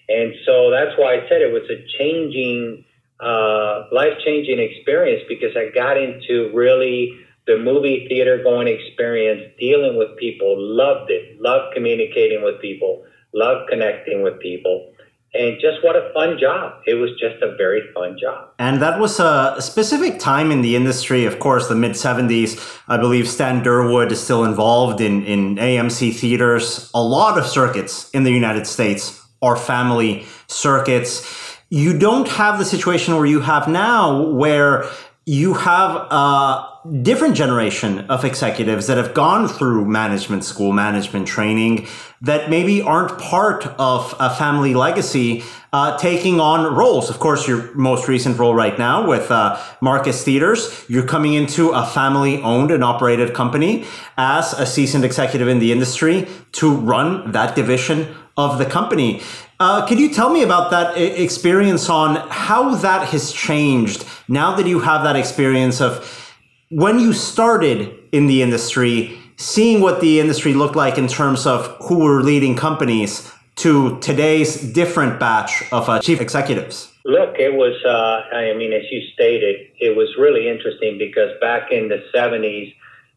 And 0.09 0.35
so 0.45 0.71
that's 0.71 0.93
why 0.99 1.15
I 1.15 1.29
said 1.29 1.41
it 1.41 1.53
was 1.53 1.69
a 1.71 1.81
changing, 1.99 2.85
uh, 3.21 3.85
life 3.91 4.19
changing 4.25 4.59
experience 4.59 5.23
because 5.29 5.57
I 5.57 5.71
got 5.75 5.97
into 5.97 6.51
really 6.53 7.24
the 7.47 7.59
movie 7.59 8.07
theater 8.09 8.43
going 8.43 8.69
experience, 8.69 9.53
dealing 9.59 9.97
with 9.97 10.17
people, 10.19 10.55
loved 10.59 11.11
it, 11.11 11.41
loved 11.41 11.75
communicating 11.75 12.43
with 12.43 12.61
people, 12.61 13.05
loved 13.33 13.69
connecting 13.69 14.23
with 14.23 14.39
people 14.41 14.95
and 15.35 15.59
just 15.61 15.83
what 15.83 15.97
a 15.97 16.13
fun 16.15 16.39
job. 16.39 16.81
It 16.87 16.95
was 16.95 17.11
just 17.19 17.43
a 17.43 17.57
very 17.57 17.83
fun 17.93 18.17
job. 18.21 18.51
And 18.59 18.81
that 18.81 19.01
was 19.01 19.19
a 19.19 19.57
specific 19.59 20.21
time 20.21 20.53
in 20.53 20.63
the 20.63 20.77
industry, 20.77 21.25
of 21.25 21.41
course, 21.41 21.69
the 21.69 21.75
mid 21.75 21.93
70s. 21.93 22.81
I 22.87 22.97
believe 22.97 23.29
Stan 23.29 23.63
Durwood 23.63 24.13
is 24.13 24.23
still 24.23 24.45
involved 24.45 25.01
in, 25.01 25.25
in 25.25 25.57
AMC 25.57 26.15
theaters. 26.15 26.91
A 26.95 27.03
lot 27.03 27.37
of 27.37 27.47
circuits 27.47 28.11
in 28.11 28.23
the 28.23 28.31
United 28.31 28.67
States 28.67 29.21
are 29.43 29.57
family 29.57 30.25
circuits. 30.47 31.29
You 31.69 31.99
don't 31.99 32.29
have 32.29 32.59
the 32.59 32.65
situation 32.65 33.17
where 33.17 33.27
you 33.27 33.41
have 33.41 33.67
now, 33.67 34.31
where 34.31 34.85
you 35.27 35.55
have 35.55 35.97
a 36.11 36.69
different 37.01 37.35
generation 37.35 38.01
of 38.11 38.27
executives 38.27 38.87
that 38.89 38.99
have 38.99 39.15
gone 39.15 39.49
through 39.49 39.87
management 39.87 40.45
school, 40.45 40.71
management 40.71 41.27
training, 41.27 41.87
that 42.21 42.51
maybe 42.51 42.83
aren't 42.83 43.19
part 43.19 43.67
of 43.79 44.15
a 44.21 44.29
family 44.29 44.75
legacy, 44.75 45.43
uh, 45.73 45.97
taking 45.97 46.41
on 46.41 46.75
roles. 46.75 47.09
Of 47.09 47.21
course, 47.21 47.49
your 47.49 47.75
most 47.75 48.07
recent 48.07 48.39
role 48.39 48.55
right 48.55 48.79
now 48.79 49.07
with 49.07 49.31
uh, 49.31 49.59
Marcus 49.81 50.23
Theaters, 50.23 50.85
you're 50.89 51.07
coming 51.07 51.33
into 51.33 51.71
a 51.71 51.87
family 51.87 52.43
owned 52.43 52.71
and 52.71 52.85
operated 52.85 53.33
company 53.33 53.87
as 54.19 54.53
a 54.53 54.67
seasoned 54.67 55.07
executive 55.07 55.49
in 55.49 55.59
the 55.59 55.73
industry 55.73 56.29
to 56.53 56.75
run 56.75 57.33
that 57.33 57.57
division 57.57 58.15
of 58.37 58.59
the 58.59 58.67
company. 58.67 59.23
Uh, 59.61 59.87
could 59.87 59.99
you 59.99 60.13
tell 60.13 60.31
me 60.31 60.43
about 60.43 60.71
that 60.71 60.97
experience 60.97 61.89
on 61.89 62.17
how 62.31 62.75
that 62.75 63.09
has 63.09 63.33
changed 63.33 64.05
now 64.29 64.55
that 64.57 64.67
you 64.67 64.81
have 64.81 65.05
that 65.05 65.17
experience 65.17 65.81
of 65.81 66.33
when 66.71 66.99
you 66.99 67.13
started 67.13 67.95
in 68.11 68.27
the 68.27 68.43
industry, 68.43 69.17
seeing 69.37 69.81
what 69.81 70.01
the 70.01 70.19
industry 70.19 70.55
looked 70.55 70.77
like 70.77 70.99
in 70.99 71.07
terms 71.07 71.47
of 71.47 71.67
who 71.83 72.01
were 72.01 72.23
leading 72.23 72.57
companies 72.57 73.31
to 73.57 73.99
today's 74.01 74.61
different 74.73 75.21
batch 75.21 75.63
of 75.73 75.89
uh, 75.89 76.01
chief 76.01 76.21
executives? 76.21 76.93
Look, 77.05 77.37
it 77.39 77.55
was, 77.55 77.75
uh, 77.85 78.35
I 78.35 78.55
mean, 78.55 78.73
as 78.73 78.83
you 78.91 79.03
stated, 79.13 79.69
it 79.79 79.97
was 79.97 80.09
really 80.19 80.49
interesting 80.49 80.99
because 80.99 81.31
back 81.41 81.71
in 81.71 81.89
the 81.89 82.03
70s, 82.15 82.75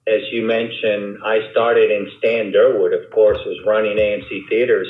as 0.08 0.22
you 0.32 0.46
mentioned, 0.46 1.18
I 1.24 1.40
started 1.52 1.92
in 1.92 2.08
Stan 2.20 2.52
Durwood, 2.52 2.94
of 2.94 3.12
course, 3.12 3.40
was 3.46 3.60
running 3.66 3.98
AMC 3.98 4.48
theaters. 4.50 4.88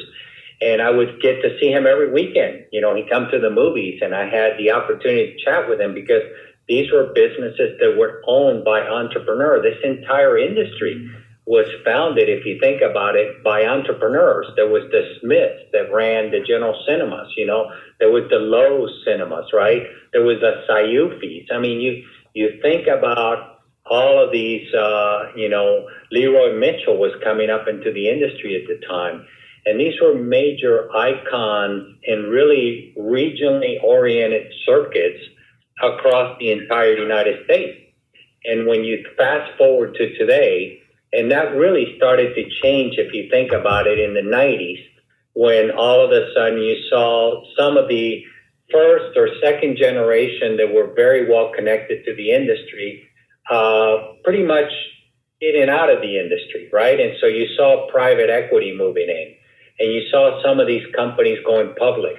And 0.61 0.81
I 0.81 0.89
would 0.89 1.21
get 1.21 1.41
to 1.41 1.57
see 1.59 1.71
him 1.71 1.85
every 1.85 2.11
weekend. 2.11 2.65
You 2.71 2.81
know, 2.81 2.95
he'd 2.95 3.09
come 3.09 3.27
to 3.31 3.39
the 3.39 3.49
movies 3.49 4.01
and 4.01 4.15
I 4.15 4.29
had 4.29 4.57
the 4.57 4.71
opportunity 4.71 5.33
to 5.33 5.45
chat 5.45 5.69
with 5.69 5.79
him 5.79 5.93
because 5.93 6.23
these 6.67 6.91
were 6.91 7.13
businesses 7.13 7.77
that 7.79 7.95
were 7.97 8.21
owned 8.27 8.65
by 8.65 8.81
entrepreneurs. 8.81 9.63
This 9.63 9.77
entire 9.83 10.37
industry 10.37 11.09
was 11.45 11.65
founded, 11.85 12.27
if 12.27 12.45
you 12.45 12.59
think 12.59 12.81
about 12.81 13.15
it, 13.15 13.41
by 13.43 13.65
entrepreneurs. 13.65 14.47
There 14.55 14.67
was 14.67 14.83
the 14.91 15.15
Smiths 15.21 15.71
that 15.71 15.93
ran 15.93 16.29
the 16.29 16.41
General 16.45 16.75
Cinemas, 16.85 17.31
you 17.37 17.45
know, 17.45 17.71
there 17.99 18.11
was 18.11 18.23
the 18.29 18.35
Loews 18.35 18.91
Cinemas, 19.05 19.53
right? 19.53 19.83
There 20.11 20.23
was 20.23 20.41
the 20.41 20.65
Syufys. 20.69 21.47
I 21.51 21.59
mean, 21.59 21.79
you 21.79 22.03
you 22.33 22.59
think 22.61 22.87
about 22.87 23.56
all 23.89 24.23
of 24.23 24.31
these, 24.31 24.73
uh, 24.73 25.31
you 25.35 25.49
know, 25.49 25.87
Lee 26.11 26.25
Roy 26.25 26.57
Mitchell 26.57 26.97
was 26.97 27.11
coming 27.23 27.49
up 27.49 27.67
into 27.67 27.91
the 27.91 28.09
industry 28.09 28.55
at 28.55 28.67
the 28.67 28.85
time. 28.87 29.25
And 29.65 29.79
these 29.79 29.99
were 30.01 30.15
major 30.15 30.89
icons 30.95 31.97
in 32.03 32.23
really 32.23 32.93
regionally 32.97 33.81
oriented 33.83 34.51
circuits 34.65 35.19
across 35.81 36.37
the 36.39 36.51
entire 36.51 36.95
United 36.95 37.43
States. 37.45 37.77
And 38.45 38.65
when 38.67 38.83
you 38.83 39.05
fast 39.17 39.57
forward 39.57 39.95
to 39.95 40.17
today, 40.17 40.79
and 41.11 41.31
that 41.31 41.55
really 41.55 41.95
started 41.97 42.33
to 42.35 42.49
change 42.61 42.95
if 42.97 43.13
you 43.13 43.29
think 43.29 43.51
about 43.51 43.87
it 43.87 43.99
in 43.99 44.13
the 44.13 44.21
90s, 44.21 44.83
when 45.33 45.71
all 45.71 46.03
of 46.03 46.11
a 46.11 46.33
sudden 46.33 46.59
you 46.59 46.77
saw 46.89 47.43
some 47.57 47.77
of 47.77 47.87
the 47.89 48.23
first 48.71 49.15
or 49.17 49.29
second 49.41 49.77
generation 49.77 50.57
that 50.57 50.73
were 50.73 50.93
very 50.95 51.29
well 51.29 51.51
connected 51.53 52.03
to 52.05 52.15
the 52.15 52.31
industry 52.31 53.06
uh, 53.49 54.13
pretty 54.23 54.43
much 54.43 54.71
in 55.41 55.61
and 55.61 55.69
out 55.69 55.89
of 55.89 56.01
the 56.01 56.19
industry, 56.19 56.69
right? 56.73 56.99
And 56.99 57.13
so 57.21 57.27
you 57.27 57.47
saw 57.55 57.87
private 57.91 58.29
equity 58.29 58.75
moving 58.75 59.07
in, 59.09 59.35
and 59.79 59.93
you 59.93 60.01
saw 60.09 60.41
some 60.43 60.59
of 60.59 60.67
these 60.67 60.85
companies 60.95 61.37
going 61.45 61.73
public. 61.75 62.15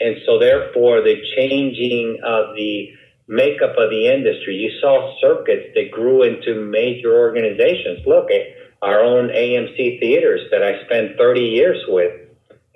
And 0.00 0.16
so, 0.26 0.38
therefore, 0.38 1.02
the 1.02 1.16
changing 1.34 2.20
of 2.24 2.54
the 2.54 2.92
makeup 3.28 3.76
of 3.78 3.90
the 3.90 4.08
industry. 4.08 4.56
You 4.56 4.72
saw 4.80 5.14
circuits 5.20 5.68
that 5.74 5.90
grew 5.92 6.22
into 6.22 6.64
major 6.64 7.16
organizations. 7.16 8.00
Look 8.06 8.30
at 8.30 8.42
our 8.82 9.00
own 9.00 9.28
AMC 9.28 10.00
theaters 10.00 10.40
that 10.50 10.62
I 10.62 10.84
spent 10.86 11.16
30 11.18 11.40
years 11.40 11.78
with 11.88 12.12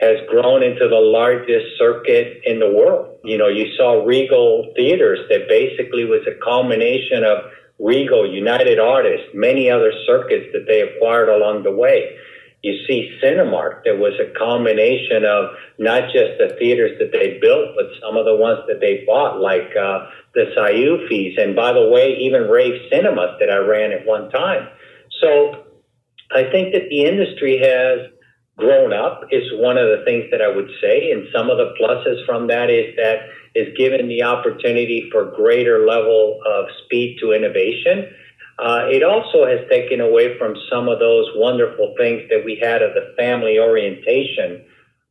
has 0.00 0.16
grown 0.28 0.62
into 0.62 0.88
the 0.88 0.98
largest 0.98 1.78
circuit 1.78 2.42
in 2.44 2.59
the 2.59 2.70
world. 2.70 3.18
You 3.24 3.38
know, 3.38 3.46
you 3.46 3.72
saw 3.76 4.05
Regal 4.05 4.72
Theaters 4.76 5.20
that 5.30 5.48
basically 5.48 6.05
was 6.05 6.26
a 6.26 6.34
culmination 6.44 7.22
of 7.22 7.38
Regal, 7.78 8.30
United 8.32 8.78
Artists, 8.78 9.28
many 9.34 9.70
other 9.70 9.92
circuits 10.06 10.46
that 10.52 10.66
they 10.68 10.82
acquired 10.82 11.28
along 11.28 11.62
the 11.64 11.72
way. 11.72 12.16
You 12.62 12.78
see 12.86 13.18
Cinemark, 13.22 13.82
there 13.82 13.96
was 13.96 14.14
a 14.20 14.32
combination 14.38 15.24
of 15.24 15.50
not 15.78 16.12
just 16.12 16.38
the 16.38 16.54
theaters 16.60 16.96
that 17.00 17.10
they 17.10 17.38
built, 17.40 17.74
but 17.74 17.86
some 18.00 18.16
of 18.16 18.24
the 18.24 18.36
ones 18.36 18.60
that 18.68 18.78
they 18.80 19.02
bought, 19.04 19.40
like 19.40 19.74
uh, 19.74 20.06
the 20.34 20.54
Syufys, 20.56 21.42
and 21.42 21.56
by 21.56 21.72
the 21.72 21.88
way, 21.88 22.16
even 22.20 22.42
Rave 22.42 22.80
Cinemas 22.88 23.34
that 23.40 23.50
I 23.50 23.56
ran 23.56 23.90
at 23.90 24.06
one 24.06 24.30
time. 24.30 24.68
So 25.20 25.64
I 26.30 26.44
think 26.50 26.72
that 26.72 26.88
the 26.88 27.04
industry 27.04 27.58
has 27.58 28.12
grown 28.56 28.92
up 28.92 29.22
is 29.30 29.42
one 29.54 29.76
of 29.76 29.88
the 29.88 30.04
things 30.04 30.24
that 30.30 30.40
I 30.40 30.54
would 30.54 30.70
say. 30.80 31.10
And 31.10 31.26
some 31.34 31.50
of 31.50 31.58
the 31.58 31.74
pluses 31.80 32.24
from 32.26 32.46
that 32.48 32.70
is 32.70 32.94
that 32.96 33.26
is 33.55 33.68
given 33.76 34.09
the 34.09 34.22
opportunity 34.22 35.09
for 35.12 35.24
greater 35.36 35.86
level 35.86 36.40
of 36.46 36.66
speed 36.84 37.18
to 37.20 37.32
innovation 37.32 38.07
uh, 38.59 38.86
it 38.90 39.03
also 39.03 39.46
has 39.46 39.61
taken 39.68 40.00
away 40.00 40.38
from 40.38 40.55
some 40.70 40.88
of 40.88 40.98
those 40.98 41.26
wonderful 41.34 41.94
things 41.98 42.22
that 42.30 42.44
we 42.44 42.57
had 42.62 42.82
of 42.82 42.94
the 42.94 43.12
family 43.16 43.59
orientation 43.59 44.64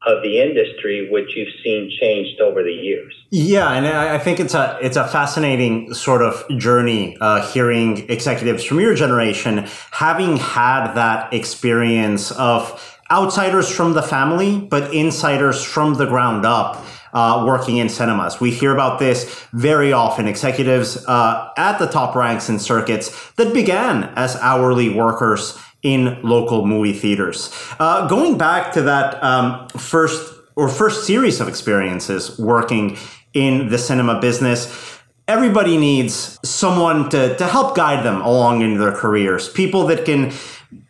of 0.07 0.23
the 0.23 0.39
industry, 0.39 1.09
which 1.11 1.35
you've 1.35 1.53
seen 1.63 1.91
changed 1.99 2.39
over 2.39 2.63
the 2.63 2.71
years. 2.71 3.13
Yeah, 3.29 3.71
and 3.71 3.85
I 3.85 4.17
think 4.17 4.39
it's 4.39 4.53
a 4.53 4.79
it's 4.81 4.97
a 4.97 5.07
fascinating 5.07 5.93
sort 5.93 6.21
of 6.21 6.47
journey 6.57 7.17
uh, 7.19 7.45
hearing 7.51 8.09
executives 8.09 8.63
from 8.63 8.79
your 8.79 8.95
generation 8.95 9.67
having 9.91 10.37
had 10.37 10.93
that 10.93 11.33
experience 11.33 12.31
of 12.31 12.97
outsiders 13.11 13.69
from 13.69 13.93
the 13.93 14.01
family, 14.01 14.59
but 14.59 14.93
insiders 14.93 15.63
from 15.63 15.95
the 15.95 16.05
ground 16.05 16.45
up 16.45 16.83
uh, 17.13 17.43
working 17.45 17.77
in 17.77 17.89
cinemas. 17.89 18.39
We 18.39 18.51
hear 18.51 18.73
about 18.73 18.99
this 18.99 19.45
very 19.53 19.93
often. 19.93 20.27
Executives 20.27 21.03
uh, 21.07 21.49
at 21.57 21.77
the 21.79 21.87
top 21.87 22.15
ranks 22.15 22.49
in 22.49 22.59
circuits 22.59 23.31
that 23.33 23.53
began 23.53 24.05
as 24.15 24.35
hourly 24.37 24.89
workers 24.89 25.57
in 25.83 26.21
local 26.21 26.65
movie 26.65 26.93
theaters. 26.93 27.51
Uh, 27.79 28.07
going 28.07 28.37
back 28.37 28.73
to 28.73 28.81
that 28.83 29.21
um, 29.23 29.67
first 29.69 30.33
or 30.55 30.69
first 30.69 31.07
series 31.07 31.39
of 31.39 31.47
experiences 31.47 32.37
working 32.37 32.97
in 33.33 33.69
the 33.69 33.77
cinema 33.77 34.19
business, 34.19 34.99
everybody 35.27 35.77
needs 35.77 36.37
someone 36.43 37.09
to, 37.09 37.35
to 37.37 37.47
help 37.47 37.75
guide 37.75 38.05
them 38.05 38.21
along 38.21 38.61
in 38.61 38.77
their 38.77 38.91
careers. 38.91 39.49
People 39.49 39.87
that 39.87 40.05
can 40.05 40.31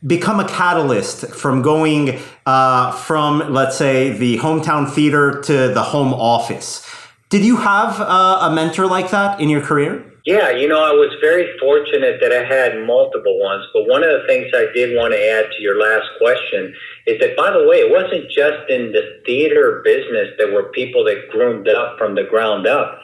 become 0.06 0.40
a 0.40 0.48
catalyst 0.48 1.28
from 1.28 1.62
going 1.62 2.20
uh, 2.46 2.92
from, 2.92 3.54
let's 3.54 3.78
say, 3.78 4.10
the 4.12 4.38
hometown 4.40 4.90
theater 4.90 5.42
to 5.42 5.70
the 5.74 5.84
home 5.84 6.14
office. 6.14 6.88
Did 7.30 7.46
you 7.46 7.58
have 7.58 8.00
uh, 8.02 8.40
a 8.42 8.52
mentor 8.54 8.88
like 8.88 9.12
that 9.12 9.40
in 9.40 9.50
your 9.50 9.62
career? 9.62 10.06
Yeah, 10.26 10.52
you 10.52 10.68
know, 10.68 10.84
I 10.84 10.92
was 10.92 11.16
very 11.20 11.58
fortunate 11.58 12.20
that 12.22 12.32
I 12.32 12.44
had 12.44 12.86
multiple 12.86 13.40
ones. 13.40 13.66
But 13.74 13.88
one 13.88 14.04
of 14.04 14.10
the 14.10 14.28
things 14.28 14.52
I 14.54 14.68
did 14.72 14.96
want 14.96 15.14
to 15.14 15.20
add 15.20 15.50
to 15.52 15.64
your 15.64 15.80
last 15.80 16.08
question 16.20 16.76
is 17.08 17.20
that, 17.20 17.36
by 17.36 17.50
the 17.50 17.66
way, 17.68 17.78
it 17.78 17.90
wasn't 17.90 18.30
just 18.30 18.70
in 18.70 18.92
the 18.92 19.22
theater 19.26 19.82
business 19.84 20.30
that 20.38 20.54
were 20.54 20.70
people 20.74 21.04
that 21.06 21.30
groomed 21.32 21.68
up 21.68 21.98
from 21.98 22.14
the 22.14 22.24
ground 22.24 22.68
up. 22.68 23.00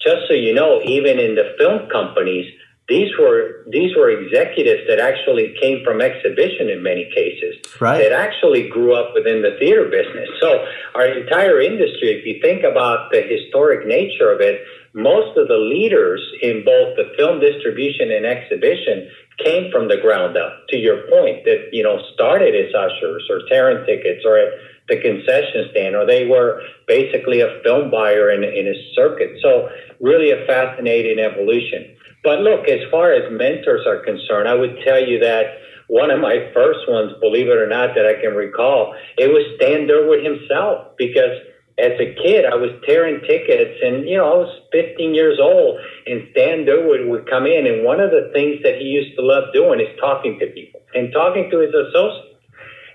Just 0.00 0.28
so 0.28 0.32
you 0.32 0.54
know, 0.54 0.80
even 0.82 1.18
in 1.18 1.34
the 1.34 1.54
film 1.58 1.90
companies, 1.90 2.50
these 2.92 3.08
were 3.18 3.64
these 3.72 3.96
were 3.96 4.10
executives 4.10 4.82
that 4.86 5.00
actually 5.00 5.56
came 5.60 5.82
from 5.82 6.02
exhibition 6.02 6.68
in 6.68 6.82
many 6.82 7.08
cases. 7.14 7.56
Right. 7.80 7.98
that 7.98 8.12
actually 8.12 8.68
grew 8.68 8.94
up 8.94 9.14
within 9.14 9.40
the 9.40 9.56
theater 9.58 9.88
business. 9.88 10.28
So 10.40 10.66
our 10.94 11.06
entire 11.06 11.58
industry 11.60 12.12
if 12.12 12.26
you 12.28 12.36
think 12.42 12.64
about 12.64 13.10
the 13.10 13.22
historic 13.22 13.86
nature 13.86 14.30
of 14.30 14.40
it 14.40 14.60
most 14.94 15.38
of 15.38 15.48
the 15.48 15.56
leaders 15.56 16.20
in 16.42 16.64
both 16.66 16.96
the 17.00 17.08
film 17.16 17.40
distribution 17.40 18.12
and 18.12 18.26
exhibition 18.26 19.08
came 19.42 19.72
from 19.72 19.88
the 19.88 19.96
ground 19.96 20.36
up. 20.36 20.52
To 20.68 20.76
your 20.76 21.08
point 21.08 21.44
that 21.48 21.72
you 21.72 21.82
know 21.82 21.96
started 22.12 22.52
as 22.54 22.74
ushers 22.74 23.24
or 23.32 23.40
tearing 23.48 23.86
tickets 23.86 24.20
or 24.26 24.36
at 24.36 24.52
the 24.88 25.00
concession 25.00 25.70
stand 25.70 25.96
or 25.96 26.04
they 26.04 26.26
were 26.26 26.60
basically 26.86 27.40
a 27.40 27.48
film 27.64 27.90
buyer 27.90 28.28
in, 28.30 28.44
in 28.44 28.66
a 28.68 28.76
circuit. 28.94 29.40
So 29.40 29.70
really 30.00 30.30
a 30.30 30.44
fascinating 30.44 31.18
evolution 31.20 31.96
but 32.24 32.40
look, 32.40 32.68
as 32.68 32.80
far 32.90 33.12
as 33.12 33.30
mentors 33.32 33.86
are 33.86 34.04
concerned, 34.04 34.48
I 34.48 34.54
would 34.54 34.78
tell 34.84 35.02
you 35.02 35.18
that 35.20 35.58
one 35.88 36.10
of 36.10 36.20
my 36.20 36.50
first 36.54 36.88
ones, 36.88 37.12
believe 37.20 37.48
it 37.48 37.56
or 37.56 37.66
not, 37.66 37.94
that 37.94 38.06
I 38.06 38.20
can 38.20 38.34
recall, 38.34 38.94
it 39.18 39.28
was 39.28 39.44
Stan 39.56 39.86
Durwood 39.86 40.24
himself. 40.24 40.96
Because 40.96 41.36
as 41.78 41.92
a 41.98 42.14
kid, 42.14 42.44
I 42.44 42.54
was 42.54 42.70
tearing 42.86 43.20
tickets, 43.26 43.80
and 43.82 44.08
you 44.08 44.16
know, 44.18 44.24
I 44.24 44.36
was 44.36 44.60
15 44.72 45.14
years 45.14 45.38
old, 45.40 45.80
and 46.06 46.28
Stan 46.30 46.64
Durwood 46.64 47.08
would 47.08 47.28
come 47.28 47.46
in, 47.46 47.66
and 47.66 47.84
one 47.84 48.00
of 48.00 48.10
the 48.10 48.30
things 48.32 48.62
that 48.62 48.76
he 48.76 48.84
used 48.84 49.16
to 49.16 49.22
love 49.22 49.52
doing 49.52 49.80
is 49.80 49.88
talking 49.98 50.38
to 50.38 50.46
people 50.46 50.80
and 50.94 51.12
talking 51.12 51.50
to 51.50 51.58
his 51.58 51.74
associates. 51.74 52.28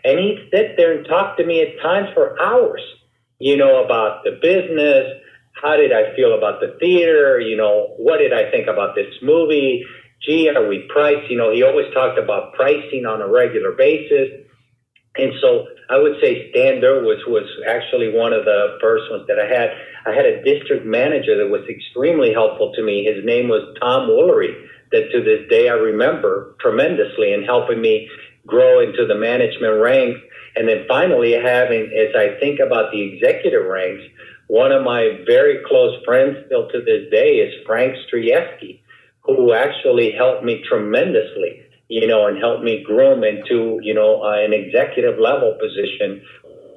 And 0.06 0.20
he'd 0.20 0.48
sit 0.54 0.78
there 0.78 0.96
and 0.96 1.06
talk 1.06 1.36
to 1.38 1.46
me 1.46 1.62
at 1.62 1.82
times 1.82 2.08
for 2.14 2.40
hours, 2.42 2.82
you 3.40 3.58
know, 3.58 3.84
about 3.84 4.24
the 4.24 4.40
business 4.42 5.22
how 5.62 5.76
did 5.76 5.92
I 5.92 6.16
feel 6.16 6.38
about 6.38 6.60
the 6.60 6.78
theater? 6.80 7.40
You 7.40 7.58
know, 7.58 7.96
what 7.98 8.18
did 8.18 8.34
I 8.34 8.50
think 8.52 8.68
about 8.68 8.96
this 8.96 9.14
movie? 9.22 9.86
Gee, 10.22 10.50
are 10.50 10.68
we 10.68 10.88
priced? 10.90 11.30
You 11.30 11.38
know, 11.38 11.52
he 11.54 11.64
always 11.64 11.94
talked 11.94 12.18
about 12.18 12.54
pricing 12.54 13.06
on 13.06 13.22
a 13.22 13.28
regular 13.28 13.72
basis. 13.72 14.30
And 15.18 15.34
so 15.42 15.66
I 15.90 15.98
would 15.98 16.18
say 16.22 16.52
Stan 16.52 16.82
was 16.82 17.24
was 17.28 17.48
actually 17.68 18.14
one 18.14 18.34
of 18.34 18.46
the 18.46 18.78
first 18.82 19.10
ones 19.10 19.26
that 19.28 19.40
I 19.40 19.48
had. 19.48 19.72
I 20.06 20.16
had 20.16 20.26
a 20.26 20.44
district 20.44 20.86
manager 20.86 21.38
that 21.38 21.50
was 21.50 21.68
extremely 21.68 22.32
helpful 22.34 22.72
to 22.76 22.84
me. 22.84 23.04
His 23.04 23.26
name 23.26 23.48
was 23.48 23.76
Tom 23.82 24.10
Woolery, 24.10 24.54
that 24.92 25.10
to 25.12 25.24
this 25.24 25.50
day 25.50 25.70
I 25.70 25.74
remember 25.74 26.56
tremendously 26.60 27.34
in 27.34 27.44
helping 27.44 27.82
me 27.82 28.10
grow 28.46 28.80
into 28.80 29.06
the 29.08 29.16
management 29.16 29.82
ranks. 29.82 30.20
And 30.56 30.68
then 30.68 30.86
finally 30.88 31.34
having, 31.34 31.92
as 31.94 32.16
I 32.16 32.40
think 32.40 32.60
about 32.60 32.92
the 32.92 33.02
executive 33.02 33.66
ranks, 33.66 34.04
one 34.48 34.72
of 34.72 34.84
my 34.84 35.20
very 35.26 35.60
close 35.68 36.02
friends 36.06 36.38
still 36.46 36.70
to 36.70 36.80
this 36.80 37.10
day 37.12 37.38
is 37.38 37.54
Frank 37.66 37.96
Strieski, 38.08 38.80
who 39.22 39.54
actually 39.54 40.12
helped 40.12 40.44
me 40.44 40.64
tremendously, 40.68 41.64
you 41.90 42.08
know, 42.08 42.28
and 42.28 42.38
helped 42.38 42.64
me 42.64 42.84
groom 42.84 43.24
into, 43.24 43.80
you 43.82 43.94
know, 43.94 44.24
uh, 44.24 44.38
an 44.38 44.54
executive 44.54 45.20
level 45.20 45.58
position 45.60 46.22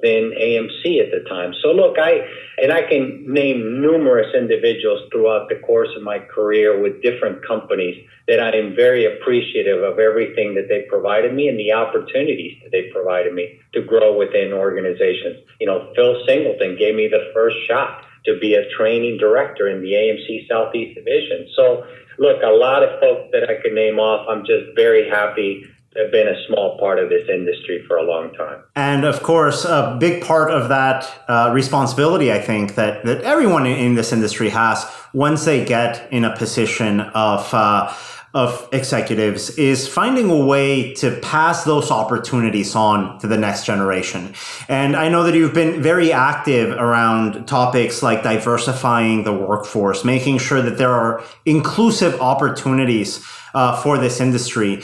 within 0.01 0.31
AMC 0.31 0.99
at 0.99 1.11
the 1.11 1.27
time. 1.29 1.53
So 1.61 1.71
look, 1.71 1.97
I 1.97 2.27
and 2.57 2.71
I 2.71 2.81
can 2.83 3.25
name 3.27 3.81
numerous 3.81 4.33
individuals 4.35 5.09
throughout 5.11 5.49
the 5.49 5.55
course 5.55 5.89
of 5.95 6.03
my 6.03 6.19
career 6.19 6.81
with 6.81 7.01
different 7.01 7.45
companies 7.45 8.03
that 8.27 8.39
I 8.39 8.55
am 8.55 8.75
very 8.75 9.05
appreciative 9.05 9.83
of 9.83 9.99
everything 9.99 10.55
that 10.55 10.67
they 10.69 10.85
provided 10.89 11.33
me 11.33 11.47
and 11.47 11.57
the 11.57 11.73
opportunities 11.73 12.57
that 12.63 12.71
they 12.71 12.89
provided 12.93 13.33
me 13.33 13.59
to 13.73 13.81
grow 13.81 14.17
within 14.17 14.53
organizations. 14.53 15.37
You 15.59 15.67
know, 15.67 15.91
Phil 15.95 16.23
Singleton 16.27 16.77
gave 16.77 16.95
me 16.95 17.07
the 17.07 17.31
first 17.33 17.57
shot 17.67 18.03
to 18.25 18.37
be 18.39 18.53
a 18.53 18.69
training 18.77 19.17
director 19.17 19.67
in 19.67 19.81
the 19.81 19.93
AMC 19.93 20.47
Southeast 20.47 20.95
Division. 20.95 21.47
So 21.55 21.83
look, 22.19 22.41
a 22.43 22.53
lot 22.53 22.83
of 22.83 22.99
folks 22.99 23.29
that 23.33 23.49
I 23.49 23.61
could 23.61 23.73
name 23.73 23.99
off. 23.99 24.27
I'm 24.29 24.45
just 24.45 24.75
very 24.75 25.09
happy 25.09 25.65
been 25.93 26.27
a 26.27 26.45
small 26.47 26.77
part 26.77 26.99
of 26.99 27.09
this 27.09 27.27
industry 27.29 27.83
for 27.87 27.97
a 27.97 28.03
long 28.03 28.33
time. 28.33 28.63
And 28.75 29.03
of 29.03 29.23
course, 29.23 29.65
a 29.65 29.97
big 29.99 30.23
part 30.23 30.51
of 30.51 30.69
that 30.69 31.09
uh, 31.27 31.51
responsibility, 31.53 32.31
I 32.31 32.39
think, 32.39 32.75
that, 32.75 33.03
that 33.05 33.21
everyone 33.23 33.65
in 33.65 33.95
this 33.95 34.13
industry 34.13 34.49
has 34.49 34.85
once 35.13 35.45
they 35.45 35.65
get 35.65 36.11
in 36.11 36.25
a 36.25 36.35
position 36.35 37.01
of. 37.01 37.53
Uh, 37.53 37.93
of 38.33 38.69
executives 38.71 39.49
is 39.57 39.89
finding 39.89 40.29
a 40.29 40.45
way 40.45 40.93
to 40.93 41.19
pass 41.19 41.65
those 41.65 41.91
opportunities 41.91 42.75
on 42.75 43.19
to 43.19 43.27
the 43.27 43.37
next 43.37 43.65
generation. 43.65 44.33
And 44.69 44.95
I 44.95 45.09
know 45.09 45.23
that 45.23 45.35
you've 45.35 45.53
been 45.53 45.81
very 45.81 46.13
active 46.13 46.71
around 46.71 47.45
topics 47.45 48.01
like 48.01 48.23
diversifying 48.23 49.25
the 49.25 49.33
workforce, 49.33 50.05
making 50.05 50.37
sure 50.37 50.61
that 50.61 50.77
there 50.77 50.93
are 50.93 51.21
inclusive 51.45 52.21
opportunities 52.21 53.21
uh, 53.53 53.75
for 53.81 53.97
this 53.97 54.21
industry 54.21 54.81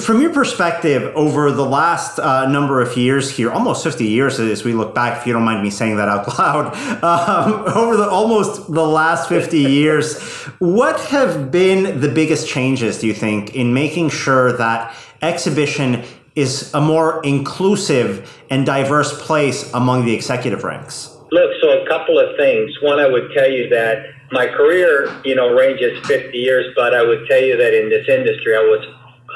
from 0.00 0.22
your 0.22 0.32
perspective 0.32 1.14
over 1.14 1.52
the 1.52 1.64
last 1.64 2.18
uh, 2.18 2.48
number 2.48 2.80
of 2.80 2.96
years 2.96 3.30
here 3.30 3.50
almost 3.50 3.84
50 3.84 4.06
years 4.06 4.40
as 4.40 4.64
we 4.64 4.72
look 4.72 4.94
back 4.94 5.20
if 5.20 5.26
you 5.26 5.34
don't 5.34 5.44
mind 5.44 5.62
me 5.62 5.68
saying 5.68 5.96
that 5.96 6.08
out 6.08 6.26
loud 6.38 6.74
um, 7.04 7.76
over 7.76 7.94
the 7.98 8.08
almost 8.08 8.72
the 8.72 8.86
last 8.86 9.28
50 9.28 9.58
years 9.80 10.18
what 10.58 10.98
have 11.00 11.50
been 11.50 12.00
the 12.00 12.08
biggest 12.08 12.48
changes 12.48 12.98
do 12.98 13.06
you 13.06 13.12
think 13.12 13.54
in 13.54 13.74
making 13.74 14.08
sure 14.08 14.56
that 14.56 14.96
exhibition 15.20 16.02
is 16.34 16.72
a 16.72 16.80
more 16.80 17.22
inclusive 17.22 18.42
and 18.50 18.64
diverse 18.64 19.22
place 19.24 19.72
among 19.72 20.04
the 20.04 20.12
executive 20.12 20.64
ranks? 20.64 21.16
Look 21.30 21.50
so 21.60 21.82
a 21.82 21.86
couple 21.86 22.18
of 22.18 22.36
things. 22.36 22.72
One 22.82 22.98
i 22.98 23.06
would 23.06 23.30
tell 23.34 23.50
you 23.50 23.68
that 23.68 24.06
my 24.32 24.46
career 24.46 25.14
you 25.24 25.34
know 25.34 25.54
ranges 25.54 26.04
50 26.06 26.36
years 26.36 26.72
but 26.74 26.94
i 26.94 27.02
would 27.02 27.26
tell 27.28 27.40
you 27.40 27.56
that 27.58 27.74
in 27.74 27.90
this 27.90 28.08
industry 28.08 28.56
i 28.56 28.60
was 28.60 28.84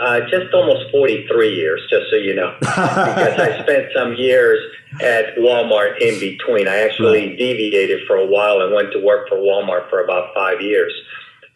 uh, 0.01 0.21
just 0.31 0.53
almost 0.55 0.91
43 0.91 1.55
years, 1.55 1.81
just 1.91 2.11
so 2.11 2.17
you 2.17 2.35
know, 2.35 2.55
because 2.61 3.39
I 3.39 3.63
spent 3.63 3.89
some 3.95 4.15
years 4.15 4.59
at 5.03 5.37
Walmart 5.37 6.01
in 6.01 6.19
between. 6.19 6.69
I 6.69 6.79
actually 6.79 7.37
deviated 7.37 8.07
for 8.07 8.17
a 8.17 8.27
while 8.27 8.61
and 8.61 8.75
went 8.75 8.93
to 8.93 9.05
work 9.05 9.29
for 9.29 9.37
Walmart 9.37 9.89
for 9.91 10.03
about 10.03 10.35
five 10.35 10.61
years. 10.61 10.93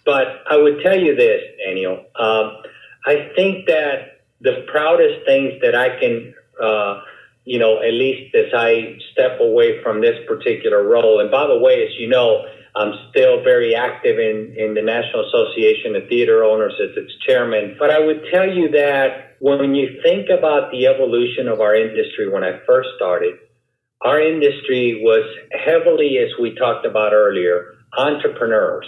But 0.05 0.43
I 0.51 0.57
would 0.57 0.83
tell 0.83 0.99
you 0.99 1.15
this, 1.15 1.43
Daniel. 1.65 2.05
Um, 2.19 2.57
I 3.07 3.31
think 3.37 3.67
that 3.67 4.21
the 4.41 4.65
proudest 4.71 5.25
things 5.27 5.61
that 5.63 5.75
I 5.75 6.01
can, 6.01 6.35
uh, 6.61 7.01
you 7.45 7.59
know, 7.59 7.79
at 7.79 7.93
least 7.93 8.35
as 8.35 8.53
I 8.55 8.99
step 9.13 9.41
away 9.41 9.83
from 9.83 10.01
this 10.01 10.19
particular 10.27 10.83
role, 10.83 11.21
and 11.21 11.31
by 11.31 11.47
the 11.47 11.59
way, 11.59 11.85
as 11.85 11.95
you 11.99 12.09
know, 12.09 12.45
I'm 12.75 12.93
still 13.11 13.43
very 13.43 13.75
active 13.75 14.19
in, 14.19 14.55
in 14.57 14.75
the 14.75 14.81
National 14.81 15.29
Association 15.29 15.95
of 15.95 16.09
Theater 16.09 16.43
Owners 16.43 16.73
as 16.83 16.97
its 16.97 17.13
chairman. 17.27 17.77
But 17.79 17.91
I 17.91 18.01
would 18.01 18.23
tell 18.33 18.49
you 18.49 18.71
that 18.71 19.37
when 19.41 19.75
you 19.75 20.01
think 20.03 20.29
about 20.31 20.71
the 20.71 20.87
evolution 20.87 21.49
of 21.49 21.61
our 21.61 21.75
industry 21.75 22.31
when 22.31 22.45
I 22.45 22.61
first 22.67 22.89
started, 22.97 23.35
our 24.01 24.21
industry 24.21 25.01
was 25.03 25.23
heavily, 25.53 26.19
as 26.19 26.31
we 26.41 26.55
talked 26.55 26.87
about 26.87 27.13
earlier, 27.13 27.75
entrepreneurs. 27.97 28.87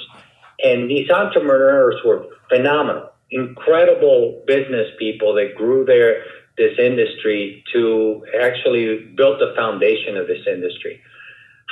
And 0.63 0.91
these 0.91 1.11
entrepreneurs 1.11 1.97
were 2.05 2.27
phenomenal, 2.49 3.11
incredible 3.31 4.43
business 4.47 4.89
people 4.99 5.35
that 5.35 5.55
grew 5.57 5.85
their 5.85 6.25
this 6.57 6.79
industry 6.79 7.65
to 7.73 8.25
actually 8.41 9.13
build 9.17 9.41
the 9.41 9.53
foundation 9.57 10.17
of 10.17 10.29
this 10.29 10.47
industry. 10.47 11.01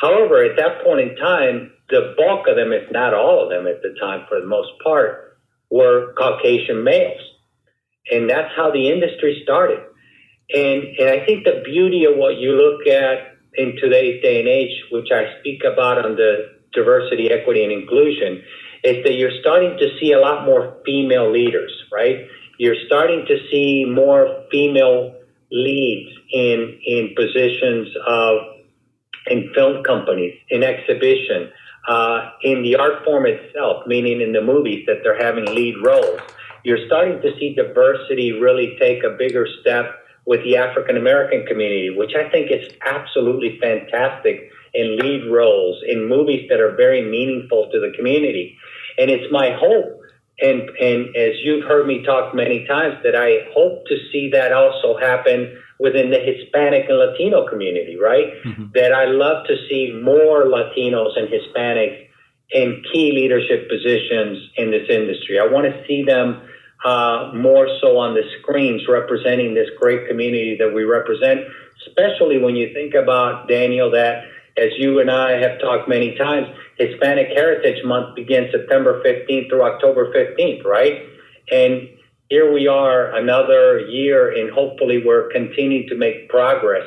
However, 0.01 0.43
at 0.43 0.57
that 0.57 0.83
point 0.83 1.01
in 1.01 1.17
time, 1.17 1.71
the 1.93 2.15
bulk 2.17 2.49
of 2.49 2.57
them, 2.57 2.73
if 2.73 2.91
not 2.91 3.13
all 3.13 3.45
of 3.45 3.51
them 3.51 3.67
at 3.67 3.83
the 3.83 3.95
time 4.01 4.25
for 4.29 4.41
the 4.41 4.47
most 4.47 4.71
part, 4.83 5.39
were 5.71 6.15
Caucasian 6.19 6.83
males. 6.83 7.21
And 8.11 8.29
that's 8.29 8.51
how 8.57 8.73
the 8.73 8.91
industry 8.91 9.41
started. 9.45 9.79
And, 10.53 10.83
and 10.99 11.09
I 11.09 11.25
think 11.25 11.45
the 11.45 11.63
beauty 11.65 12.05
of 12.05 12.17
what 12.17 12.39
you 12.39 12.53
look 12.53 12.87
at 12.89 13.37
in 13.55 13.77
today's 13.77 14.23
day 14.23 14.41
and 14.41 14.49
age, 14.49 14.73
which 14.91 15.09
I 15.13 15.39
speak 15.41 15.63
about 15.65 16.05
on 16.05 16.17
the 16.17 16.59
diversity, 16.73 17.31
equity, 17.31 17.63
and 17.63 17.73
inclusion, 17.73 18.43
is 18.83 19.05
that 19.05 19.15
you're 19.15 19.39
starting 19.41 19.77
to 19.79 19.89
see 20.01 20.13
a 20.13 20.19
lot 20.19 20.45
more 20.47 20.79
female 20.85 21.31
leaders, 21.31 21.73
right? 21.93 22.27
You're 22.59 22.81
starting 22.87 23.27
to 23.29 23.37
see 23.51 23.85
more 23.85 24.45
female 24.51 25.15
leads 25.51 26.11
in, 26.33 26.79
in 26.87 27.15
positions 27.15 27.89
of 28.07 28.39
in 29.29 29.53
film 29.55 29.85
companies, 29.85 30.35
in 30.51 30.63
exhibition, 30.63 31.51
uh, 31.89 32.31
in 32.43 32.63
the 32.63 32.77
art 32.77 33.05
form 33.05 33.27
itself, 33.27 33.87
meaning 33.87 34.21
in 34.21 34.33
the 34.33 34.41
movies 34.41 34.85
that 34.87 35.01
they're 35.03 35.19
having 35.19 35.45
lead 35.47 35.75
roles. 35.85 36.21
You're 36.65 36.87
starting 36.87 37.21
to 37.23 37.37
see 37.39 37.55
diversity 37.55 38.33
really 38.33 38.77
take 38.79 39.03
a 39.03 39.11
bigger 39.11 39.47
step 39.61 39.99
with 40.25 40.45
the 40.45 40.57
African 40.57 40.97
American 40.97 41.45
community, 41.47 41.91
which 41.91 42.15
I 42.15 42.29
think 42.31 42.51
is 42.51 42.73
absolutely 42.87 43.59
fantastic 43.61 44.51
in 44.75 44.97
lead 44.97 45.31
roles 45.31 45.83
in 45.87 46.09
movies 46.09 46.49
that 46.49 46.61
are 46.61 46.75
very 46.77 47.03
meaningful 47.03 47.69
to 47.73 47.81
the 47.81 47.93
community. 47.97 48.57
And 48.99 49.11
it's 49.11 49.31
my 49.33 49.51
hope, 49.51 50.01
and, 50.41 50.71
and 50.81 51.17
as 51.17 51.35
you've 51.43 51.65
heard 51.65 51.87
me 51.87 52.05
talk 52.05 52.35
many 52.35 52.67
times, 52.67 52.97
that 53.03 53.17
I 53.17 53.51
hope 53.53 53.85
to 53.87 53.97
see 54.13 54.31
that 54.33 54.53
also 54.53 54.97
happen 54.99 55.59
within 55.83 56.11
the 56.11 56.19
Hispanic 56.21 56.89
and 56.89 56.99
Latino 56.99 57.49
community, 57.49 57.99
right? 57.99 58.33
Mm-hmm. 58.47 58.67
That 58.75 58.93
I 58.93 59.07
love 59.07 59.47
to 59.49 59.57
see 59.69 59.99
more 60.03 60.45
Latinos 60.45 61.19
and 61.19 61.29
Hispanics 61.29 62.07
in 62.53 62.83
key 62.93 63.11
leadership 63.13 63.69
positions 63.69 64.39
in 64.57 64.71
this 64.71 64.89
industry. 64.89 65.41
I 65.41 65.47
want 65.47 65.67
to 65.67 65.85
see 65.87 66.05
them 66.05 66.43
uh, 66.85 67.33
more 67.35 67.67
so 67.81 67.99
on 67.99 68.15
the 68.15 68.23
screens 68.41 68.83
representing 68.89 69.55
this 69.55 69.69
great 69.81 70.09
community 70.09 70.57
that 70.59 70.73
we 70.73 70.85
represent, 70.85 71.41
especially 71.87 72.39
when 72.39 72.55
you 72.55 72.73
think 72.73 72.95
about, 72.95 73.49
Daniel, 73.49 73.91
that 73.91 74.25
as 74.57 74.71
you 74.77 75.01
and 75.01 75.11
I 75.11 75.33
have 75.41 75.61
talked 75.61 75.89
many 75.89 76.15
times, 76.17 76.47
Hispanic 76.79 77.29
Heritage 77.29 77.85
Month 77.85 78.15
begins 78.15 78.51
September 78.53 79.03
15th 79.05 79.49
through 79.49 79.63
October 79.63 80.13
15th, 80.13 80.65
right? 80.65 81.03
And 81.51 81.89
here 82.33 82.51
we 82.51 82.67
are 82.67 83.15
another 83.15 83.81
year, 83.81 84.33
and 84.35 84.51
hopefully 84.51 85.03
we're 85.05 85.31
continuing 85.33 85.87
to 85.87 85.95
make 85.95 86.31
progress 86.31 86.87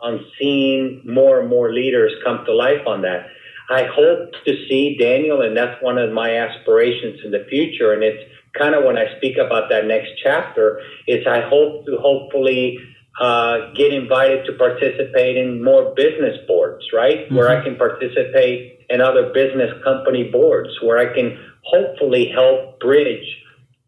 on 0.00 0.22
seeing 0.38 1.00
more 1.02 1.40
and 1.40 1.48
more 1.48 1.72
leaders 1.72 2.12
come 2.22 2.44
to 2.44 2.54
life 2.54 2.86
on 2.86 3.00
that. 3.00 3.24
I 3.70 3.84
hope 3.84 4.32
to 4.44 4.52
see 4.68 4.98
Daniel, 5.00 5.40
and 5.40 5.56
that's 5.56 5.82
one 5.82 5.96
of 5.96 6.12
my 6.12 6.36
aspirations 6.36 7.20
in 7.24 7.30
the 7.30 7.46
future. 7.48 7.94
And 7.94 8.02
it's 8.02 8.22
kind 8.52 8.74
of 8.74 8.84
when 8.84 8.98
I 8.98 9.16
speak 9.16 9.38
about 9.38 9.70
that 9.70 9.86
next 9.86 10.10
chapter, 10.22 10.82
is 11.08 11.26
I 11.26 11.40
hope 11.40 11.86
to 11.86 11.96
hopefully 11.96 12.78
uh, 13.18 13.72
get 13.74 13.94
invited 13.94 14.44
to 14.44 14.52
participate 14.52 15.38
in 15.38 15.64
more 15.64 15.94
business 15.94 16.36
boards, 16.46 16.84
right? 16.92 17.24
Mm-hmm. 17.24 17.34
Where 17.34 17.48
I 17.48 17.64
can 17.64 17.76
participate 17.76 18.84
in 18.90 19.00
other 19.00 19.32
business 19.32 19.72
company 19.82 20.24
boards, 20.30 20.68
where 20.82 20.98
I 20.98 21.14
can 21.14 21.38
hopefully 21.62 22.28
help 22.28 22.78
bridge 22.78 23.38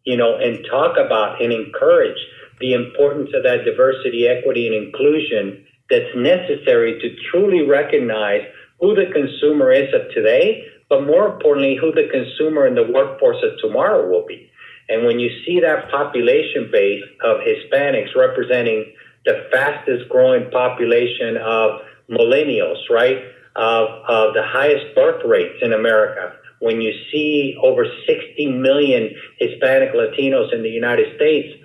you 0.05 0.15
know, 0.15 0.37
and 0.37 0.65
talk 0.69 0.97
about 0.97 1.41
and 1.41 1.51
encourage 1.51 2.17
the 2.59 2.73
importance 2.73 3.31
of 3.33 3.43
that 3.43 3.65
diversity, 3.65 4.27
equity, 4.27 4.67
and 4.67 4.75
inclusion 4.75 5.65
that's 5.89 6.15
necessary 6.15 6.99
to 7.01 7.15
truly 7.29 7.67
recognize 7.67 8.41
who 8.79 8.95
the 8.95 9.11
consumer 9.11 9.71
is 9.71 9.93
of 9.93 10.13
today, 10.13 10.65
but 10.89 11.05
more 11.05 11.33
importantly, 11.33 11.77
who 11.79 11.91
the 11.91 12.07
consumer 12.11 12.67
in 12.67 12.75
the 12.75 12.89
workforce 12.91 13.37
of 13.43 13.57
tomorrow 13.61 14.09
will 14.09 14.25
be. 14.25 14.49
And 14.89 15.05
when 15.05 15.19
you 15.19 15.29
see 15.45 15.59
that 15.61 15.89
population 15.89 16.69
base 16.71 17.03
of 17.23 17.37
Hispanics 17.37 18.15
representing 18.15 18.93
the 19.25 19.47
fastest 19.51 20.07
growing 20.09 20.49
population 20.51 21.37
of 21.37 21.81
millennials, 22.09 22.77
right, 22.89 23.17
of, 23.55 23.87
of 24.07 24.33
the 24.33 24.43
highest 24.43 24.93
birth 24.95 25.23
rates 25.25 25.57
in 25.61 25.73
America, 25.73 26.33
when 26.59 26.81
you 26.81 26.93
see 27.11 27.55
over 27.61 27.85
60 28.07 28.45
million 28.47 29.09
Hispanic 29.39 29.93
Latinos 29.93 30.53
in 30.53 30.63
the 30.63 30.69
United 30.69 31.15
States, 31.15 31.61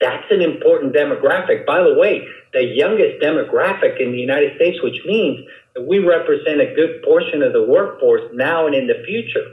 that's 0.00 0.26
an 0.30 0.40
important 0.40 0.94
demographic. 0.94 1.66
By 1.66 1.82
the 1.82 1.94
way, 1.94 2.26
the 2.52 2.64
youngest 2.64 3.22
demographic 3.22 4.00
in 4.00 4.12
the 4.12 4.18
United 4.18 4.56
States, 4.56 4.82
which 4.82 5.00
means 5.04 5.46
that 5.74 5.86
we 5.86 5.98
represent 5.98 6.60
a 6.60 6.74
good 6.74 7.02
portion 7.02 7.42
of 7.42 7.52
the 7.52 7.62
workforce 7.62 8.22
now 8.32 8.66
and 8.66 8.74
in 8.74 8.86
the 8.86 9.02
future. 9.06 9.44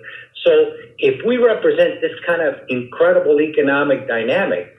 So 0.46 0.72
if 0.98 1.24
we 1.26 1.38
represent 1.38 2.02
this 2.02 2.14
kind 2.26 2.42
of 2.42 2.56
incredible 2.70 3.42
economic 3.42 4.08
dynamic, 4.08 4.74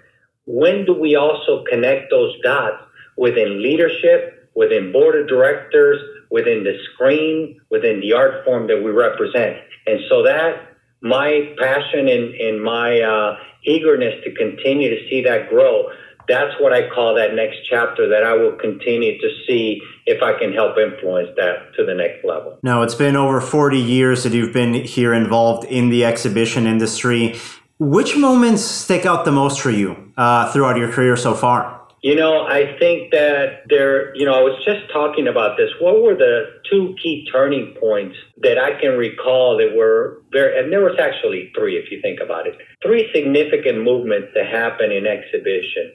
when 0.46 0.86
do 0.86 0.94
we 0.94 1.14
also 1.14 1.64
connect 1.70 2.10
those 2.10 2.34
dots 2.42 2.82
within 3.16 3.62
leadership, 3.62 4.48
within 4.54 4.90
board 4.90 5.14
of 5.20 5.28
directors, 5.28 6.00
within 6.30 6.64
the 6.64 6.76
screen, 6.92 7.60
within 7.70 8.00
the 8.00 8.12
art 8.12 8.44
form 8.44 8.66
that 8.68 8.82
we 8.82 8.90
represent. 8.90 9.56
And 9.86 10.00
so 10.08 10.22
that 10.24 10.68
my 11.00 11.54
passion 11.58 12.08
and, 12.08 12.34
and 12.34 12.62
my 12.62 13.00
uh, 13.00 13.36
eagerness 13.64 14.14
to 14.24 14.34
continue 14.34 14.90
to 14.90 15.08
see 15.08 15.22
that 15.22 15.48
grow, 15.48 15.88
that's 16.28 16.54
what 16.60 16.72
I 16.72 16.88
call 16.90 17.14
that 17.14 17.34
next 17.34 17.58
chapter 17.68 18.08
that 18.08 18.22
I 18.22 18.34
will 18.34 18.52
continue 18.52 19.18
to 19.18 19.28
see 19.46 19.80
if 20.06 20.22
I 20.22 20.38
can 20.38 20.52
help 20.52 20.76
influence 20.76 21.30
that 21.36 21.74
to 21.76 21.86
the 21.86 21.94
next 21.94 22.24
level. 22.24 22.58
Now, 22.62 22.82
it's 22.82 22.94
been 22.94 23.16
over 23.16 23.40
40 23.40 23.78
years 23.78 24.24
that 24.24 24.32
you've 24.32 24.52
been 24.52 24.74
here 24.74 25.14
involved 25.14 25.66
in 25.68 25.88
the 25.88 26.04
exhibition 26.04 26.66
industry. 26.66 27.36
Which 27.78 28.16
moments 28.16 28.62
stick 28.62 29.06
out 29.06 29.24
the 29.24 29.32
most 29.32 29.60
for 29.60 29.70
you 29.70 30.12
uh, 30.16 30.52
throughout 30.52 30.76
your 30.76 30.90
career 30.92 31.16
so 31.16 31.32
far? 31.32 31.77
You 32.00 32.14
know, 32.14 32.46
I 32.46 32.78
think 32.78 33.10
that 33.10 33.64
there, 33.68 34.14
you 34.14 34.24
know, 34.24 34.34
I 34.34 34.40
was 34.40 34.62
just 34.64 34.90
talking 34.92 35.26
about 35.26 35.56
this. 35.56 35.70
What 35.80 36.00
were 36.00 36.14
the 36.14 36.60
two 36.70 36.94
key 37.02 37.26
turning 37.32 37.74
points 37.80 38.16
that 38.40 38.56
I 38.56 38.80
can 38.80 38.96
recall 38.96 39.58
that 39.58 39.74
were 39.76 40.22
very, 40.30 40.60
and 40.60 40.72
there 40.72 40.82
was 40.82 40.96
actually 41.00 41.50
three 41.56 41.76
if 41.76 41.90
you 41.90 42.00
think 42.00 42.20
about 42.20 42.46
it, 42.46 42.54
three 42.82 43.10
significant 43.12 43.82
movements 43.82 44.28
that 44.34 44.46
happened 44.46 44.92
in 44.92 45.06
exhibition. 45.08 45.92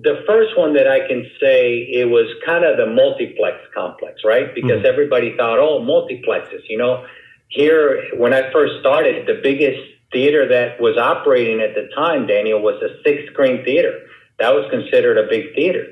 The 0.00 0.22
first 0.28 0.56
one 0.56 0.74
that 0.74 0.86
I 0.86 1.06
can 1.08 1.26
say 1.40 1.90
it 1.90 2.08
was 2.08 2.26
kind 2.46 2.64
of 2.64 2.76
the 2.76 2.86
multiplex 2.86 3.58
complex, 3.74 4.22
right? 4.24 4.54
Because 4.54 4.78
mm-hmm. 4.78 4.86
everybody 4.86 5.36
thought, 5.36 5.58
oh, 5.58 5.80
multiplexes, 5.80 6.62
you 6.68 6.78
know. 6.78 7.04
Here, 7.48 8.04
when 8.16 8.32
I 8.32 8.50
first 8.52 8.74
started, 8.80 9.26
the 9.26 9.40
biggest 9.42 9.80
theater 10.12 10.48
that 10.48 10.80
was 10.80 10.96
operating 10.96 11.60
at 11.60 11.74
the 11.74 11.88
time, 11.94 12.26
Daniel, 12.26 12.62
was 12.62 12.80
a 12.80 13.02
six 13.02 13.28
screen 13.32 13.64
theater 13.64 14.06
that 14.42 14.50
was 14.50 14.68
considered 14.70 15.18
a 15.18 15.28
big 15.30 15.54
theater, 15.54 15.86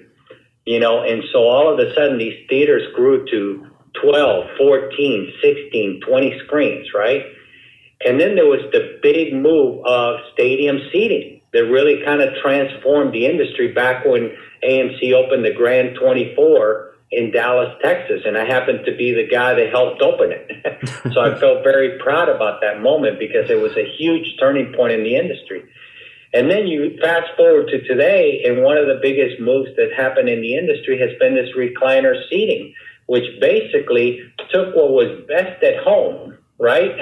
you 0.67 0.81
know, 0.81 1.05
and 1.05 1.23
so 1.33 1.47
all 1.47 1.73
of 1.73 1.79
a 1.79 1.95
sudden 1.95 2.19
these 2.19 2.35
theaters 2.49 2.83
grew 2.97 3.25
to 3.31 3.65
12, 4.03 4.45
14, 4.59 5.33
16, 5.41 6.01
20 6.05 6.39
screens, 6.45 6.89
right? 6.93 7.23
And 8.05 8.21
then 8.21 8.35
there 8.35 8.47
was 8.47 8.67
the 8.73 8.99
big 9.03 9.33
move 9.33 9.87
of 9.87 10.19
stadium 10.33 10.81
seating 10.93 11.43
that 11.53 11.65
really 11.65 12.03
kind 12.05 12.23
of 12.23 12.35
transformed 12.43 13.15
the 13.15 13.27
industry 13.27 13.71
back 13.71 14.05
when 14.05 14.35
AMC 14.65 15.13
opened 15.13 15.45
the 15.45 15.55
Grand 15.55 15.97
24 16.03 16.91
in 17.13 17.31
Dallas, 17.31 17.73
Texas. 17.85 18.23
And 18.27 18.37
I 18.37 18.47
happened 18.47 18.81
to 18.87 18.97
be 18.97 19.15
the 19.15 19.29
guy 19.31 19.55
that 19.55 19.71
helped 19.71 20.03
open 20.03 20.33
it. 20.33 20.89
so 21.13 21.21
I 21.21 21.39
felt 21.39 21.63
very 21.63 22.01
proud 22.01 22.29
about 22.29 22.61
that 22.63 22.81
moment 22.81 23.21
because 23.21 23.49
it 23.49 23.61
was 23.61 23.77
a 23.77 23.87
huge 23.97 24.37
turning 24.41 24.73
point 24.73 24.93
in 24.93 25.05
the 25.05 25.15
industry. 25.15 25.63
And 26.33 26.51
then 26.51 26.67
you 26.67 26.97
fast 27.01 27.29
forward 27.37 27.67
to 27.69 27.83
today, 27.83 28.43
and 28.47 28.63
one 28.63 28.77
of 28.77 28.87
the 28.87 29.01
biggest 29.03 29.41
moves 29.41 29.71
that 29.77 29.93
happened 29.97 30.29
in 30.29 30.41
the 30.41 30.57
industry 30.57 30.99
has 30.99 31.11
been 31.19 31.35
this 31.35 31.51
recliner 31.57 32.15
seating, 32.31 32.73
which 33.07 33.25
basically 33.41 34.21
took 34.51 34.75
what 34.77 34.91
was 34.91 35.25
best 35.27 35.63
at 35.65 35.83
home, 35.83 36.39
right? 36.59 36.95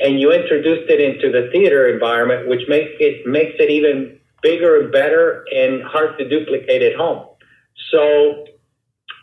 And 0.00 0.20
you 0.20 0.32
introduced 0.32 0.90
it 0.90 1.00
into 1.00 1.32
the 1.32 1.50
theater 1.50 1.88
environment, 1.88 2.48
which 2.48 2.68
makes 2.68 2.90
it 3.00 3.26
makes 3.26 3.54
it 3.58 3.70
even 3.70 4.18
bigger 4.42 4.80
and 4.80 4.92
better 4.92 5.44
and 5.54 5.82
hard 5.82 6.18
to 6.18 6.28
duplicate 6.28 6.82
at 6.82 6.94
home. 6.94 7.26
So 7.90 8.44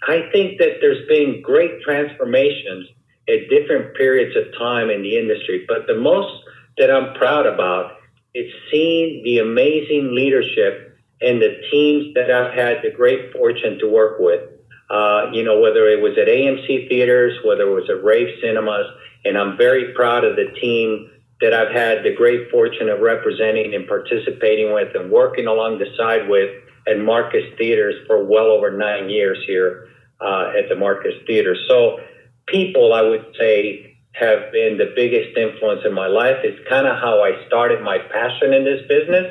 I 0.07 0.27
think 0.31 0.57
that 0.57 0.77
there's 0.81 1.07
been 1.07 1.41
great 1.41 1.81
transformations 1.81 2.87
at 3.29 3.49
different 3.49 3.95
periods 3.95 4.35
of 4.35 4.57
time 4.57 4.89
in 4.89 5.01
the 5.03 5.17
industry, 5.17 5.65
but 5.67 5.87
the 5.87 5.97
most 5.99 6.43
that 6.77 6.91
I'm 6.91 7.13
proud 7.13 7.45
about 7.45 7.93
it's 8.35 8.53
seen 8.69 9.23
the 9.23 9.39
amazing 9.39 10.13
leadership 10.13 10.99
and 11.21 11.41
the 11.41 11.61
teams 11.71 12.13
that 12.15 12.29
I've 12.29 12.53
had 12.53 12.83
the 12.83 12.91
great 12.91 13.31
fortune 13.31 13.79
to 13.79 13.87
work 13.87 14.19
with. 14.19 14.41
Uh, 14.89 15.31
you 15.31 15.43
know, 15.43 15.59
whether 15.61 15.87
it 15.87 16.01
was 16.01 16.17
at 16.17 16.27
AMC 16.27 16.89
theaters, 16.89 17.39
whether 17.45 17.63
it 17.63 17.73
was 17.73 17.89
at 17.89 18.03
Rave 18.03 18.27
Cinemas, 18.41 18.85
and 19.23 19.37
I'm 19.37 19.57
very 19.57 19.93
proud 19.93 20.25
of 20.25 20.35
the 20.35 20.51
team 20.61 21.09
that 21.39 21.53
I've 21.53 21.71
had 21.71 22.03
the 22.03 22.13
great 22.13 22.51
fortune 22.51 22.89
of 22.89 22.99
representing 22.99 23.73
and 23.73 23.87
participating 23.87 24.73
with 24.73 24.93
and 24.95 25.09
working 25.09 25.47
along 25.47 25.79
the 25.79 25.87
side 25.97 26.27
with 26.27 26.51
at 26.87 26.99
Marcus 26.99 27.45
Theaters 27.57 27.95
for 28.05 28.23
well 28.23 28.47
over 28.47 28.69
nine 28.69 29.09
years 29.09 29.39
here 29.47 29.87
uh, 30.19 30.51
at 30.57 30.67
the 30.69 30.75
Marcus 30.75 31.13
Theater. 31.25 31.55
So, 31.67 31.99
people, 32.47 32.93
I 32.93 33.01
would 33.01 33.25
say, 33.39 33.94
have 34.19 34.51
been 34.51 34.77
the 34.77 34.93
biggest 34.95 35.37
influence 35.37 35.81
in 35.85 35.93
my 35.93 36.07
life. 36.07 36.37
It's 36.43 36.59
kind 36.69 36.87
of 36.87 36.97
how 36.97 37.23
I 37.23 37.45
started 37.47 37.83
my 37.83 37.97
passion 37.97 38.53
in 38.53 38.63
this 38.63 38.81
business. 38.87 39.27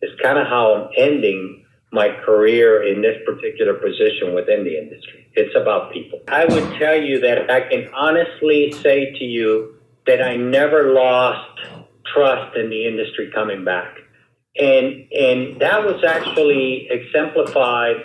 It's 0.00 0.20
kind 0.20 0.38
of 0.38 0.46
how 0.48 0.74
I'm 0.74 0.88
ending 0.96 1.64
my 1.92 2.08
career 2.24 2.82
in 2.82 3.00
this 3.00 3.16
particular 3.24 3.74
position 3.74 4.34
within 4.34 4.64
the 4.64 4.76
industry. 4.76 5.30
It's 5.34 5.54
about 5.54 5.92
people. 5.92 6.20
I 6.26 6.44
would 6.44 6.78
tell 6.78 7.00
you 7.00 7.20
that 7.20 7.48
I 7.48 7.60
can 7.68 7.88
honestly 7.94 8.72
say 8.72 9.12
to 9.12 9.24
you 9.24 9.76
that 10.06 10.20
I 10.20 10.36
never 10.36 10.92
lost 10.92 11.60
trust 12.12 12.56
in 12.56 12.68
the 12.70 12.86
industry 12.86 13.30
coming 13.32 13.64
back. 13.64 13.96
And 14.60 15.06
and 15.12 15.60
that 15.60 15.84
was 15.84 16.04
actually 16.04 16.88
exemplified 16.90 17.96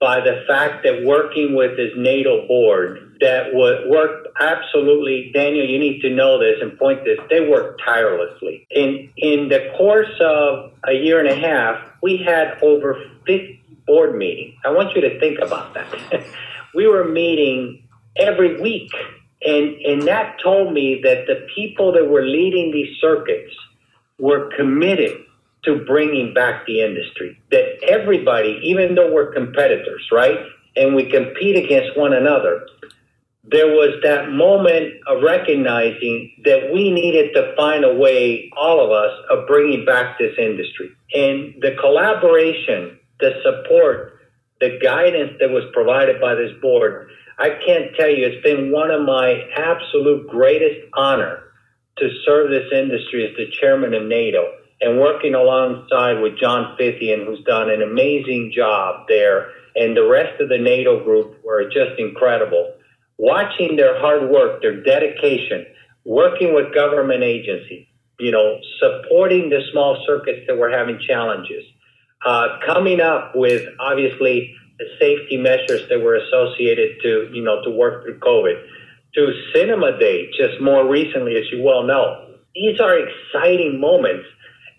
by 0.00 0.20
the 0.20 0.44
fact 0.46 0.84
that 0.84 1.04
working 1.04 1.54
with 1.54 1.76
this 1.76 1.92
NATO 1.96 2.46
board 2.46 3.07
that 3.20 3.52
would 3.52 3.88
work 3.88 4.28
absolutely. 4.40 5.30
Daniel, 5.34 5.66
you 5.66 5.78
need 5.78 6.00
to 6.02 6.10
know 6.10 6.38
this 6.38 6.56
and 6.60 6.78
point 6.78 7.04
this. 7.04 7.18
They 7.30 7.48
worked 7.48 7.82
tirelessly. 7.84 8.66
In 8.70 9.10
in 9.16 9.48
the 9.48 9.72
course 9.76 10.14
of 10.20 10.72
a 10.86 10.92
year 10.92 11.18
and 11.18 11.28
a 11.28 11.34
half, 11.34 11.80
we 12.02 12.18
had 12.18 12.58
over 12.62 13.02
50 13.26 13.60
board 13.86 14.16
meetings. 14.16 14.54
I 14.64 14.70
want 14.70 14.94
you 14.94 15.00
to 15.02 15.18
think 15.18 15.38
about 15.40 15.74
that. 15.74 16.24
we 16.74 16.86
were 16.86 17.08
meeting 17.08 17.82
every 18.16 18.60
week, 18.60 18.90
and 19.42 19.74
and 19.80 20.02
that 20.02 20.36
told 20.42 20.72
me 20.72 21.00
that 21.02 21.26
the 21.26 21.46
people 21.54 21.92
that 21.92 22.08
were 22.08 22.24
leading 22.24 22.72
these 22.72 22.96
circuits 23.00 23.54
were 24.18 24.50
committed 24.56 25.24
to 25.64 25.84
bringing 25.86 26.32
back 26.34 26.66
the 26.66 26.82
industry. 26.82 27.40
That 27.50 27.82
everybody, 27.86 28.60
even 28.62 28.94
though 28.94 29.12
we're 29.12 29.32
competitors, 29.32 30.06
right, 30.12 30.38
and 30.76 30.94
we 30.94 31.10
compete 31.10 31.56
against 31.56 31.98
one 31.98 32.12
another 32.12 32.66
there 33.50 33.68
was 33.68 34.00
that 34.02 34.30
moment 34.30 34.94
of 35.06 35.22
recognizing 35.22 36.32
that 36.44 36.70
we 36.72 36.90
needed 36.90 37.32
to 37.34 37.54
find 37.56 37.84
a 37.84 37.94
way, 37.94 38.50
all 38.56 38.84
of 38.84 38.90
us, 38.90 39.12
of 39.30 39.46
bringing 39.46 39.86
back 39.86 40.18
this 40.18 40.34
industry. 40.38 40.90
And 41.14 41.54
the 41.62 41.74
collaboration, 41.80 42.98
the 43.20 43.40
support, 43.42 44.20
the 44.60 44.78
guidance 44.82 45.32
that 45.40 45.50
was 45.50 45.64
provided 45.72 46.20
by 46.20 46.34
this 46.34 46.52
board, 46.60 47.10
I 47.38 47.50
can't 47.64 47.94
tell 47.96 48.10
you, 48.10 48.26
it's 48.26 48.42
been 48.42 48.70
one 48.70 48.90
of 48.90 49.02
my 49.02 49.48
absolute 49.56 50.28
greatest 50.28 50.80
honor 50.94 51.44
to 51.98 52.08
serve 52.26 52.50
this 52.50 52.70
industry 52.72 53.26
as 53.26 53.36
the 53.36 53.50
chairman 53.60 53.94
of 53.94 54.02
NATO 54.02 54.44
and 54.80 55.00
working 55.00 55.34
alongside 55.34 56.20
with 56.20 56.38
John 56.38 56.76
Fithian, 56.78 57.24
who's 57.24 57.42
done 57.44 57.70
an 57.70 57.82
amazing 57.82 58.52
job 58.54 59.06
there, 59.08 59.50
and 59.74 59.96
the 59.96 60.06
rest 60.06 60.40
of 60.40 60.48
the 60.48 60.58
NATO 60.58 61.02
group 61.02 61.42
were 61.44 61.64
just 61.64 61.98
incredible 61.98 62.74
watching 63.18 63.76
their 63.76 64.00
hard 64.00 64.30
work, 64.30 64.62
their 64.62 64.82
dedication, 64.82 65.66
working 66.04 66.54
with 66.54 66.72
government 66.72 67.22
agencies, 67.22 67.86
you 68.18 68.30
know, 68.30 68.58
supporting 68.80 69.50
the 69.50 69.60
small 69.72 70.02
circuits 70.06 70.46
that 70.46 70.56
were 70.56 70.70
having 70.70 70.98
challenges, 71.06 71.64
uh, 72.24 72.58
coming 72.66 73.00
up 73.00 73.32
with 73.34 73.62
obviously 73.80 74.54
the 74.78 74.86
safety 75.00 75.36
measures 75.36 75.88
that 75.88 76.00
were 76.00 76.14
associated 76.14 77.00
to, 77.02 77.28
you 77.32 77.42
know, 77.42 77.62
to 77.64 77.70
work 77.70 78.04
through 78.04 78.18
COVID, 78.20 78.64
to 79.14 79.32
Cinema 79.54 79.98
Day 79.98 80.30
just 80.38 80.60
more 80.60 80.88
recently, 80.88 81.36
as 81.36 81.44
you 81.50 81.62
well 81.62 81.82
know. 81.82 82.26
These 82.54 82.80
are 82.80 82.96
exciting 82.98 83.80
moments. 83.80 84.26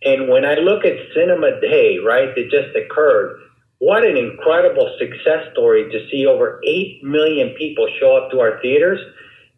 And 0.03 0.29
when 0.29 0.45
I 0.45 0.55
look 0.55 0.85
at 0.85 0.95
Cinema 1.13 1.59
Day, 1.59 1.97
right, 1.97 2.33
that 2.33 2.49
just 2.49 2.75
occurred, 2.75 3.41
what 3.79 4.05
an 4.05 4.17
incredible 4.17 4.93
success 4.99 5.51
story 5.53 5.89
to 5.89 6.07
see 6.11 6.25
over 6.25 6.59
8 6.65 7.03
million 7.03 7.55
people 7.57 7.87
show 7.99 8.17
up 8.17 8.31
to 8.31 8.39
our 8.39 8.61
theaters 8.61 8.99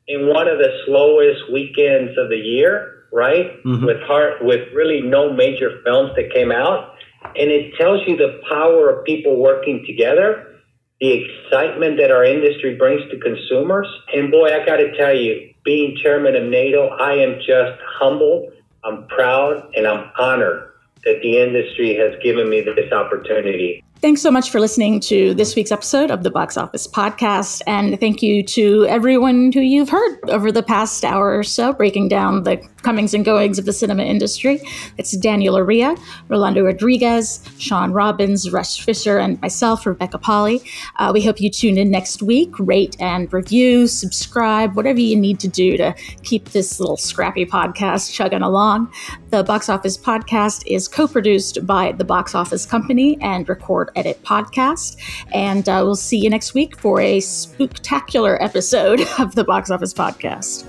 in 0.07 0.27
one 0.27 0.47
of 0.47 0.59
the 0.59 0.69
slowest 0.85 1.51
weekends 1.51 2.17
of 2.17 2.29
the 2.29 2.37
year, 2.37 3.05
right? 3.11 3.63
Mm-hmm. 3.63 3.85
With 3.85 4.01
heart, 4.03 4.43
with 4.43 4.67
really 4.73 5.01
no 5.01 5.33
major 5.33 5.81
films 5.83 6.11
that 6.15 6.31
came 6.31 6.51
out. 6.51 6.95
And 7.23 7.49
it 7.49 7.73
tells 7.79 8.07
you 8.07 8.15
the 8.15 8.41
power 8.49 8.89
of 8.89 9.05
people 9.05 9.39
working 9.39 9.83
together, 9.87 10.47
the 10.99 11.25
excitement 11.25 11.97
that 11.97 12.11
our 12.11 12.23
industry 12.23 12.75
brings 12.75 13.01
to 13.09 13.19
consumers. 13.19 13.87
And 14.13 14.29
boy, 14.29 14.53
I 14.53 14.63
got 14.65 14.77
to 14.77 14.95
tell 14.97 15.15
you, 15.15 15.53
being 15.63 15.97
chairman 15.97 16.35
of 16.35 16.43
NATO, 16.43 16.89
I 16.89 17.13
am 17.13 17.39
just 17.39 17.79
humbled, 17.99 18.51
I'm 18.83 19.07
proud, 19.07 19.71
and 19.75 19.87
I'm 19.87 20.11
honored 20.19 20.71
that 21.05 21.21
the 21.21 21.39
industry 21.39 21.95
has 21.95 22.13
given 22.21 22.49
me 22.49 22.61
this 22.61 22.91
opportunity. 22.91 23.83
Thanks 24.01 24.23
so 24.23 24.31
much 24.31 24.49
for 24.49 24.59
listening 24.59 24.99
to 25.01 25.35
this 25.35 25.55
week's 25.55 25.71
episode 25.71 26.09
of 26.09 26.23
the 26.23 26.31
Box 26.31 26.57
Office 26.57 26.87
Podcast. 26.87 27.61
And 27.67 27.99
thank 27.99 28.23
you 28.23 28.41
to 28.41 28.87
everyone 28.87 29.51
who 29.51 29.59
you've 29.59 29.89
heard 29.89 30.27
over 30.27 30.51
the 30.51 30.63
past 30.63 31.05
hour 31.05 31.37
or 31.37 31.43
so, 31.43 31.71
breaking 31.71 32.07
down 32.07 32.41
the 32.41 32.57
comings 32.81 33.13
and 33.13 33.23
goings 33.23 33.59
of 33.59 33.65
the 33.65 33.73
cinema 33.73 34.01
industry. 34.01 34.59
It's 34.97 35.15
Daniel 35.17 35.53
Loria, 35.53 35.95
Rolando 36.29 36.63
Rodriguez, 36.63 37.47
Shawn 37.59 37.93
Robbins, 37.93 38.51
Russ 38.51 38.75
Fischer, 38.75 39.19
and 39.19 39.39
myself, 39.39 39.85
Rebecca 39.85 40.17
Pahle. 40.17 40.59
Uh, 40.95 41.11
we 41.13 41.21
hope 41.21 41.39
you 41.39 41.51
tune 41.51 41.77
in 41.77 41.91
next 41.91 42.23
week, 42.23 42.57
rate 42.57 42.97
and 42.99 43.31
review, 43.31 43.85
subscribe, 43.85 44.75
whatever 44.75 44.99
you 44.99 45.15
need 45.15 45.39
to 45.41 45.47
do 45.47 45.77
to 45.77 45.93
keep 46.23 46.49
this 46.49 46.79
little 46.79 46.97
scrappy 46.97 47.45
podcast 47.45 48.11
chugging 48.11 48.41
along. 48.41 48.91
The 49.29 49.43
Box 49.43 49.69
Office 49.69 49.95
Podcast 49.95 50.63
is 50.65 50.87
co 50.87 51.07
produced 51.07 51.67
by 51.67 51.91
the 51.91 52.03
Box 52.03 52.33
Office 52.33 52.65
Company 52.65 53.19
and 53.21 53.47
Record 53.47 53.90
Edit 53.95 54.21
Podcast. 54.23 54.97
And 55.33 55.67
uh, 55.67 55.81
we'll 55.83 55.95
see 55.95 56.17
you 56.17 56.29
next 56.29 56.53
week 56.53 56.77
for 56.77 56.99
a 56.99 57.19
spectacular 57.19 58.41
episode 58.41 59.01
of 59.19 59.35
the 59.35 59.43
Box 59.43 59.69
Office 59.69 59.93
Podcast. 59.93 60.65